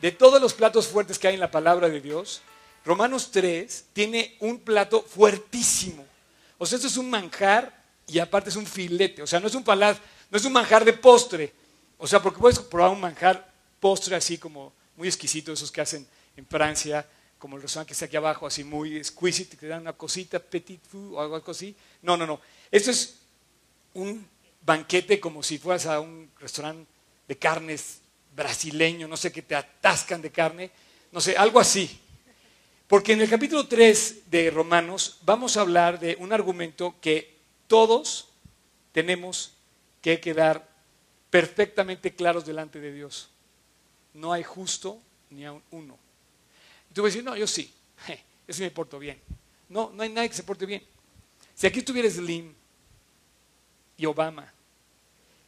de 0.00 0.12
todos 0.12 0.40
los 0.40 0.54
platos 0.54 0.88
fuertes 0.88 1.18
que 1.18 1.28
hay 1.28 1.34
en 1.34 1.40
la 1.40 1.50
palabra 1.50 1.88
de 1.88 2.00
Dios, 2.00 2.42
Romanos 2.84 3.30
3 3.30 3.86
tiene 3.92 4.36
un 4.40 4.60
plato 4.60 5.02
fuertísimo. 5.02 6.06
O 6.58 6.66
sea, 6.66 6.76
esto 6.76 6.88
es 6.88 6.96
un 6.96 7.10
manjar 7.10 7.84
y 8.06 8.18
aparte 8.18 8.50
es 8.50 8.56
un 8.56 8.66
filete. 8.66 9.22
O 9.22 9.26
sea, 9.26 9.40
no 9.40 9.46
es 9.46 9.54
un 9.54 9.64
palaz, 9.64 9.98
no 10.30 10.38
es 10.38 10.44
un 10.44 10.52
manjar 10.52 10.84
de 10.84 10.92
postre. 10.92 11.52
O 11.98 12.06
sea, 12.06 12.22
porque 12.22 12.40
puedes 12.40 12.58
probar 12.58 12.90
un 12.90 13.00
manjar 13.00 13.52
postre 13.78 14.16
así 14.16 14.38
como 14.38 14.72
muy 14.96 15.08
exquisito, 15.08 15.52
esos 15.52 15.70
que 15.70 15.80
hacen 15.80 16.06
en 16.36 16.46
Francia, 16.46 17.06
como 17.38 17.56
el 17.56 17.62
restaurante 17.62 17.88
que 17.88 17.92
está 17.94 18.06
aquí 18.06 18.16
abajo, 18.16 18.46
así 18.46 18.64
muy 18.64 18.96
exquisito, 18.96 19.52
que 19.52 19.56
te 19.56 19.68
dan 19.68 19.82
una 19.82 19.92
cosita, 19.92 20.38
petit 20.38 20.80
food 20.82 21.14
o 21.14 21.20
algo 21.20 21.50
así. 21.50 21.74
No, 22.02 22.16
no, 22.16 22.26
no. 22.26 22.40
Esto 22.70 22.90
es 22.90 23.18
un 23.94 24.26
banquete 24.64 25.18
como 25.20 25.42
si 25.42 25.58
fueras 25.58 25.86
a 25.86 26.00
un 26.00 26.30
restaurante 26.38 26.86
de 27.26 27.38
carnes 27.38 27.99
brasileño, 28.34 29.08
no 29.08 29.16
sé, 29.16 29.32
que 29.32 29.42
te 29.42 29.54
atascan 29.54 30.22
de 30.22 30.30
carne, 30.30 30.70
no 31.12 31.20
sé, 31.20 31.36
algo 31.36 31.60
así. 31.60 32.00
Porque 32.86 33.12
en 33.12 33.20
el 33.20 33.30
capítulo 33.30 33.66
3 33.68 34.30
de 34.30 34.50
Romanos 34.50 35.18
vamos 35.22 35.56
a 35.56 35.60
hablar 35.60 36.00
de 36.00 36.16
un 36.18 36.32
argumento 36.32 36.96
que 37.00 37.36
todos 37.68 38.28
tenemos 38.92 39.52
que 40.02 40.20
quedar 40.20 40.68
perfectamente 41.30 42.14
claros 42.14 42.44
delante 42.44 42.80
de 42.80 42.92
Dios. 42.92 43.30
No 44.14 44.32
hay 44.32 44.42
justo 44.42 45.00
ni 45.30 45.44
a 45.44 45.52
uno. 45.70 45.98
Y 46.90 46.94
tú 46.94 47.02
vas 47.02 47.10
a 47.10 47.12
decir, 47.12 47.24
no, 47.24 47.36
yo 47.36 47.46
sí, 47.46 47.72
yo 48.48 48.54
sí 48.54 48.62
me 48.62 48.70
porto 48.70 48.98
bien. 48.98 49.20
No, 49.68 49.90
no 49.94 50.02
hay 50.02 50.08
nadie 50.08 50.28
que 50.28 50.34
se 50.34 50.42
porte 50.42 50.66
bien. 50.66 50.82
Si 51.54 51.66
aquí 51.66 51.78
estuviera 51.78 52.10
Slim 52.10 52.52
y 53.96 54.06
Obama 54.06 54.52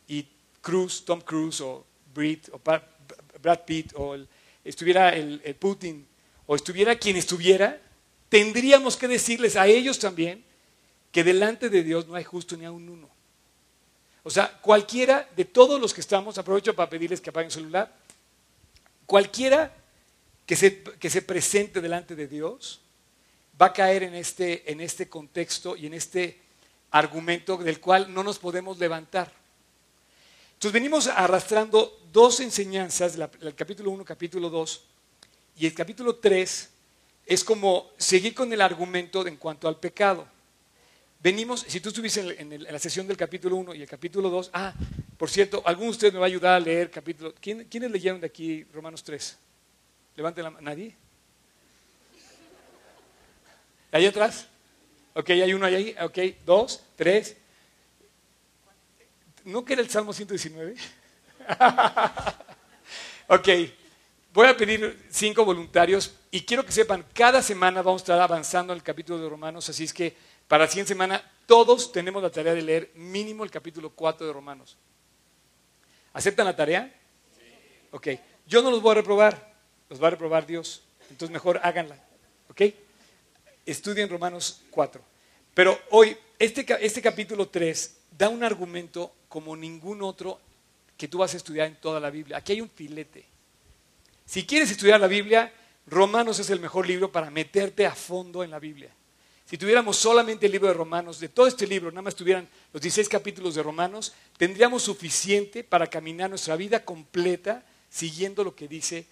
y 0.07 0.29
Cruz, 0.61 1.05
Tom 1.05 1.21
Cruise 1.21 1.61
o 1.61 1.85
Brad 2.15 3.61
Pitt 3.65 3.93
o 3.95 4.17
estuviera 4.65 5.11
el, 5.11 5.41
Putin 5.59 6.07
o 6.47 6.55
estuviera 6.55 6.97
quien 6.97 7.17
estuviera, 7.17 7.81
tendríamos 8.29 8.97
que 8.97 9.09
decirles 9.09 9.57
a 9.57 9.67
ellos 9.67 9.99
también 9.99 10.45
que 11.11 11.25
delante 11.25 11.69
de 11.69 11.83
Dios 11.83 12.07
no 12.07 12.15
hay 12.15 12.25
justo 12.25 12.57
ni 12.57 12.65
a 12.65 12.73
un 12.73 12.89
uno. 12.89 13.09
O 14.23 14.31
sea, 14.31 14.61
cualquiera 14.61 15.29
de 15.37 15.45
todos 15.45 15.81
los 15.81 15.93
que 15.93 16.01
estamos, 16.01 16.39
aprovecho 16.39 16.75
para 16.75 16.89
pedirles 16.89 17.21
que 17.21 17.31
apaguen 17.31 17.49
el 17.49 17.53
celular, 17.53 17.95
cualquiera 19.05 19.75
que 20.47 20.57
se, 20.57 20.83
que 20.83 21.11
se 21.11 21.23
presente 21.23 21.81
delante 21.81 22.15
de 22.15 22.29
Dios 22.29 22.81
va 23.61 23.67
a 23.67 23.73
caer 23.73 24.05
en 24.05 24.15
este, 24.15 24.71
en 24.71 24.81
este 24.81 25.09
contexto 25.09 25.77
y 25.77 25.87
en 25.87 25.95
este 25.95 26.41
argumento 26.91 27.57
del 27.57 27.81
cual 27.81 28.13
no 28.13 28.23
nos 28.23 28.39
podemos 28.39 28.79
levantar. 28.79 29.33
Entonces 30.55 30.73
venimos 30.73 31.07
arrastrando 31.09 32.02
dos 32.13 32.41
enseñanzas, 32.41 33.19
el 33.41 33.55
capítulo 33.55 33.91
1, 33.91 34.05
capítulo 34.05 34.51
2, 34.51 34.85
y 35.57 35.67
el 35.67 35.75
capítulo 35.75 36.17
3 36.17 36.71
es 37.25 37.45
como 37.45 37.91
seguir 37.97 38.35
con 38.35 38.53
el 38.53 38.61
argumento 38.61 39.27
en 39.27 39.37
cuanto 39.37 39.67
al 39.67 39.79
pecado. 39.79 40.27
Venimos, 41.23 41.65
si 41.67 41.81
tú 41.81 41.89
estuviste 41.89 42.41
en, 42.41 42.65
la 42.65 42.79
sesión 42.79 43.07
del 43.07 43.17
capítulo 43.17 43.57
1 43.57 43.75
y 43.75 43.83
el 43.83 43.89
capítulo 43.89 44.29
2, 44.29 44.51
ah, 44.53 44.75
por 45.17 45.31
cierto, 45.31 45.63
¿alguno 45.65 45.87
de 45.87 45.91
ustedes 45.93 46.13
me 46.13 46.19
va 46.19 46.27
a 46.27 46.29
ayudar 46.29 46.55
a 46.55 46.61
leer 46.61 46.91
capítulo? 46.91 47.33
¿Quién, 47.41 47.65
¿Quiénes 47.65 47.91
leyeron 47.91 48.21
de 48.21 48.27
aquí 48.27 48.65
Romanos 48.65 49.03
3? 49.05 49.39
Levanten 50.17 50.45
la 50.45 50.51
mano. 50.51 50.65
¿Nadie? 50.65 50.95
¿Ahí 53.93 54.07
atrás? 54.07 54.49
Ok, 55.15 55.31
hay 55.31 55.55
uno 55.55 55.67
ahí. 55.67 55.95
Ok, 56.03 56.19
dos, 56.45 56.83
tres. 56.97 57.37
¿No 59.45 59.65
que 59.65 59.75
era 59.75 59.83
el 59.83 59.91
Salmo 59.91 60.13
119? 60.13 60.75
ok, 63.29 63.49
voy 64.33 64.47
a 64.47 64.57
pedir 64.57 65.07
cinco 65.11 65.45
voluntarios 65.45 66.15
y 66.31 66.43
quiero 66.43 66.65
que 66.65 66.73
sepan, 66.73 67.05
cada 67.13 67.43
semana 67.43 67.83
vamos 67.83 68.03
a 68.03 68.05
estar 68.05 68.21
avanzando 68.21 68.73
en 68.73 68.79
el 68.79 68.83
capítulo 68.83 69.19
de 69.19 69.29
Romanos, 69.29 69.69
así 69.69 69.85
es 69.85 69.93
que 69.93 70.17
para 70.49 70.65
la 70.65 70.71
siguiente 70.71 70.89
semana 70.89 71.23
todos 71.47 71.93
tenemos 71.93 72.23
la 72.23 72.31
tarea 72.31 72.55
de 72.55 72.63
leer 72.63 72.91
mínimo 72.95 73.45
el 73.45 73.51
capítulo 73.51 73.91
4 73.91 74.27
de 74.27 74.33
Romanos. 74.33 74.77
¿Aceptan 76.13 76.47
la 76.47 76.57
tarea? 76.57 76.93
Ok, 77.91 78.09
yo 78.47 78.63
no 78.63 78.71
los 78.71 78.83
voy 78.83 78.93
a 78.93 78.95
reprobar, 78.97 79.55
los 79.89 80.03
va 80.03 80.09
a 80.09 80.11
reprobar 80.11 80.47
Dios, 80.47 80.83
entonces 81.11 81.33
mejor 81.33 81.61
háganla. 81.63 81.97
¿Ok? 82.49 82.63
Estudien 83.65 84.09
Romanos 84.09 84.63
4. 84.71 85.01
Pero 85.55 85.79
hoy, 85.91 86.17
este, 86.39 86.67
este 86.81 87.01
capítulo 87.01 87.49
3 87.49 87.97
da 88.19 88.29
un 88.29 88.45
argumento 88.45 89.13
como 89.29 89.57
ningún 89.57 90.03
otro 90.03 90.41
que 90.97 91.09
tú 91.09 91.19
vas 91.19 91.35
a 91.35 91.37
estudiar 91.37 91.67
en 91.67 91.77
toda 91.77 92.01
la 92.01 92.11
Biblia. 92.11 92.37
Aquí 92.37 92.53
hay 92.53 92.61
un 92.61 92.71
filete. 92.71 93.25
Si 94.25 94.47
quieres 94.47 94.71
estudiar 94.71 95.01
la 95.01 95.07
Biblia, 95.07 95.53
Romanos 95.87 96.39
es 96.39 96.51
el 96.51 96.61
mejor 96.61 96.87
libro 96.87 97.11
para 97.11 97.31
meterte 97.31 97.87
a 97.87 97.95
fondo 97.95 98.45
en 98.45 98.51
la 98.51 98.59
Biblia. 98.59 98.91
Si 99.45 99.59
tuviéramos 99.59 99.99
solamente 99.99 100.47
el 100.47 100.53
libro 100.53 100.69
de 100.69 100.75
Romanos, 100.75 101.21
de 101.21 101.29
todo 101.29 101.47
este 101.47 101.67
libro, 101.67 101.91
nada 101.91 102.03
más 102.03 102.15
tuvieran 102.15 102.49
los 102.73 102.81
16 102.81 103.09
capítulos 103.09 103.55
de 103.55 103.63
Romanos, 103.63 104.15
tendríamos 104.39 104.83
suficiente 104.83 105.63
para 105.63 105.89
caminar 105.89 106.31
nuestra 106.31 106.57
vida 106.57 106.85
completa 106.85 107.63
siguiendo 107.91 108.45
lo 108.45 108.57
que 108.57 108.69
dice 108.69 109.07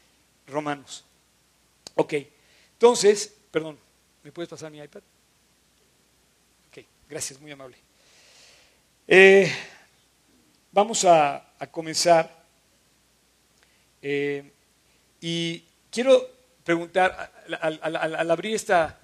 Romanos. 0.46 1.04
Ok, 1.96 2.14
entonces, 2.72 3.34
perdón, 3.50 3.78
¿me 4.22 4.32
puedes 4.32 4.48
pasar 4.48 4.70
mi 4.70 4.78
iPad? 4.78 5.02
Ok, 6.68 6.84
gracias, 7.06 7.38
muy 7.38 7.50
amable. 7.50 7.76
Eh, 9.06 9.52
vamos 10.72 11.04
a, 11.04 11.49
comenzar. 11.66 12.44
Eh, 14.02 14.50
y 15.20 15.62
quiero 15.90 16.28
preguntar, 16.64 17.32
al, 17.60 18.30
abrir 18.30 18.54
esta 18.54 18.98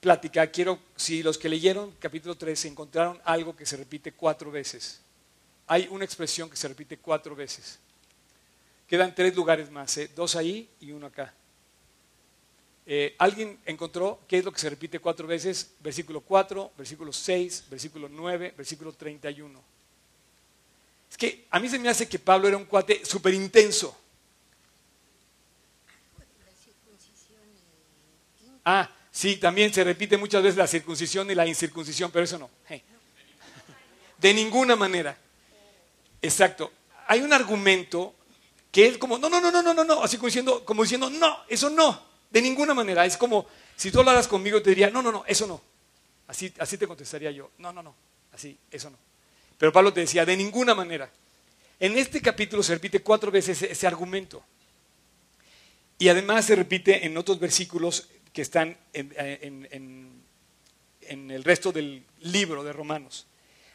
plática, 0.00 0.46
quiero, 0.48 0.78
si 0.96 1.22
los 1.22 1.38
que 1.38 1.48
leyeron 1.48 1.92
capítulo 1.98 2.36
3 2.36 2.64
encontraron 2.66 3.20
algo 3.24 3.54
que 3.54 3.66
se 3.66 3.76
repite 3.76 4.12
cuatro 4.12 4.50
veces. 4.50 5.00
Hay 5.68 5.88
una 5.90 6.04
expresión 6.04 6.48
que 6.48 6.56
se 6.56 6.68
repite 6.68 6.98
cuatro 6.98 7.34
veces. 7.34 7.78
Quedan 8.88 9.14
tres 9.14 9.34
lugares 9.34 9.70
más, 9.70 9.96
¿eh? 9.98 10.10
dos 10.14 10.36
ahí 10.36 10.68
y 10.80 10.92
uno 10.92 11.06
acá. 11.06 11.34
Eh, 12.88 13.16
¿Alguien 13.18 13.58
encontró 13.66 14.20
qué 14.28 14.38
es 14.38 14.44
lo 14.44 14.52
que 14.52 14.60
se 14.60 14.70
repite 14.70 15.00
cuatro 15.00 15.26
veces? 15.26 15.72
Versículo 15.80 16.20
4, 16.20 16.72
versículo 16.78 17.12
6, 17.12 17.64
versículo 17.68 18.08
9, 18.08 18.54
versículo 18.56 18.92
31. 18.92 19.75
Es 21.16 21.18
que 21.18 21.46
a 21.48 21.58
mí 21.58 21.66
se 21.66 21.78
me 21.78 21.88
hace 21.88 22.06
que 22.06 22.18
Pablo 22.18 22.46
era 22.46 22.58
un 22.58 22.66
cuate 22.66 23.02
súper 23.02 23.32
intenso. 23.32 23.98
Ah, 28.62 28.90
sí, 29.10 29.36
también 29.36 29.72
se 29.72 29.82
repite 29.82 30.18
muchas 30.18 30.42
veces 30.42 30.58
la 30.58 30.66
circuncisión 30.66 31.30
y 31.30 31.34
la 31.34 31.46
incircuncisión, 31.46 32.10
pero 32.10 32.26
eso 32.26 32.36
no. 32.38 32.50
De 34.18 34.34
ninguna 34.34 34.76
manera. 34.76 35.16
Exacto. 36.20 36.70
Hay 37.06 37.22
un 37.22 37.32
argumento 37.32 38.14
que 38.70 38.86
es 38.86 38.98
como, 38.98 39.16
no, 39.16 39.30
no, 39.30 39.40
no, 39.40 39.50
no, 39.50 39.72
no, 39.72 39.84
no, 39.84 40.02
así 40.02 40.18
como 40.18 40.26
diciendo, 40.26 40.66
como 40.66 40.82
diciendo, 40.82 41.08
no, 41.08 41.44
eso 41.48 41.70
no. 41.70 41.98
De 42.28 42.42
ninguna 42.42 42.74
manera. 42.74 43.06
Es 43.06 43.16
como 43.16 43.46
si 43.74 43.90
tú 43.90 44.00
hablaras 44.00 44.28
conmigo, 44.28 44.60
te 44.60 44.68
diría, 44.68 44.90
no, 44.90 45.00
no, 45.00 45.10
no, 45.10 45.24
eso 45.26 45.46
no. 45.46 45.62
Así, 46.26 46.52
así 46.58 46.76
te 46.76 46.86
contestaría 46.86 47.30
yo, 47.30 47.52
no, 47.56 47.72
no, 47.72 47.82
no, 47.82 47.94
así, 48.34 48.58
eso 48.70 48.90
no. 48.90 49.05
Pero 49.58 49.72
Pablo 49.72 49.92
te 49.92 50.00
decía, 50.00 50.24
de 50.24 50.36
ninguna 50.36 50.74
manera. 50.74 51.10
En 51.78 51.96
este 51.96 52.20
capítulo 52.20 52.62
se 52.62 52.74
repite 52.74 53.02
cuatro 53.02 53.30
veces 53.30 53.62
ese, 53.62 53.86
argumento. 53.86 54.42
Y 55.98 56.08
además 56.08 56.44
se 56.46 56.56
repite 56.56 57.06
en 57.06 57.16
otros 57.16 57.38
versículos 57.38 58.08
que 58.32 58.42
están 58.42 58.76
en, 58.92 60.22
el 61.00 61.44
resto 61.44 61.72
del 61.72 62.04
libro 62.20 62.64
de 62.64 62.72
Romanos. 62.72 63.26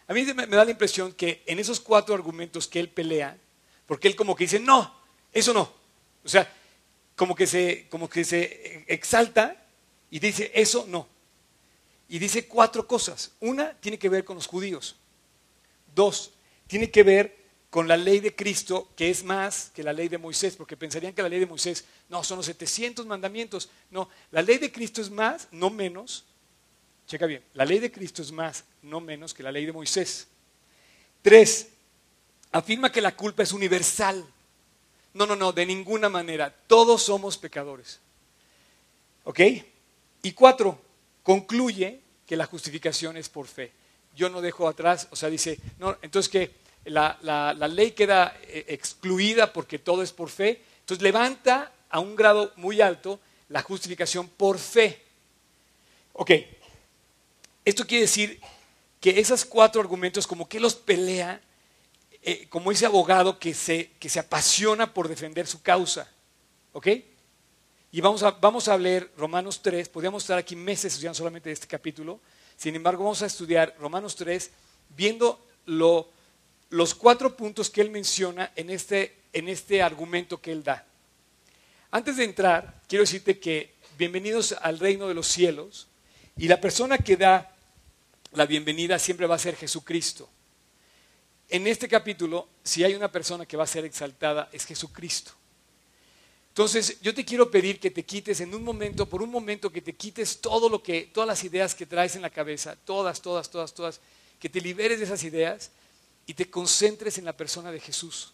A 0.07 0.13
mí 0.13 0.23
me, 0.23 0.33
me 0.33 0.56
da 0.56 0.65
la 0.65 0.71
impresión 0.71 1.13
que 1.13 1.41
en 1.45 1.59
esos 1.59 1.79
cuatro 1.79 2.13
argumentos 2.13 2.67
que 2.67 2.79
él 2.79 2.89
pelea, 2.89 3.38
porque 3.85 4.07
él 4.07 4.15
como 4.15 4.35
que 4.35 4.44
dice, 4.44 4.59
no, 4.59 4.95
eso 5.31 5.53
no. 5.53 5.73
O 6.23 6.29
sea, 6.29 6.51
como 7.15 7.35
que 7.35 7.47
se, 7.47 7.88
como 7.89 8.09
que 8.09 8.23
se 8.23 8.83
exalta 8.88 9.56
y 10.09 10.19
dice, 10.19 10.51
eso 10.53 10.85
no. 10.88 11.07
Y 12.09 12.19
dice 12.19 12.47
cuatro 12.47 12.88
cosas. 12.88 13.31
Una 13.39 13.73
tiene 13.79 13.97
que 13.97 14.09
ver 14.09 14.25
con 14.25 14.35
los 14.35 14.47
judíos. 14.47 14.97
Dos, 15.95 16.31
tiene 16.67 16.89
que 16.89 17.03
ver 17.03 17.41
con 17.69 17.88
la 17.88 17.95
ley 17.95 18.19
de 18.19 18.35
Cristo, 18.35 18.89
que 18.97 19.09
es 19.09 19.23
más 19.23 19.71
que 19.73 19.81
la 19.81 19.93
ley 19.93 20.09
de 20.09 20.17
Moisés, 20.17 20.55
porque 20.57 20.75
pensarían 20.75 21.13
que 21.13 21.21
la 21.21 21.29
ley 21.29 21.39
de 21.39 21.45
Moisés, 21.45 21.85
no, 22.09 22.21
son 22.23 22.38
los 22.38 22.45
700 22.45 23.05
mandamientos. 23.05 23.69
No, 23.89 24.09
la 24.31 24.41
ley 24.41 24.57
de 24.57 24.71
Cristo 24.71 25.01
es 25.01 25.09
más, 25.09 25.47
no 25.51 25.69
menos. 25.69 26.25
Checa 27.07 27.25
bien, 27.25 27.43
la 27.53 27.65
ley 27.65 27.79
de 27.79 27.91
Cristo 27.91 28.21
es 28.21 28.31
más, 28.31 28.65
no 28.81 28.99
menos 28.99 29.33
que 29.33 29.41
la 29.41 29.51
ley 29.51 29.65
de 29.65 29.71
Moisés. 29.71 30.27
Tres, 31.21 31.69
afirma 32.51 32.91
que 32.91 33.01
la 33.01 33.15
culpa 33.15 33.44
es 33.44 33.53
universal. 33.53 34.25
No, 35.13 35.25
no, 35.25 35.35
no, 35.35 35.53
de 35.53 35.65
ninguna 35.65 36.09
manera. 36.09 36.53
Todos 36.67 37.03
somos 37.03 37.37
pecadores. 37.37 37.99
¿Ok? 39.23 39.39
Y 40.23 40.31
cuatro, 40.33 40.81
concluye 41.23 42.01
que 42.25 42.35
la 42.35 42.45
justificación 42.45 43.17
es 43.17 43.29
por 43.29 43.47
fe. 43.47 43.71
Yo 44.15 44.29
no 44.29 44.41
dejo 44.41 44.67
atrás, 44.67 45.07
o 45.11 45.15
sea, 45.15 45.29
dice, 45.29 45.57
entonces 46.01 46.29
que 46.29 46.51
la, 46.85 47.53
ley 47.69 47.91
queda 47.91 48.37
eh, 48.43 48.65
excluida 48.69 49.53
porque 49.53 49.79
todo 49.79 50.03
es 50.03 50.11
por 50.11 50.29
fe. 50.29 50.61
Entonces 50.81 51.01
levanta 51.01 51.71
a 51.89 51.99
un 51.99 52.15
grado 52.15 52.51
muy 52.55 52.81
alto 52.81 53.19
la 53.49 53.61
justificación 53.61 54.27
por 54.27 54.57
fe. 54.57 55.01
Ok, 56.13 56.31
esto 57.63 57.85
quiere 57.85 58.03
decir 58.03 58.39
que 58.99 59.19
esos 59.19 59.45
cuatro 59.45 59.81
argumentos 59.81 60.27
como 60.27 60.47
que 60.47 60.59
los 60.59 60.75
pelea 60.75 61.41
eh, 62.23 62.47
como 62.49 62.71
ese 62.71 62.85
abogado 62.85 63.39
que 63.39 63.53
se, 63.53 63.91
que 63.99 64.09
se 64.09 64.19
apasiona 64.19 64.93
por 64.93 65.07
defender 65.07 65.47
su 65.47 65.61
causa. 65.61 66.07
¿Ok? 66.73 66.87
Y 67.91 67.99
vamos 67.99 68.23
a, 68.23 68.31
vamos 68.31 68.67
a 68.67 68.77
leer 68.77 69.11
Romanos 69.17 69.61
3, 69.61 69.89
podríamos 69.89 70.23
estar 70.23 70.37
aquí 70.37 70.55
meses 70.55 70.93
estudiando 70.93 71.17
solamente 71.17 71.51
este 71.51 71.67
capítulo, 71.67 72.21
sin 72.61 72.75
embargo 72.75 73.05
vamos 73.05 73.23
a 73.23 73.25
estudiar 73.25 73.75
Romanos 73.79 74.15
3 74.17 74.51
viendo 74.95 75.43
lo, 75.65 76.07
los 76.69 76.93
cuatro 76.93 77.35
puntos 77.35 77.71
que 77.71 77.81
él 77.81 77.89
menciona 77.89 78.51
en 78.55 78.69
este, 78.69 79.17
en 79.33 79.49
este 79.49 79.81
argumento 79.81 80.39
que 80.39 80.51
él 80.51 80.63
da. 80.63 80.85
Antes 81.89 82.17
de 82.17 82.23
entrar, 82.23 82.83
quiero 82.87 83.01
decirte 83.01 83.39
que 83.39 83.73
bienvenidos 83.97 84.51
al 84.61 84.77
reino 84.77 85.07
de 85.07 85.15
los 85.15 85.25
cielos 85.25 85.87
y 86.37 86.47
la 86.47 86.61
persona 86.61 86.99
que 86.99 87.17
da 87.17 87.51
la 88.33 88.45
bienvenida 88.45 88.99
siempre 88.99 89.25
va 89.25 89.33
a 89.33 89.39
ser 89.39 89.55
Jesucristo. 89.55 90.29
En 91.49 91.65
este 91.65 91.87
capítulo, 91.87 92.47
si 92.63 92.83
hay 92.83 92.93
una 92.93 93.11
persona 93.11 93.47
que 93.47 93.57
va 93.57 93.63
a 93.63 93.67
ser 93.67 93.85
exaltada, 93.85 94.49
es 94.51 94.67
Jesucristo. 94.67 95.31
Entonces, 96.61 97.01
yo 97.01 97.11
te 97.11 97.25
quiero 97.25 97.49
pedir 97.49 97.79
que 97.79 97.89
te 97.89 98.03
quites 98.03 98.39
en 98.39 98.53
un 98.53 98.63
momento, 98.63 99.09
por 99.09 99.23
un 99.23 99.31
momento, 99.31 99.71
que 99.71 99.81
te 99.81 99.93
quites 99.93 100.41
todo 100.41 100.69
lo 100.69 100.83
que, 100.83 101.09
todas 101.11 101.27
las 101.27 101.43
ideas 101.43 101.73
que 101.73 101.87
traes 101.87 102.15
en 102.15 102.21
la 102.21 102.29
cabeza, 102.29 102.75
todas, 102.85 103.19
todas, 103.19 103.49
todas, 103.49 103.73
todas, 103.73 103.99
que 104.39 104.47
te 104.47 104.61
liberes 104.61 104.99
de 104.99 105.05
esas 105.05 105.23
ideas 105.23 105.71
y 106.27 106.35
te 106.35 106.51
concentres 106.51 107.17
en 107.17 107.25
la 107.25 107.35
persona 107.35 107.71
de 107.71 107.79
Jesús. 107.79 108.33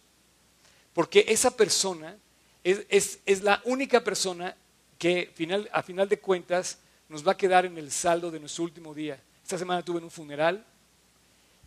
Porque 0.93 1.23
esa 1.29 1.55
persona 1.55 2.17
es, 2.65 3.21
la 3.43 3.61
única 3.63 4.03
persona 4.03 4.57
que 4.97 5.31
final, 5.33 5.69
a 5.71 5.81
final 5.81 6.09
de 6.09 6.19
cuentas 6.19 6.79
nos 7.07 7.25
va 7.25 7.31
a 7.31 7.37
quedar 7.37 7.65
en 7.65 7.77
el 7.77 7.89
saldo 7.93 8.29
de 8.29 8.41
nuestro 8.41 8.65
último 8.65 8.93
día. 8.93 9.17
Esta 9.41 9.57
semana 9.57 9.85
tuve 9.85 10.01
un 10.01 10.11
funeral 10.11 10.65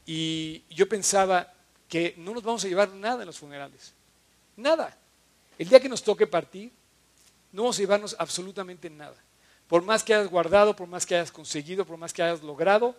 y 0.05 0.63
yo 0.69 0.87
pensaba 0.87 1.55
que 1.89 2.13
no 2.19 2.35
nos 2.35 2.43
vamos 2.43 2.63
a 2.67 2.69
llevar 2.69 2.91
nada 2.91 3.23
en 3.23 3.27
los 3.29 3.39
funerales. 3.39 3.95
Nada. 4.59 4.99
El 5.61 5.69
día 5.69 5.79
que 5.79 5.91
nos 5.91 6.03
toque 6.03 6.27
partir, 6.27 6.73
no 7.53 7.65
vamos 7.65 7.77
a 7.77 7.81
llevarnos 7.81 8.17
absolutamente 8.19 8.89
nada. 8.89 9.17
Por 9.69 9.83
más 9.83 10.03
que 10.03 10.15
hayas 10.15 10.31
guardado, 10.31 10.75
por 10.75 10.89
más 10.89 11.05
que 11.05 11.15
hayas 11.15 11.31
conseguido, 11.31 11.85
por 11.85 11.99
más 11.99 12.15
que 12.15 12.23
hayas 12.23 12.43
logrado, 12.43 12.97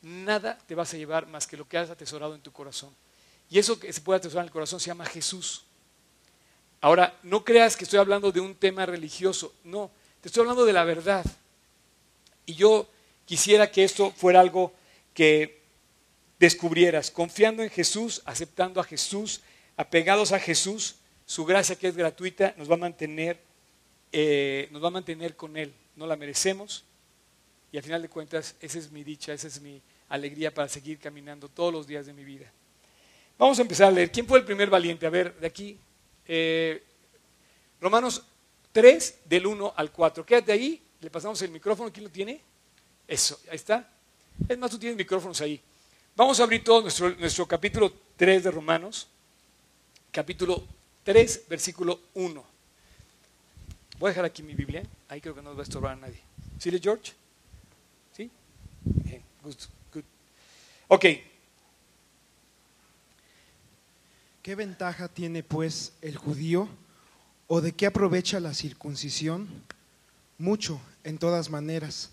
nada 0.00 0.56
te 0.66 0.74
vas 0.74 0.94
a 0.94 0.96
llevar 0.96 1.26
más 1.26 1.46
que 1.46 1.58
lo 1.58 1.68
que 1.68 1.76
has 1.76 1.90
atesorado 1.90 2.34
en 2.34 2.40
tu 2.40 2.50
corazón. 2.50 2.96
Y 3.50 3.58
eso 3.58 3.78
que 3.78 3.92
se 3.92 4.00
puede 4.00 4.16
atesorar 4.16 4.44
en 4.44 4.46
el 4.46 4.52
corazón 4.52 4.80
se 4.80 4.86
llama 4.86 5.04
Jesús. 5.04 5.66
Ahora, 6.80 7.14
no 7.24 7.44
creas 7.44 7.76
que 7.76 7.84
estoy 7.84 7.98
hablando 7.98 8.32
de 8.32 8.40
un 8.40 8.54
tema 8.54 8.86
religioso, 8.86 9.52
no, 9.62 9.90
te 10.22 10.28
estoy 10.28 10.40
hablando 10.40 10.64
de 10.64 10.72
la 10.72 10.84
verdad. 10.84 11.26
Y 12.46 12.54
yo 12.54 12.88
quisiera 13.26 13.70
que 13.70 13.84
esto 13.84 14.12
fuera 14.12 14.40
algo 14.40 14.72
que 15.12 15.60
descubrieras, 16.38 17.10
confiando 17.10 17.62
en 17.62 17.68
Jesús, 17.68 18.22
aceptando 18.24 18.80
a 18.80 18.84
Jesús, 18.84 19.42
apegados 19.76 20.32
a 20.32 20.40
Jesús, 20.40 20.94
su 21.28 21.44
gracia 21.44 21.76
que 21.76 21.88
es 21.88 21.94
gratuita 21.94 22.54
nos 22.56 22.70
va 22.70 22.74
a 22.76 22.78
mantener, 22.78 23.38
eh, 24.12 24.66
nos 24.70 24.82
va 24.82 24.88
a 24.88 24.92
mantener 24.92 25.36
con 25.36 25.58
Él. 25.58 25.74
No 25.94 26.06
la 26.06 26.16
merecemos 26.16 26.84
y 27.70 27.76
al 27.76 27.82
final 27.82 28.00
de 28.00 28.08
cuentas 28.08 28.56
esa 28.62 28.78
es 28.78 28.90
mi 28.90 29.04
dicha, 29.04 29.34
esa 29.34 29.46
es 29.46 29.60
mi 29.60 29.82
alegría 30.08 30.54
para 30.54 30.70
seguir 30.70 30.98
caminando 30.98 31.50
todos 31.50 31.70
los 31.70 31.86
días 31.86 32.06
de 32.06 32.14
mi 32.14 32.24
vida. 32.24 32.50
Vamos 33.36 33.58
a 33.58 33.62
empezar 33.62 33.88
a 33.88 33.90
leer. 33.90 34.10
¿Quién 34.10 34.26
fue 34.26 34.38
el 34.38 34.46
primer 34.46 34.70
valiente? 34.70 35.04
A 35.04 35.10
ver, 35.10 35.38
de 35.38 35.46
aquí. 35.46 35.78
Eh, 36.24 36.82
Romanos 37.78 38.22
3, 38.72 39.20
del 39.26 39.48
1 39.48 39.74
al 39.76 39.92
4. 39.92 40.24
Quédate 40.24 40.52
ahí, 40.52 40.82
le 40.98 41.10
pasamos 41.10 41.42
el 41.42 41.50
micrófono. 41.50 41.92
¿Quién 41.92 42.04
lo 42.04 42.10
tiene? 42.10 42.40
Eso, 43.06 43.38
ahí 43.50 43.56
está. 43.56 43.86
Es 44.48 44.56
más, 44.56 44.70
tú 44.70 44.78
tienes 44.78 44.96
micrófonos 44.96 45.38
ahí. 45.42 45.60
Vamos 46.16 46.40
a 46.40 46.44
abrir 46.44 46.64
todo 46.64 46.80
nuestro, 46.80 47.10
nuestro 47.16 47.46
capítulo 47.46 47.92
3 48.16 48.44
de 48.44 48.50
Romanos. 48.50 49.08
Capítulo 50.10 50.77
3, 51.08 51.44
versículo 51.48 52.00
1. 52.12 52.44
Voy 53.98 54.08
a 54.08 54.10
dejar 54.10 54.26
aquí 54.26 54.42
mi 54.42 54.54
Biblia. 54.54 54.82
Ahí 55.08 55.22
creo 55.22 55.34
que 55.34 55.40
no 55.40 55.54
va 55.54 55.60
a 55.60 55.62
estorbar 55.62 55.92
a 55.92 55.96
nadie. 55.96 56.20
¿Sí, 56.58 56.70
George? 56.82 57.14
¿Sí? 58.14 58.30
Bien, 58.84 59.22
good, 59.42 59.54
good. 59.94 60.02
Ok. 60.88 61.06
¿Qué 64.42 64.54
ventaja 64.54 65.08
tiene 65.08 65.42
pues 65.42 65.94
el 66.02 66.18
judío 66.18 66.68
o 67.46 67.62
de 67.62 67.72
qué 67.72 67.86
aprovecha 67.86 68.38
la 68.38 68.52
circuncisión? 68.52 69.48
Mucho, 70.36 70.78
en 71.04 71.16
todas 71.16 71.48
maneras. 71.48 72.10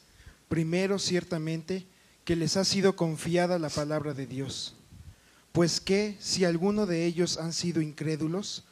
Primero, 0.47 0.99
ciertamente, 0.99 1.85
que 2.23 2.37
les 2.37 2.55
ha 2.55 2.63
sido 2.63 2.95
confiada 2.95 3.59
la 3.59 3.69
palabra 3.69 4.13
de 4.13 4.25
Dios. 4.25 4.73
Pues 5.51 5.81
que, 5.81 6.15
si 6.21 6.45
alguno 6.45 6.85
de 6.85 7.05
ellos 7.05 7.37
han 7.37 7.51
sido 7.51 7.81
incrédulos, 7.81 8.63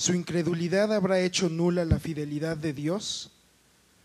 ¿su 0.00 0.14
incredulidad 0.14 0.94
habrá 0.94 1.20
hecho 1.20 1.50
nula 1.50 1.84
la 1.84 1.98
fidelidad 1.98 2.56
de 2.56 2.72
Dios? 2.72 3.30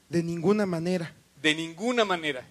De 0.09 0.21
ninguna 0.21 0.65
manera. 0.65 1.13
De 1.42 1.56
ninguna 1.56 2.03
manera. 2.03 2.45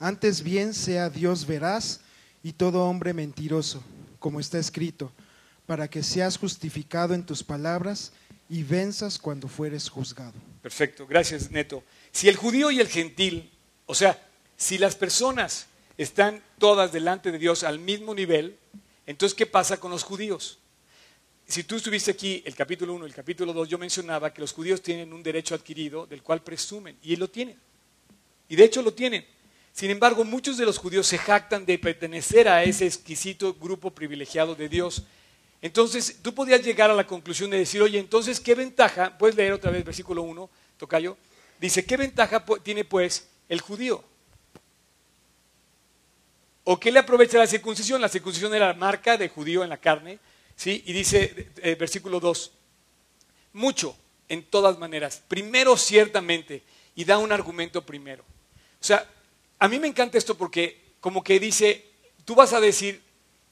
Antes 0.00 0.42
bien 0.42 0.74
sea 0.74 1.08
Dios 1.08 1.46
veraz 1.46 2.00
y 2.42 2.52
todo 2.52 2.84
hombre 2.84 3.14
mentiroso 3.14 3.80
como 4.18 4.40
está 4.40 4.58
escrito, 4.58 5.12
para 5.66 5.86
que 5.86 6.02
seas 6.02 6.36
justificado 6.36 7.14
en 7.14 7.24
tus 7.24 7.44
palabras 7.44 8.10
y 8.48 8.64
venzas 8.64 9.20
cuando 9.20 9.46
fueres 9.46 9.88
juzgado. 9.88 10.34
Perfecto, 10.62 11.06
gracias 11.06 11.52
Neto. 11.52 11.84
Si 12.10 12.28
el 12.28 12.34
judío 12.34 12.72
y 12.72 12.80
el 12.80 12.88
gentil, 12.88 13.52
o 13.86 13.94
sea, 13.94 14.20
si 14.56 14.78
las 14.78 14.96
personas 14.96 15.66
están 15.96 16.42
todas 16.58 16.90
delante 16.90 17.30
de 17.30 17.38
Dios 17.38 17.62
al 17.62 17.78
mismo 17.78 18.16
nivel, 18.16 18.58
entonces 19.06 19.36
¿qué 19.36 19.46
pasa 19.46 19.76
con 19.76 19.92
los 19.92 20.02
judíos? 20.02 20.58
Si 21.48 21.62
tú 21.62 21.76
estuviste 21.76 22.10
aquí, 22.10 22.42
el 22.44 22.56
capítulo 22.56 22.94
1, 22.94 23.06
el 23.06 23.14
capítulo 23.14 23.52
2, 23.52 23.68
yo 23.68 23.78
mencionaba 23.78 24.32
que 24.32 24.40
los 24.40 24.52
judíos 24.52 24.82
tienen 24.82 25.12
un 25.12 25.22
derecho 25.22 25.54
adquirido 25.54 26.04
del 26.06 26.22
cual 26.22 26.42
presumen, 26.42 26.96
y 27.02 27.14
lo 27.14 27.28
tienen. 27.28 27.56
Y 28.48 28.56
de 28.56 28.64
hecho 28.64 28.82
lo 28.82 28.92
tienen. 28.92 29.24
Sin 29.72 29.90
embargo, 29.90 30.24
muchos 30.24 30.58
de 30.58 30.64
los 30.64 30.78
judíos 30.78 31.06
se 31.06 31.18
jactan 31.18 31.64
de 31.64 31.78
pertenecer 31.78 32.48
a 32.48 32.64
ese 32.64 32.86
exquisito 32.86 33.54
grupo 33.54 33.90
privilegiado 33.90 34.54
de 34.54 34.68
Dios. 34.68 35.04
Entonces, 35.62 36.18
tú 36.20 36.34
podías 36.34 36.64
llegar 36.64 36.90
a 36.90 36.94
la 36.94 37.06
conclusión 37.06 37.50
de 37.50 37.58
decir, 37.58 37.80
oye, 37.80 37.98
entonces, 37.98 38.40
¿qué 38.40 38.54
ventaja? 38.54 39.16
Puedes 39.16 39.36
leer 39.36 39.52
otra 39.52 39.70
vez 39.70 39.84
versículo 39.84 40.22
1, 40.22 40.50
Tocayo. 40.78 41.16
Dice, 41.60 41.84
¿qué 41.84 41.96
ventaja 41.96 42.44
tiene 42.62 42.84
pues 42.84 43.28
el 43.48 43.60
judío? 43.60 44.02
¿O 46.64 46.80
qué 46.80 46.90
le 46.90 46.98
aprovecha 46.98 47.38
la 47.38 47.46
circuncisión? 47.46 48.00
La 48.00 48.08
circuncisión 48.08 48.52
era 48.54 48.68
la 48.68 48.74
marca 48.74 49.16
de 49.16 49.28
judío 49.28 49.62
en 49.62 49.70
la 49.70 49.76
carne. 49.76 50.18
¿Sí? 50.56 50.82
Y 50.86 50.92
dice, 50.92 51.50
eh, 51.58 51.74
versículo 51.74 52.18
2, 52.18 52.52
mucho, 53.52 53.96
en 54.28 54.42
todas 54.44 54.78
maneras. 54.78 55.22
Primero, 55.28 55.76
ciertamente. 55.76 56.62
Y 56.94 57.04
da 57.04 57.18
un 57.18 57.32
argumento 57.32 57.84
primero. 57.84 58.24
O 58.80 58.84
sea, 58.84 59.08
a 59.58 59.68
mí 59.68 59.78
me 59.78 59.86
encanta 59.86 60.18
esto 60.18 60.36
porque 60.36 60.94
como 61.00 61.22
que 61.22 61.38
dice, 61.38 61.84
tú 62.24 62.34
vas 62.34 62.52
a 62.52 62.60
decir 62.60 63.02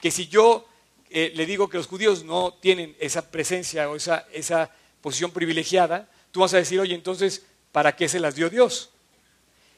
que 0.01 0.11
si 0.11 0.27
yo 0.27 0.67
eh, 1.11 1.33
le 1.35 1.47
digo 1.47 1.69
que 1.69 1.77
los 1.77 1.87
judíos 1.87 2.25
no 2.25 2.55
tienen 2.55 2.97
esa 2.99 3.31
presencia 3.31 3.89
o 3.89 3.97
esa, 3.97 4.27
esa 4.33 4.71
posición 5.01 5.31
privilegiada, 5.31 6.11
tú 6.33 6.41
vas 6.41 6.55
a 6.55 6.59
decir, 6.59 6.81
oye, 6.81 6.95
entonces, 6.95 7.45
¿para 7.73 7.95
qué 7.95 8.09
se 8.09 8.21
las 8.21 8.35
dio 8.35 8.51
Dios? 8.51 8.91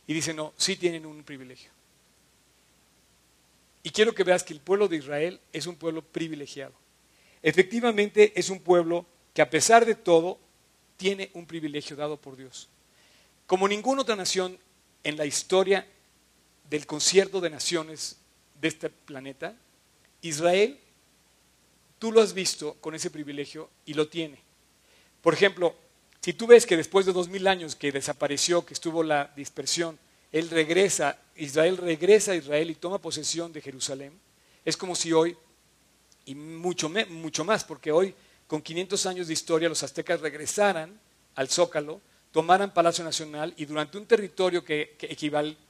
Y 0.06 0.14
dice, 0.14 0.32
no, 0.32 0.54
sí 0.56 0.76
tienen 0.76 1.04
un 1.04 1.22
privilegio. 1.24 1.70
Y 3.82 3.90
quiero 3.90 4.14
que 4.14 4.24
veas 4.24 4.42
que 4.42 4.52
el 4.52 4.60
pueblo 4.60 4.88
de 4.88 4.96
Israel 4.96 5.40
es 5.52 5.66
un 5.66 5.76
pueblo 5.76 6.02
privilegiado. 6.02 6.72
Efectivamente 7.46 8.32
es 8.34 8.50
un 8.50 8.58
pueblo 8.58 9.06
que 9.32 9.40
a 9.40 9.48
pesar 9.48 9.86
de 9.86 9.94
todo 9.94 10.36
tiene 10.96 11.30
un 11.32 11.46
privilegio 11.46 11.94
dado 11.94 12.16
por 12.16 12.36
Dios. 12.36 12.68
Como 13.46 13.68
ninguna 13.68 14.02
otra 14.02 14.16
nación 14.16 14.58
en 15.04 15.16
la 15.16 15.26
historia 15.26 15.86
del 16.68 16.86
concierto 16.86 17.40
de 17.40 17.50
naciones 17.50 18.16
de 18.60 18.66
este 18.66 18.90
planeta, 18.90 19.54
Israel, 20.22 20.80
tú 22.00 22.10
lo 22.10 22.20
has 22.20 22.34
visto 22.34 22.74
con 22.80 22.96
ese 22.96 23.10
privilegio 23.10 23.70
y 23.84 23.94
lo 23.94 24.08
tiene. 24.08 24.40
Por 25.22 25.32
ejemplo, 25.32 25.76
si 26.20 26.32
tú 26.32 26.48
ves 26.48 26.66
que 26.66 26.76
después 26.76 27.06
de 27.06 27.12
dos 27.12 27.28
mil 27.28 27.46
años 27.46 27.76
que 27.76 27.92
desapareció, 27.92 28.66
que 28.66 28.74
estuvo 28.74 29.04
la 29.04 29.32
dispersión, 29.36 30.00
él 30.32 30.50
regresa, 30.50 31.20
Israel 31.36 31.76
regresa 31.76 32.32
a 32.32 32.36
Israel 32.36 32.70
y 32.70 32.74
toma 32.74 33.00
posesión 33.00 33.52
de 33.52 33.60
Jerusalén, 33.62 34.18
es 34.64 34.76
como 34.76 34.96
si 34.96 35.12
hoy, 35.12 35.36
y 36.26 36.34
mucho, 36.34 36.90
mucho 37.08 37.44
más, 37.44 37.64
porque 37.64 37.90
hoy 37.90 38.14
con 38.46 38.60
500 38.60 39.06
años 39.06 39.26
de 39.28 39.32
historia 39.32 39.68
los 39.68 39.82
aztecas 39.82 40.20
regresaran 40.20 41.00
al 41.34 41.48
Zócalo, 41.48 42.00
tomaran 42.32 42.74
Palacio 42.74 43.04
Nacional 43.04 43.54
y 43.56 43.64
durante 43.64 43.96
un 43.96 44.06
territorio 44.06 44.64
que, 44.64 44.96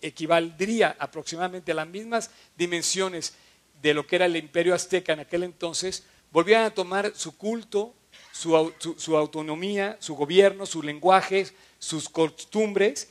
equivaldría 0.01 0.97
aproximadamente 0.99 1.73
a 1.73 1.77
las 1.77 1.87
mismas 1.87 2.31
dimensiones 2.57 3.35
de 3.81 3.95
lo 3.95 4.07
que 4.07 4.17
era 4.17 4.27
el 4.27 4.37
imperio 4.37 4.75
azteca 4.75 5.13
en 5.13 5.21
aquel 5.21 5.45
entonces, 5.45 6.05
volvían 6.33 6.65
a 6.65 6.75
tomar 6.75 7.13
su 7.15 7.37
culto, 7.37 7.95
su, 8.33 8.73
su, 8.97 9.17
autonomía, 9.17 9.97
su 10.01 10.15
gobierno, 10.15 10.67
su 10.67 10.83
lenguaje, 10.83 11.47
sus 11.79 12.09
costumbres. 12.09 13.11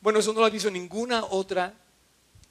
Bueno, 0.00 0.20
eso 0.20 0.32
no 0.32 0.40
lo 0.40 0.46
ha 0.46 0.50
visto 0.50 0.70
ninguna 0.70 1.24
otra 1.24 1.74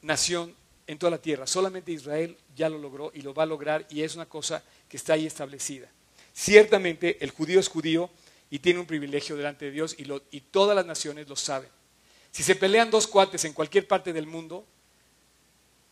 nación 0.01 0.53
en 0.87 0.97
toda 0.97 1.11
la 1.11 1.21
tierra. 1.21 1.47
Solamente 1.47 1.91
Israel 1.91 2.37
ya 2.55 2.69
lo 2.69 2.77
logró 2.77 3.11
y 3.13 3.21
lo 3.21 3.33
va 3.33 3.43
a 3.43 3.47
lograr 3.47 3.85
y 3.89 4.01
es 4.01 4.15
una 4.15 4.25
cosa 4.25 4.63
que 4.89 4.97
está 4.97 5.13
ahí 5.13 5.25
establecida. 5.25 5.89
Ciertamente 6.33 7.17
el 7.23 7.31
judío 7.31 7.59
es 7.59 7.67
judío 7.67 8.09
y 8.49 8.59
tiene 8.59 8.79
un 8.79 8.85
privilegio 8.85 9.35
delante 9.35 9.65
de 9.65 9.71
Dios 9.71 9.95
y, 9.97 10.41
todas 10.41 10.75
las 10.75 10.85
naciones 10.85 11.27
lo 11.27 11.35
saben. 11.35 11.69
Si 12.31 12.43
se 12.43 12.55
pelean 12.55 12.91
dos 12.91 13.07
cuates 13.07 13.45
en 13.45 13.53
cualquier 13.53 13.87
parte 13.87 14.13
del 14.13 14.27
mundo, 14.27 14.65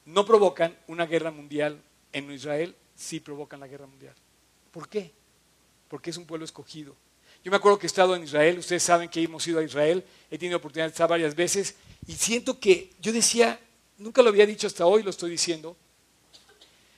no 0.06 0.26
provocan 0.26 0.76
una 0.88 1.06
guerra 1.06 1.32
mundial 1.32 1.82
en 2.12 2.32
Israel, 2.32 2.76
sí 2.96 3.20
provocan 3.20 3.60
la 3.60 3.68
guerra 3.68 3.88
mundial. 3.88 4.16
¿Por 4.72 4.90
qué? 4.90 5.12
Porque 5.88 6.10
es 6.10 6.18
un 6.18 6.26
pueblo 6.26 6.46
escogido. 6.46 6.96
Yo 7.44 7.50
me 7.50 7.58
acuerdo 7.58 7.80
que 7.80 7.86
he 7.86 7.88
estado 7.88 8.16
en 8.16 8.24
Israel, 8.24 8.60
ustedes 8.60 8.84
saben 8.84 9.10
que 9.10 9.24
hemos 9.24 9.48
ido 9.48 9.60
a 9.60 9.64
Israel, 9.64 10.04
he 10.30 10.38
tenido 10.38 10.58
oportunidad 10.58 10.86
de 10.86 10.92
estar 10.92 11.10
varias 11.10 11.36
veces 11.36 11.76
y 12.06 12.14
siento 12.14 12.60
que 12.60 12.92
yo 13.00 13.12
decía, 13.12 13.60
nunca 14.02 14.22
lo 14.22 14.30
había 14.30 14.46
dicho 14.46 14.68
hasta 14.68 14.86
hoy, 14.86 15.04
lo 15.04 15.10
estoy 15.10 15.32
diciendo, 15.32 15.78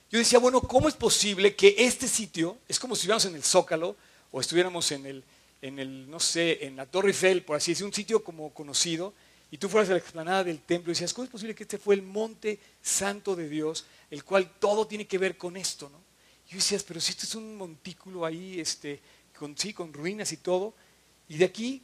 yo 0.10 0.20
decía, 0.20 0.40
bueno, 0.40 0.62
¿cómo 0.62 0.88
es 0.88 0.96
posible 0.96 1.56
que 1.56 1.76
este 1.78 2.08
sitio, 2.08 2.58
es 2.68 2.80
como 2.80 2.96
si 2.96 3.02
estuviéramos 3.02 3.26
en 3.26 3.36
el 3.36 3.44
Zócalo 3.44 3.96
o 4.32 4.40
estuviéramos 4.40 4.92
en 4.92 5.06
el, 5.06 5.24
en 5.62 5.80
el 5.80 6.10
no 6.10 6.20
sé, 6.20 6.66
en 6.66 6.76
la 6.76 6.86
Torre 6.86 7.10
Eiffel, 7.10 7.44
por 7.44 7.58
así 7.58 7.72
decirlo, 7.72 7.88
un 7.88 7.94
sitio 7.94 8.24
como 8.24 8.54
conocido, 8.54 9.14
y 9.50 9.58
tú 9.58 9.70
fueras 9.70 9.90
a 9.90 9.94
la 9.94 10.00
explanada 10.00 10.44
del 10.44 10.62
templo 10.62 10.92
y 10.92 10.94
decías, 10.94 11.14
¿cómo 11.14 11.26
es 11.26 11.32
posible 11.32 11.56
que 11.56 11.64
este 11.64 11.78
fue 11.78 11.96
el 11.96 12.02
monte 12.02 12.60
santo 12.82 13.36
de 13.36 13.50
Dios, 13.50 13.86
el 14.10 14.24
cual 14.24 14.52
todo 14.60 14.88
tiene 14.88 15.08
que 15.08 15.18
ver 15.18 15.38
con 15.38 15.58
esto? 15.58 15.90
¿no? 15.90 15.98
Y 16.48 16.52
yo 16.52 16.58
decías, 16.58 16.84
pero 16.84 17.00
si 17.00 17.12
esto 17.12 17.26
es 17.26 17.36
un 17.36 17.56
montículo 17.56 18.26
ahí, 18.26 18.60
este, 18.60 19.00
con, 19.38 19.58
sí, 19.58 19.74
con 19.74 19.94
ruinas 19.94 20.32
y 20.32 20.38
todo, 20.38 20.74
y 21.28 21.38
de 21.38 21.46
aquí 21.46 21.84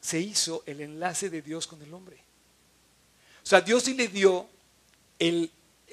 se 0.00 0.20
hizo 0.20 0.62
el 0.66 0.80
enlace 0.80 1.30
de 1.30 1.42
Dios 1.42 1.66
con 1.66 1.82
el 1.82 1.92
hombre. 1.92 2.27
O 3.48 3.50
sea, 3.50 3.62
Dios 3.62 3.84
sí 3.84 3.94
le 3.94 4.08
dio 4.08 4.46
el, 5.18 5.50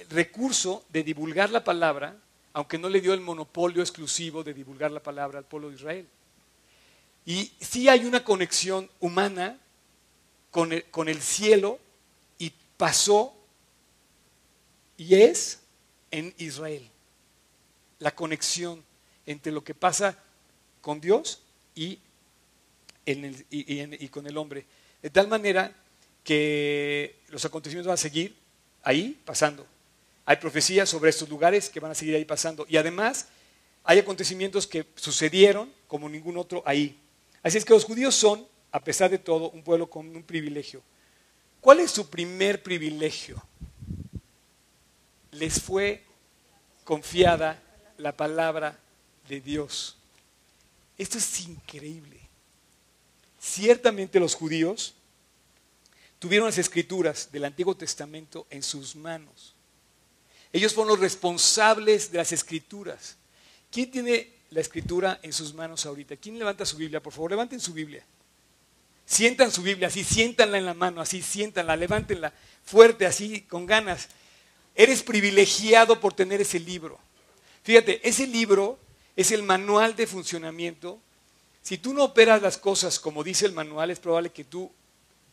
recurso 0.09 0.83
de 0.89 1.03
divulgar 1.03 1.51
la 1.51 1.63
palabra, 1.63 2.17
aunque 2.51 2.77
no 2.77 2.89
le 2.89 2.99
dio 2.99 3.13
el 3.13 3.21
monopolio 3.21 3.81
exclusivo 3.81 4.43
de 4.43 4.53
divulgar 4.53 4.91
la 4.91 5.01
palabra 5.01 5.39
al 5.39 5.45
pueblo 5.45 5.69
de 5.69 5.75
Israel. 5.75 6.05
Y 7.25 7.53
sí 7.61 7.87
hay 7.87 8.03
una 8.03 8.25
conexión 8.25 8.89
humana 8.99 9.57
con 10.51 10.73
el, 10.73 11.21
cielo 11.21 11.79
y 12.37 12.51
pasó 12.75 13.33
y 14.97 15.15
es 15.15 15.61
en 16.11 16.35
Israel. 16.37 16.85
La 17.99 18.13
conexión 18.13 18.83
entre 19.25 19.53
lo 19.53 19.63
que 19.63 19.73
pasa 19.73 20.21
con 20.81 20.99
Dios 20.99 21.41
y, 21.73 21.99
con 24.11 24.27
el 24.27 24.37
hombre. 24.37 24.65
De 25.01 25.09
tal 25.09 25.29
manera 25.29 25.73
que 26.25 27.15
los 27.29 27.45
acontecimientos 27.45 27.87
van 27.87 27.93
a 27.93 27.97
seguir 27.97 28.35
ahí 28.83 29.17
pasando. 29.23 29.65
Hay 30.25 30.35
profecías 30.35 30.89
sobre 30.89 31.09
estos 31.09 31.29
lugares 31.29 31.69
que 31.69 31.79
van 31.79 31.91
a 31.91 31.95
seguir 31.95 32.15
ahí 32.15 32.25
pasando. 32.25 32.65
Y 32.67 32.75
además 32.75 33.27
hay 33.85 33.99
acontecimientos 33.99 34.67
que 34.67 34.85
sucedieron 34.95 35.71
como 35.87 36.09
ningún 36.09 36.35
otro 36.35 36.61
ahí. 36.65 36.99
Así 37.41 37.57
es 37.57 37.63
que 37.63 37.73
los 37.73 37.85
judíos 37.85 38.13
son 38.13 38.45
a 38.75 38.83
pesar 38.83 39.09
de 39.09 39.17
todo, 39.17 39.51
un 39.51 39.63
pueblo 39.63 39.89
con 39.89 40.13
un 40.13 40.21
privilegio. 40.21 40.83
¿Cuál 41.61 41.79
es 41.79 41.91
su 41.91 42.09
primer 42.09 42.61
privilegio? 42.61 43.41
Les 45.31 45.61
fue 45.61 46.03
confiada 46.83 47.57
la 47.97 48.11
palabra 48.11 48.77
de 49.29 49.39
Dios. 49.39 49.95
Esto 50.97 51.17
es 51.19 51.39
increíble. 51.47 52.19
Ciertamente 53.39 54.19
los 54.19 54.35
judíos 54.35 54.93
tuvieron 56.19 56.47
las 56.47 56.57
escrituras 56.57 57.31
del 57.31 57.45
Antiguo 57.45 57.75
Testamento 57.75 58.47
en 58.49 58.63
sus 58.63 58.95
manos. 58.95 59.55
Ellos 60.51 60.73
fueron 60.73 60.91
los 60.93 60.99
responsables 60.99 62.11
de 62.11 62.17
las 62.17 62.31
escrituras. 62.31 63.17
¿Quién 63.71 63.91
tiene 63.91 64.31
la 64.51 64.61
escritura 64.61 65.19
en 65.21 65.33
sus 65.33 65.53
manos 65.53 65.85
ahorita? 65.85 66.15
¿Quién 66.15 66.39
levanta 66.39 66.65
su 66.65 66.77
Biblia? 66.77 67.03
Por 67.03 67.11
favor, 67.11 67.31
levanten 67.31 67.59
su 67.59 67.73
Biblia. 67.73 68.05
Sientan 69.05 69.51
su 69.51 69.61
Biblia 69.61 69.89
así, 69.89 70.03
siéntanla 70.03 70.57
en 70.57 70.65
la 70.65 70.73
mano, 70.73 71.01
así, 71.01 71.21
siéntanla, 71.21 71.75
levántenla 71.75 72.33
fuerte, 72.63 73.05
así, 73.05 73.41
con 73.41 73.65
ganas. 73.65 74.07
Eres 74.73 75.03
privilegiado 75.03 75.99
por 75.99 76.13
tener 76.13 76.41
ese 76.41 76.59
libro. 76.59 76.99
Fíjate, 77.63 78.07
ese 78.07 78.25
libro 78.25 78.79
es 79.15 79.31
el 79.31 79.43
manual 79.43 79.95
de 79.95 80.07
funcionamiento. 80.07 80.99
Si 81.61 81.77
tú 81.77 81.93
no 81.93 82.03
operas 82.03 82.41
las 82.41 82.57
cosas 82.57 82.99
como 82.99 83.23
dice 83.23 83.45
el 83.45 83.53
manual, 83.53 83.91
es 83.91 83.99
probable 83.99 84.31
que 84.31 84.43
tú 84.43 84.71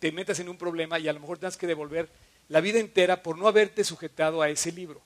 te 0.02 0.10
metas 0.10 0.40
en 0.40 0.48
un 0.48 0.56
problema 0.56 0.98
y 0.98 1.06
a 1.06 1.12
lo 1.12 1.20
mejor 1.20 1.38
tengas 1.38 1.56
que 1.56 1.68
devolver 1.68 2.08
la 2.48 2.60
vida 2.60 2.80
entera 2.80 3.22
por 3.22 3.38
no 3.38 3.46
haberte 3.46 3.84
sujetado 3.84 4.42
a 4.42 4.48
ese 4.48 4.72
libro. 4.72 5.00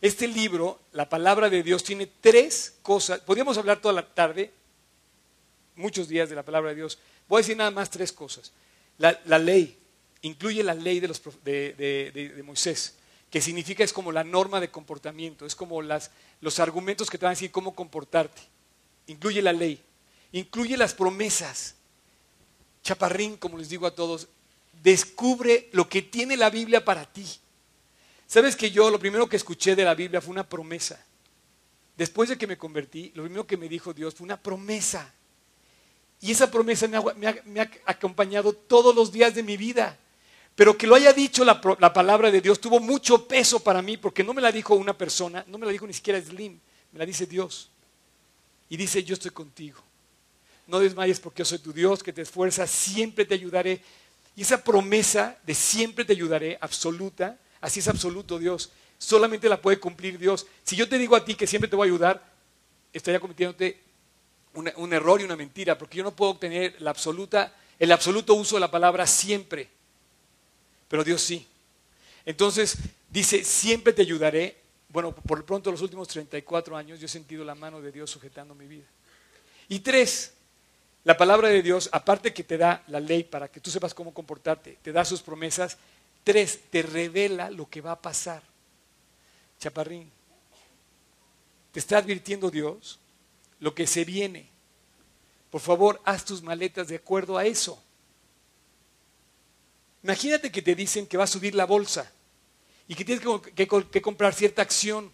Este 0.00 0.26
libro, 0.26 0.80
la 0.90 1.08
palabra 1.08 1.48
de 1.48 1.62
Dios, 1.62 1.84
tiene 1.84 2.10
tres 2.20 2.74
cosas. 2.82 3.20
Podríamos 3.20 3.58
hablar 3.58 3.80
toda 3.80 3.94
la 3.94 4.12
tarde, 4.12 4.50
muchos 5.76 6.08
días 6.08 6.28
de 6.28 6.34
la 6.34 6.42
palabra 6.42 6.70
de 6.70 6.74
Dios, 6.74 6.98
Voy 7.28 7.38
a 7.38 7.42
decir 7.42 7.56
nada 7.56 7.70
más 7.70 7.90
tres 7.90 8.10
cosas. 8.12 8.50
La, 8.98 9.38
ley 9.38 9.78
incluye 10.22 10.64
la 10.64 10.74
ley 10.74 10.98
de, 10.98 11.06
los, 11.06 11.22
de, 11.44 12.42
Moisés, 12.44 12.96
que 13.30 13.40
significa 13.40 13.84
es 13.84 13.92
como 13.92 14.10
la 14.10 14.24
norma 14.24 14.58
de 14.58 14.68
comportamiento, 14.68 15.46
es 15.46 15.54
como 15.54 15.80
las, 15.80 16.10
los 16.40 16.58
argumentos 16.58 17.08
que 17.08 17.18
te 17.18 17.24
van 17.24 17.30
a 17.30 17.36
decir 17.36 17.52
cómo 17.52 17.76
comportarte. 17.76 18.42
Incluye 19.06 19.42
la 19.42 19.52
ley, 19.52 19.80
incluye 20.32 20.76
las 20.76 20.92
promesas. 20.92 21.76
Chaparrín, 22.82 23.36
como 23.36 23.58
les 23.58 23.68
digo 23.68 23.86
a 23.86 23.94
todos, 23.94 24.26
descubre 24.82 25.68
lo 25.72 25.88
que 25.88 26.02
tiene 26.02 26.36
la 26.36 26.50
Biblia 26.50 26.84
para 26.84 27.04
ti. 27.04 27.26
Sabes 28.26 28.56
que 28.56 28.70
yo 28.70 28.90
lo 28.90 28.98
primero 28.98 29.28
que 29.28 29.36
escuché 29.36 29.74
de 29.74 29.84
la 29.84 29.94
Biblia 29.94 30.20
fue 30.20 30.32
una 30.32 30.48
promesa. 30.48 31.04
Después 31.96 32.28
de 32.28 32.38
que 32.38 32.46
me 32.46 32.56
convertí, 32.56 33.12
lo 33.14 33.24
primero 33.24 33.46
que 33.46 33.56
me 33.56 33.68
dijo 33.68 33.92
Dios 33.92 34.14
fue 34.14 34.24
una 34.24 34.40
promesa. 34.40 35.12
Y 36.20 36.30
esa 36.30 36.50
promesa 36.50 36.86
me 36.86 37.60
ha, 37.60 37.70
acompañado 37.86 38.52
todos 38.52 38.94
los 38.94 39.10
días 39.10 39.34
de 39.34 39.42
mi 39.42 39.56
vida. 39.56 39.98
Pero 40.54 40.76
que 40.76 40.86
lo 40.86 40.94
haya 40.94 41.12
dicho 41.12 41.44
la, 41.44 41.60
palabra 41.60 42.30
de 42.30 42.40
Dios 42.40 42.60
tuvo 42.60 42.80
mucho 42.80 43.26
peso 43.26 43.60
para 43.60 43.80
mí, 43.82 43.96
porque 43.96 44.22
no 44.22 44.34
me 44.34 44.42
la 44.42 44.52
dijo 44.52 44.74
una 44.74 44.96
persona, 44.96 45.44
no 45.48 45.58
me 45.58 45.66
la 45.66 45.72
dijo 45.72 45.86
ni 45.86 45.92
siquiera 45.92 46.20
Slim, 46.20 46.60
me 46.92 46.98
la 46.98 47.06
dice 47.06 47.26
Dios. 47.26 47.70
Y 48.68 48.76
dice, 48.76 49.02
yo 49.02 49.14
estoy 49.14 49.30
contigo. 49.30 49.82
No 50.66 50.78
desmayes 50.78 51.18
porque 51.18 51.40
yo 51.40 51.44
soy 51.44 51.58
tu 51.58 51.72
Dios, 51.72 52.02
que 52.02 52.12
te 52.12 52.22
esfuerza, 52.22 52.66
siempre 52.66 53.24
te 53.24 53.34
ayudaré. 53.34 53.82
Y 54.40 54.42
esa 54.42 54.64
promesa 54.64 55.36
de 55.42 55.54
siempre 55.54 56.02
te 56.02 56.14
ayudaré, 56.14 56.56
absoluta, 56.62 57.36
así 57.60 57.80
es 57.80 57.88
absoluto 57.88 58.38
Dios, 58.38 58.70
solamente 58.96 59.50
la 59.50 59.60
puede 59.60 59.78
cumplir 59.78 60.18
Dios. 60.18 60.46
Si 60.64 60.76
yo 60.76 60.88
te 60.88 60.96
digo 60.96 61.14
a 61.14 61.22
ti 61.22 61.34
que 61.34 61.46
siempre 61.46 61.68
te 61.68 61.76
voy 61.76 61.86
a 61.86 61.90
ayudar, 61.90 62.32
estaría 62.90 63.20
cometiéndote 63.20 63.78
un 64.54 64.92
error 64.94 65.20
y 65.20 65.24
una 65.24 65.36
mentira, 65.36 65.76
porque 65.76 65.98
yo 65.98 66.04
no 66.04 66.16
puedo 66.16 66.30
obtener 66.30 66.74
el 66.78 66.88
absoluto 66.88 68.34
uso 68.34 68.56
de 68.56 68.60
la 68.60 68.70
palabra 68.70 69.06
siempre, 69.06 69.68
pero 70.88 71.04
Dios 71.04 71.20
sí. 71.20 71.46
Entonces 72.24 72.78
dice, 73.10 73.44
siempre 73.44 73.92
te 73.92 74.00
ayudaré. 74.00 74.56
Bueno, 74.88 75.14
por 75.14 75.40
lo 75.40 75.44
pronto 75.44 75.70
los 75.70 75.82
últimos 75.82 76.08
34 76.08 76.78
años 76.78 76.98
yo 76.98 77.04
he 77.04 77.10
sentido 77.10 77.44
la 77.44 77.54
mano 77.54 77.82
de 77.82 77.92
Dios 77.92 78.08
sujetando 78.08 78.54
mi 78.54 78.66
vida. 78.66 78.86
Y 79.68 79.80
tres, 79.80 80.32
la 81.04 81.16
palabra 81.16 81.48
de 81.48 81.62
Dios, 81.62 81.88
aparte 81.92 82.34
que 82.34 82.44
te 82.44 82.58
da 82.58 82.82
la 82.88 83.00
ley 83.00 83.24
para 83.24 83.48
que 83.48 83.60
tú 83.60 83.70
sepas 83.70 83.94
cómo 83.94 84.12
comportarte, 84.12 84.78
te 84.82 84.92
da 84.92 85.04
sus 85.04 85.22
promesas, 85.22 85.78
tres, 86.24 86.60
te 86.70 86.82
revela 86.82 87.50
lo 87.50 87.68
que 87.68 87.80
va 87.80 87.92
a 87.92 88.00
pasar. 88.00 88.42
Chaparrín, 89.58 90.10
te 91.72 91.80
está 91.80 91.98
advirtiendo 91.98 92.50
Dios 92.50 92.98
lo 93.60 93.74
que 93.74 93.86
se 93.86 94.04
viene. 94.04 94.48
Por 95.50 95.60
favor, 95.60 96.00
haz 96.04 96.24
tus 96.24 96.42
maletas 96.42 96.88
de 96.88 96.96
acuerdo 96.96 97.36
a 97.36 97.44
eso. 97.44 97.82
Imagínate 100.02 100.50
que 100.50 100.62
te 100.62 100.74
dicen 100.74 101.06
que 101.06 101.16
va 101.16 101.24
a 101.24 101.28
subir 101.28 101.54
la 101.54 101.66
bolsa 101.66 102.10
y 102.88 102.94
que 102.94 103.04
tienes 103.04 103.24
que, 103.54 104.02
comprar 104.02 104.34
cierta 104.34 104.62
acción. 104.62 105.10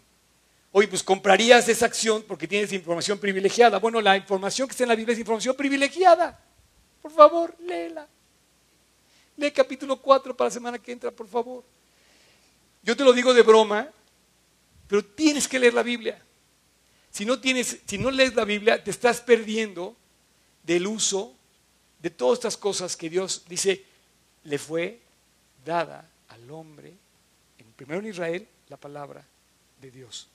Oye, 0.72 0.88
pues 0.88 1.02
comprarías 1.02 1.68
esa 1.68 1.86
acción 1.86 2.22
porque 2.26 2.46
tienes 2.46 2.72
información 2.72 3.18
privilegiada. 3.18 3.78
Bueno, 3.78 4.00
la 4.00 4.16
información 4.16 4.68
que 4.68 4.72
está 4.72 4.84
en 4.84 4.90
la 4.90 4.94
Biblia 4.94 5.14
es 5.14 5.18
información 5.18 5.56
privilegiada. 5.56 6.38
Por 7.00 7.12
favor, 7.12 7.54
léela. 7.60 8.06
Lee 9.36 9.52
capítulo 9.52 10.00
4 10.00 10.36
para 10.36 10.48
la 10.48 10.52
semana 10.52 10.78
que 10.78 10.92
entra, 10.92 11.10
por 11.10 11.28
favor. 11.28 11.64
Yo 12.82 12.96
te 12.96 13.04
lo 13.04 13.12
digo 13.12 13.34
de 13.34 13.42
broma, 13.42 13.88
pero 14.88 15.04
tienes 15.04 15.46
que 15.48 15.58
leer 15.58 15.74
la 15.74 15.82
Biblia. 15.82 16.22
Si 17.10 17.24
no, 17.24 17.40
tienes, 17.40 17.78
si 17.86 17.98
no 17.98 18.10
lees 18.10 18.34
la 18.34 18.44
Biblia, 18.44 18.82
te 18.82 18.90
estás 18.90 19.20
perdiendo 19.20 19.96
del 20.62 20.86
uso 20.86 21.34
de 21.98 22.10
todas 22.10 22.38
estas 22.38 22.56
cosas 22.56 22.96
que 22.96 23.08
Dios 23.08 23.44
dice, 23.48 23.84
le 24.44 24.58
fue 24.58 25.00
dada 25.64 26.08
al 26.28 26.50
hombre, 26.50 26.92
en, 27.58 27.66
primero 27.72 28.00
en 28.00 28.06
Israel, 28.08 28.46
la 28.68 28.76
palabra 28.76 29.24
de 29.80 29.90
Dios. 29.90 30.28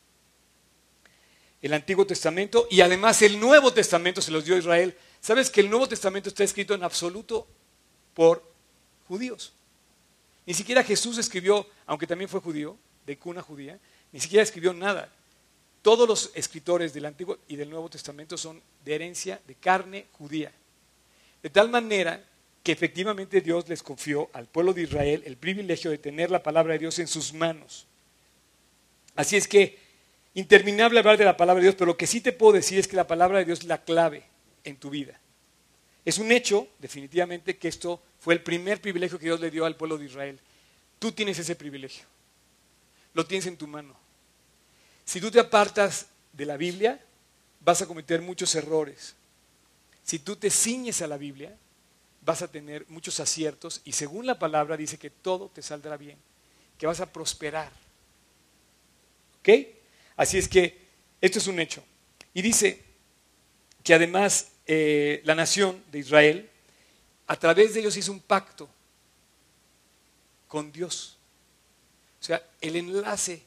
El 1.62 1.74
Antiguo 1.74 2.06
Testamento 2.06 2.68
y 2.70 2.82
además 2.82 3.22
el 3.22 3.40
Nuevo 3.40 3.74
Testamento 3.74 4.22
se 4.22 4.32
los 4.32 4.46
dio 4.46 4.56
a 4.56 4.60
Israel. 4.60 4.98
¿Sabes 5.20 5.50
que 5.50 5.62
el 5.62 5.70
Nuevo 5.70 5.88
Testamento 5.88 6.30
está 6.30 6.44
escrito 6.44 6.74
en 6.74 6.84
absoluto 6.84 7.48
por 8.14 8.44
judíos? 9.08 9.54
Ni 10.46 10.54
siquiera 10.54 10.84
Jesús 10.84 11.18
escribió, 11.18 11.68
aunque 11.86 12.08
también 12.08 12.30
fue 12.30 12.40
judío, 12.42 12.76
de 13.06 13.18
cuna 13.18 13.42
judía, 13.42 13.80
ni 14.12 14.20
siquiera 14.20 14.44
escribió 14.44 14.74
nada. 14.74 15.10
Todos 15.82 16.08
los 16.08 16.32
escritores 16.36 16.94
del 16.94 17.06
Antiguo 17.06 17.38
y 17.48 17.56
del 17.56 17.70
Nuevo 17.70 17.90
Testamento 17.90 18.38
son 18.38 18.62
de 18.84 18.96
herencia 18.96 19.40
de 19.48 19.56
carne 19.56 20.08
judía. 20.14 20.52
De 21.42 21.50
tal 21.50 21.70
manera 21.70 22.24
que 22.64 22.72
efectivamente 22.72 23.42
Dios 23.42 23.68
les 23.68 23.82
confió 23.82 24.30
al 24.34 24.48
pueblo 24.48 24.74
de 24.74 24.84
Israel 24.84 25.24
el 25.26 25.38
privilegio 25.38 25.90
de 25.90 25.98
tener 25.98 26.30
la 26.30 26.44
palabra 26.44 26.74
de 26.74 26.80
Dios 26.80 27.00
en 27.00 27.08
sus 27.08 27.34
manos. 27.34 27.88
Así 29.16 29.36
es 29.36 29.48
que, 29.48 29.80
interminable 30.34 31.00
hablar 31.00 31.18
de 31.18 31.26
la 31.26 31.38
palabra 31.38 31.62
de 31.62 31.68
Dios, 31.68 31.76
pero 31.76 31.88
lo 31.88 31.98
que 31.98 32.08
sí 32.08 32.22
te 32.22 32.32
puedo 32.32 32.54
decir 32.54 32.80
es 32.80 32.88
que 32.88 32.96
la 32.96 33.08
palabra 33.08 33.40
de 33.40 33.46
Dios 33.46 33.60
es 33.60 33.66
la 33.66 33.84
clave 33.84 34.24
en 34.64 34.78
tu 34.78 34.90
vida. 34.90 35.20
Es 36.06 36.18
un 36.18 36.32
hecho, 36.32 36.68
definitivamente, 36.80 37.58
que 37.58 37.68
esto 37.68 38.02
fue 38.20 38.34
el 38.34 38.42
primer 38.42 38.82
privilegio 38.82 39.20
que 39.20 39.26
Dios 39.26 39.40
le 39.40 39.52
dio 39.52 39.66
al 39.66 39.76
pueblo 39.76 39.98
de 39.98 40.06
Israel. 40.06 40.40
Tú 41.00 41.12
tienes 41.12 41.38
ese 41.38 41.56
privilegio. 41.56 42.06
Lo 43.14 43.26
tienes 43.26 43.46
en 43.46 43.58
tu 43.58 43.68
mano. 43.68 43.96
Si 45.06 45.20
tú 45.20 45.30
te 45.30 45.40
apartas 45.40 46.08
de 46.34 46.46
la 46.46 46.58
Biblia, 46.58 47.00
vas 47.60 47.82
a 47.82 47.88
cometer 47.88 48.22
muchos 48.22 48.56
errores. 48.56 49.16
Si 50.04 50.20
tú 50.20 50.36
te 50.36 50.50
ciñes 50.50 51.02
a 51.02 51.08
la 51.08 51.18
Biblia, 51.18 51.56
vas 52.22 52.42
a 52.42 52.48
tener 52.48 52.86
muchos 52.88 53.20
aciertos 53.20 53.82
y 53.84 53.92
según 53.94 54.26
la 54.26 54.40
palabra 54.40 54.78
dice 54.78 54.98
que 54.98 55.10
todo 55.10 55.50
te 55.50 55.62
saldrá 55.62 55.98
bien, 55.98 56.18
que 56.78 56.88
vas 56.88 57.02
a 57.02 57.12
prosperar. 57.12 57.72
¿Ok? 59.40 59.50
Así 60.16 60.38
es 60.38 60.48
que 60.48 60.78
esto 61.20 61.40
es 61.40 61.48
un 61.48 61.60
hecho. 61.60 61.84
Y 62.34 62.42
dice 62.42 62.84
que 63.84 63.94
además 63.94 64.52
eh, 64.66 65.22
la 65.26 65.36
nación 65.36 65.84
de 65.92 66.00
Israel, 66.00 66.50
a 67.28 67.38
través 67.38 67.74
de 67.74 67.82
ellos 67.82 67.98
hizo 67.98 68.12
un 68.12 68.20
pacto 68.20 68.70
con 70.48 70.72
Dios. 70.72 71.18
O 72.20 72.24
sea, 72.24 72.44
el 72.60 72.76
enlace 72.76 73.44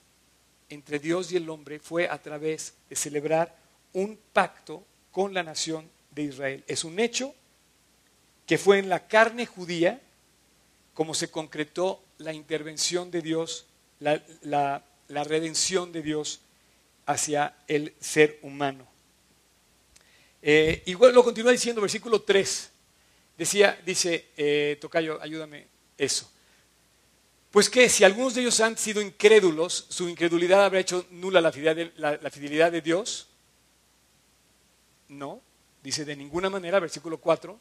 entre 0.69 0.99
Dios 0.99 1.31
y 1.33 1.37
el 1.37 1.49
hombre 1.49 1.79
fue 1.79 2.09
a 2.09 2.21
través 2.21 2.75
de 2.89 2.97
celebrar 2.97 3.57
un 3.93 4.19
pacto 4.33 4.85
con 5.13 5.33
la 5.33 5.43
nación 5.43 5.89
de 6.11 6.23
Israel. 6.23 6.65
Es 6.67 6.85
un 6.85 6.99
hecho 6.99 7.35
que 8.47 8.59
fue 8.59 8.79
en 8.79 8.89
la 8.89 9.07
carne 9.07 9.47
judía 9.47 10.01
como 10.95 11.15
se 11.15 11.31
concretó 11.31 12.03
la 12.19 12.33
intervención 12.33 13.11
de 13.11 13.21
Dios, 13.21 13.67
la, 13.99 14.85
redención 15.09 15.93
de 15.93 16.03
Dios 16.03 16.41
hacia 17.07 17.55
el 17.67 17.95
ser 18.01 18.39
humano. 18.43 18.87
Eh, 20.43 20.83
igual 20.87 21.15
lo 21.15 21.25
continúa 21.25 21.53
diciendo, 21.53 21.81
versículo 21.81 22.23
3. 22.23 22.71
Decía, 23.37 23.81
dice, 23.85 24.31
eh, 24.37 24.79
Tocayo, 24.81 25.21
ayúdame 25.21 25.67
eso. 25.97 26.31
Pues 27.51 27.71
que 27.71 27.89
si 27.89 28.05
algunos 28.05 28.35
de 28.35 28.43
ellos 28.43 28.61
han 28.61 28.77
sido 28.77 29.01
incrédulos, 29.01 29.87
su 29.89 30.09
incredulidad 30.09 30.65
habrá 30.65 30.81
hecho 30.81 31.07
nula 31.11 31.41
la 31.41 31.53
fidelidad 31.53 32.73
de 32.73 32.81
Dios. 32.81 33.29
No, 35.09 35.41
dice 35.83 36.05
de 36.05 36.17
ninguna 36.17 36.51
manera, 36.51 36.81
versículo 36.81 37.19
4 37.19 37.59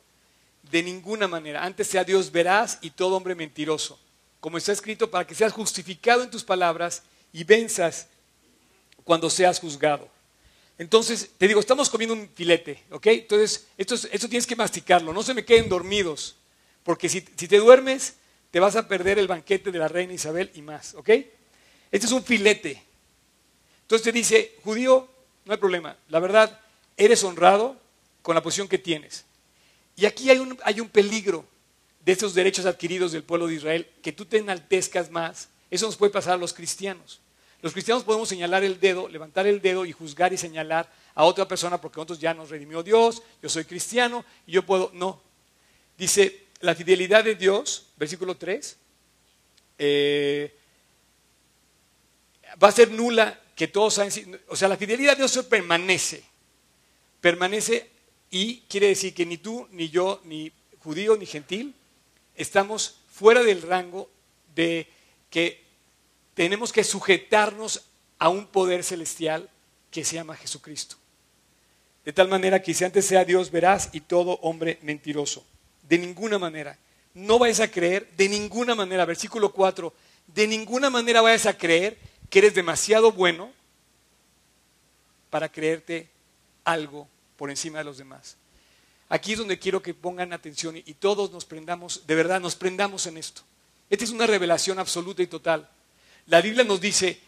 de 0.63 0.81
ninguna 0.81 1.27
manera. 1.27 1.63
Antes 1.63 1.87
sea 1.87 2.03
Dios 2.03 2.31
veraz 2.31 2.79
y 2.81 2.91
todo 2.91 3.15
hombre 3.15 3.35
mentiroso. 3.35 3.99
Como 4.39 4.57
está 4.57 4.71
escrito, 4.71 5.09
para 5.09 5.27
que 5.27 5.35
seas 5.35 5.53
justificado 5.53 6.23
en 6.23 6.31
tus 6.31 6.43
palabras 6.43 7.03
y 7.31 7.43
venzas 7.43 8.07
cuando 9.03 9.29
seas 9.29 9.59
juzgado. 9.59 10.09
Entonces, 10.77 11.31
te 11.37 11.47
digo, 11.47 11.59
estamos 11.59 11.89
comiendo 11.89 12.15
un 12.15 12.29
filete, 12.33 12.83
¿ok? 12.89 13.07
Entonces, 13.07 13.67
esto, 13.77 13.95
esto 13.95 14.27
tienes 14.27 14.47
que 14.47 14.55
masticarlo, 14.55 15.13
no 15.13 15.21
se 15.23 15.33
me 15.33 15.45
queden 15.45 15.69
dormidos, 15.69 16.35
porque 16.83 17.09
si, 17.09 17.23
si, 17.35 17.47
te 17.47 17.57
duermes, 17.57 18.15
te 18.51 18.59
vas 18.59 18.75
a 18.75 18.87
perder 18.87 19.19
el 19.19 19.27
banquete 19.27 19.71
de 19.71 19.79
la 19.79 19.87
reina 19.87 20.13
Isabel 20.13 20.51
y 20.55 20.61
más, 20.61 20.95
¿ok? 20.95 21.09
Este 21.09 22.07
es 22.07 22.11
un 22.11 22.23
filete. 22.23 22.81
Entonces 23.81 24.03
te 24.03 24.11
dice, 24.11 24.55
judío, 24.63 25.07
no 25.45 25.53
hay 25.53 25.59
problema, 25.59 25.95
la 26.09 26.19
verdad, 26.19 26.59
eres 26.97 27.23
honrado 27.23 27.77
con 28.21 28.33
la 28.33 28.41
posición 28.41 28.67
que 28.67 28.77
tienes. 28.77 29.25
Y 29.95 30.05
aquí 30.05 30.29
hay 30.29 30.39
un, 30.39 30.57
hay 30.63 30.79
un 30.79 30.89
peligro 30.89 31.45
de 32.03 32.11
esos 32.11 32.33
derechos 32.33 32.65
adquiridos 32.65 33.11
del 33.11 33.23
pueblo 33.23 33.47
de 33.47 33.55
Israel, 33.55 33.87
que 34.01 34.11
tú 34.11 34.25
te 34.25 34.37
enaltezcas 34.37 35.11
más. 35.11 35.49
Eso 35.69 35.85
nos 35.85 35.95
puede 35.95 36.11
pasar 36.11 36.33
a 36.33 36.37
los 36.37 36.53
cristianos. 36.53 37.19
Los 37.63 37.71
cristianos 37.71 38.03
podemos 38.03 38.27
señalar 38.27 38.65
el 38.65 38.77
dedo, 38.77 39.07
levantar 39.07 39.47
el 39.47 39.61
dedo 39.61 39.85
y 39.85 39.93
juzgar 39.93 40.33
y 40.33 40.37
señalar 40.37 40.91
a 41.15 41.23
otra 41.23 41.47
persona 41.47 41.79
porque 41.79 41.95
nosotros 41.95 42.19
ya 42.19 42.33
nos 42.33 42.49
redimió 42.49 42.83
Dios, 42.83 43.23
yo 43.41 43.47
soy 43.47 43.63
cristiano 43.63 44.25
y 44.45 44.51
yo 44.51 44.65
puedo. 44.65 44.91
No. 44.93 45.21
Dice, 45.97 46.47
la 46.59 46.75
fidelidad 46.75 47.23
de 47.23 47.35
Dios, 47.35 47.85
versículo 47.95 48.35
3, 48.35 48.77
eh, 49.77 50.53
va 52.61 52.67
a 52.67 52.71
ser 52.73 52.91
nula 52.91 53.39
que 53.55 53.69
todos 53.69 53.93
saben. 53.93 54.41
O 54.49 54.57
sea, 54.57 54.67
la 54.67 54.75
fidelidad 54.75 55.13
de 55.13 55.25
Dios 55.25 55.45
permanece. 55.45 56.21
Permanece 57.21 57.89
y 58.29 58.59
quiere 58.67 58.87
decir 58.87 59.13
que 59.13 59.25
ni 59.25 59.37
tú, 59.37 59.69
ni 59.71 59.87
yo, 59.87 60.19
ni 60.25 60.51
judío, 60.79 61.15
ni 61.15 61.25
gentil, 61.25 61.73
estamos 62.35 62.97
fuera 63.09 63.41
del 63.41 63.61
rango 63.61 64.09
de 64.53 64.85
que 65.29 65.62
tenemos 66.33 66.71
que 66.71 66.83
sujetarnos 66.83 67.83
a 68.19 68.29
un 68.29 68.47
poder 68.47 68.83
celestial 68.83 69.49
que 69.91 70.03
se 70.03 70.15
llama 70.15 70.35
Jesucristo. 70.35 70.95
De 72.05 72.13
tal 72.13 72.27
manera 72.27 72.61
que 72.61 72.73
si 72.73 72.83
antes 72.83 73.05
sea 73.05 73.23
Dios 73.23 73.51
verás 73.51 73.89
y 73.93 74.01
todo 74.01 74.39
hombre 74.41 74.79
mentiroso. 74.81 75.45
De 75.87 75.97
ninguna 75.97 76.37
manera. 76.37 76.77
No 77.13 77.39
vayas 77.39 77.59
a 77.59 77.69
creer, 77.69 78.09
de 78.17 78.27
ninguna 78.27 78.75
manera, 78.75 79.05
versículo 79.05 79.51
4, 79.51 79.93
de 80.27 80.47
ninguna 80.47 80.89
manera 80.89 81.21
vayas 81.21 81.45
a 81.45 81.57
creer 81.57 81.97
que 82.29 82.39
eres 82.39 82.55
demasiado 82.55 83.11
bueno 83.11 83.51
para 85.29 85.49
creerte 85.49 86.09
algo 86.63 87.07
por 87.37 87.49
encima 87.49 87.79
de 87.79 87.83
los 87.83 87.97
demás. 87.97 88.37
Aquí 89.09 89.33
es 89.33 89.37
donde 89.37 89.59
quiero 89.59 89.83
que 89.83 89.93
pongan 89.93 90.33
atención 90.33 90.75
y, 90.77 90.93
todos 90.95 91.31
nos 91.31 91.45
prendamos, 91.45 92.07
de 92.07 92.15
verdad, 92.15 92.41
nos 92.41 92.55
prendamos 92.55 93.05
en 93.05 93.17
esto. 93.17 93.43
Esta 93.89 94.05
es 94.05 94.11
una 94.11 94.25
revelación 94.25 94.79
absoluta 94.79 95.21
y 95.21 95.27
total. 95.27 95.69
La 96.27 96.41
Biblia 96.41 96.63
nos 96.63 96.79
dice, 96.79 97.19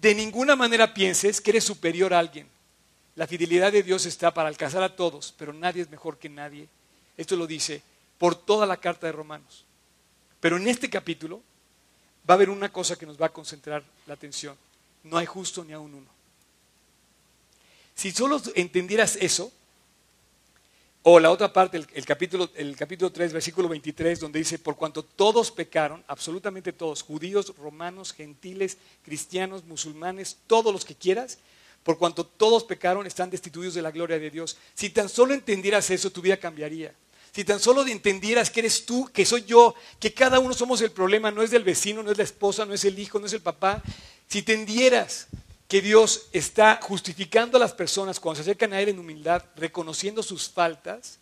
de 0.00 0.14
ninguna 0.14 0.56
manera 0.56 0.92
pienses 0.92 1.40
que 1.40 1.50
eres 1.50 1.64
superior 1.64 2.12
a 2.12 2.18
alguien. 2.18 2.48
La 3.14 3.26
fidelidad 3.26 3.72
de 3.72 3.82
Dios 3.82 4.06
está 4.06 4.32
para 4.32 4.48
alcanzar 4.48 4.82
a 4.82 4.96
todos, 4.96 5.34
pero 5.36 5.52
nadie 5.52 5.82
es 5.82 5.90
mejor 5.90 6.18
que 6.18 6.28
nadie. 6.28 6.68
Esto 7.16 7.36
lo 7.36 7.46
dice 7.46 7.82
por 8.18 8.34
toda 8.34 8.66
la 8.66 8.78
carta 8.78 9.06
de 9.06 9.12
Romanos. 9.12 9.64
Pero 10.40 10.56
en 10.56 10.66
este 10.68 10.88
capítulo 10.88 11.42
va 12.28 12.34
a 12.34 12.36
haber 12.36 12.50
una 12.50 12.72
cosa 12.72 12.96
que 12.96 13.06
nos 13.06 13.20
va 13.20 13.26
a 13.26 13.32
concentrar 13.32 13.84
la 14.06 14.14
atención. 14.14 14.56
No 15.04 15.18
hay 15.18 15.26
justo 15.26 15.64
ni 15.64 15.72
aún 15.72 15.94
uno. 15.94 16.08
Si 17.94 18.10
solo 18.12 18.40
entendieras 18.54 19.16
eso, 19.20 19.52
o 21.04 21.18
la 21.18 21.30
otra 21.30 21.52
parte, 21.52 21.76
el, 21.94 22.06
capítulo, 22.06 22.48
el 22.54 22.76
capítulo 22.76 23.10
3, 23.10 23.32
versículo 23.32 23.68
23, 23.68 24.20
donde 24.20 24.38
dice, 24.38 24.58
por 24.58 24.76
cuanto 24.76 25.02
todos 25.02 25.50
pecaron, 25.50 26.04
absolutamente 26.06 26.72
todos, 26.72 27.02
judíos, 27.02 27.52
romanos, 27.58 28.12
gentiles, 28.12 28.78
cristianos, 29.04 29.64
musulmanes, 29.64 30.38
todos 30.46 30.72
los 30.72 30.84
que 30.84 30.94
quieras, 30.94 31.38
por 31.82 31.98
cuanto 31.98 32.24
todos 32.24 32.62
pecaron, 32.62 33.04
están 33.06 33.30
destituidos 33.30 33.74
de 33.74 33.82
la 33.82 33.90
gloria 33.90 34.18
de 34.18 34.30
Dios. 34.30 34.56
Si 34.74 34.90
tan 34.90 35.08
solo 35.08 35.34
entendieras 35.34 35.90
eso, 35.90 36.10
tu 36.10 36.22
vida 36.22 36.36
cambiaría. 36.36 36.94
Si 37.34 37.44
tan 37.44 37.58
solo 37.58 37.84
entendieras 37.84 38.50
que 38.50 38.60
eres 38.60 38.86
tú, 38.86 39.10
que 39.12 39.24
soy 39.24 39.42
yo, 39.44 39.74
que 39.98 40.12
cada 40.14 40.38
uno 40.38 40.54
somos 40.54 40.80
el 40.82 40.92
problema, 40.92 41.32
no 41.32 41.42
es 41.42 41.50
del 41.50 41.64
vecino, 41.64 42.02
no 42.04 42.12
es 42.12 42.18
la 42.18 42.24
esposa, 42.24 42.64
no 42.64 42.74
es 42.74 42.84
el 42.84 42.96
hijo, 42.98 43.18
no 43.18 43.26
es 43.26 43.32
el 43.32 43.40
papá. 43.40 43.82
Si 44.28 44.40
entendieras 44.40 45.26
que 45.72 45.80
Dios 45.80 46.28
está 46.34 46.78
justificando 46.82 47.56
a 47.56 47.60
las 47.60 47.72
personas 47.72 48.20
cuando 48.20 48.36
se 48.36 48.42
acercan 48.42 48.74
a 48.74 48.80
Él 48.82 48.90
en 48.90 48.98
humildad, 48.98 49.42
reconociendo 49.56 50.22
sus 50.22 50.50
faltas, 50.50 51.18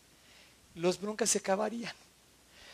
los 0.74 1.00
broncas 1.00 1.30
se 1.30 1.38
acabarían. 1.38 1.94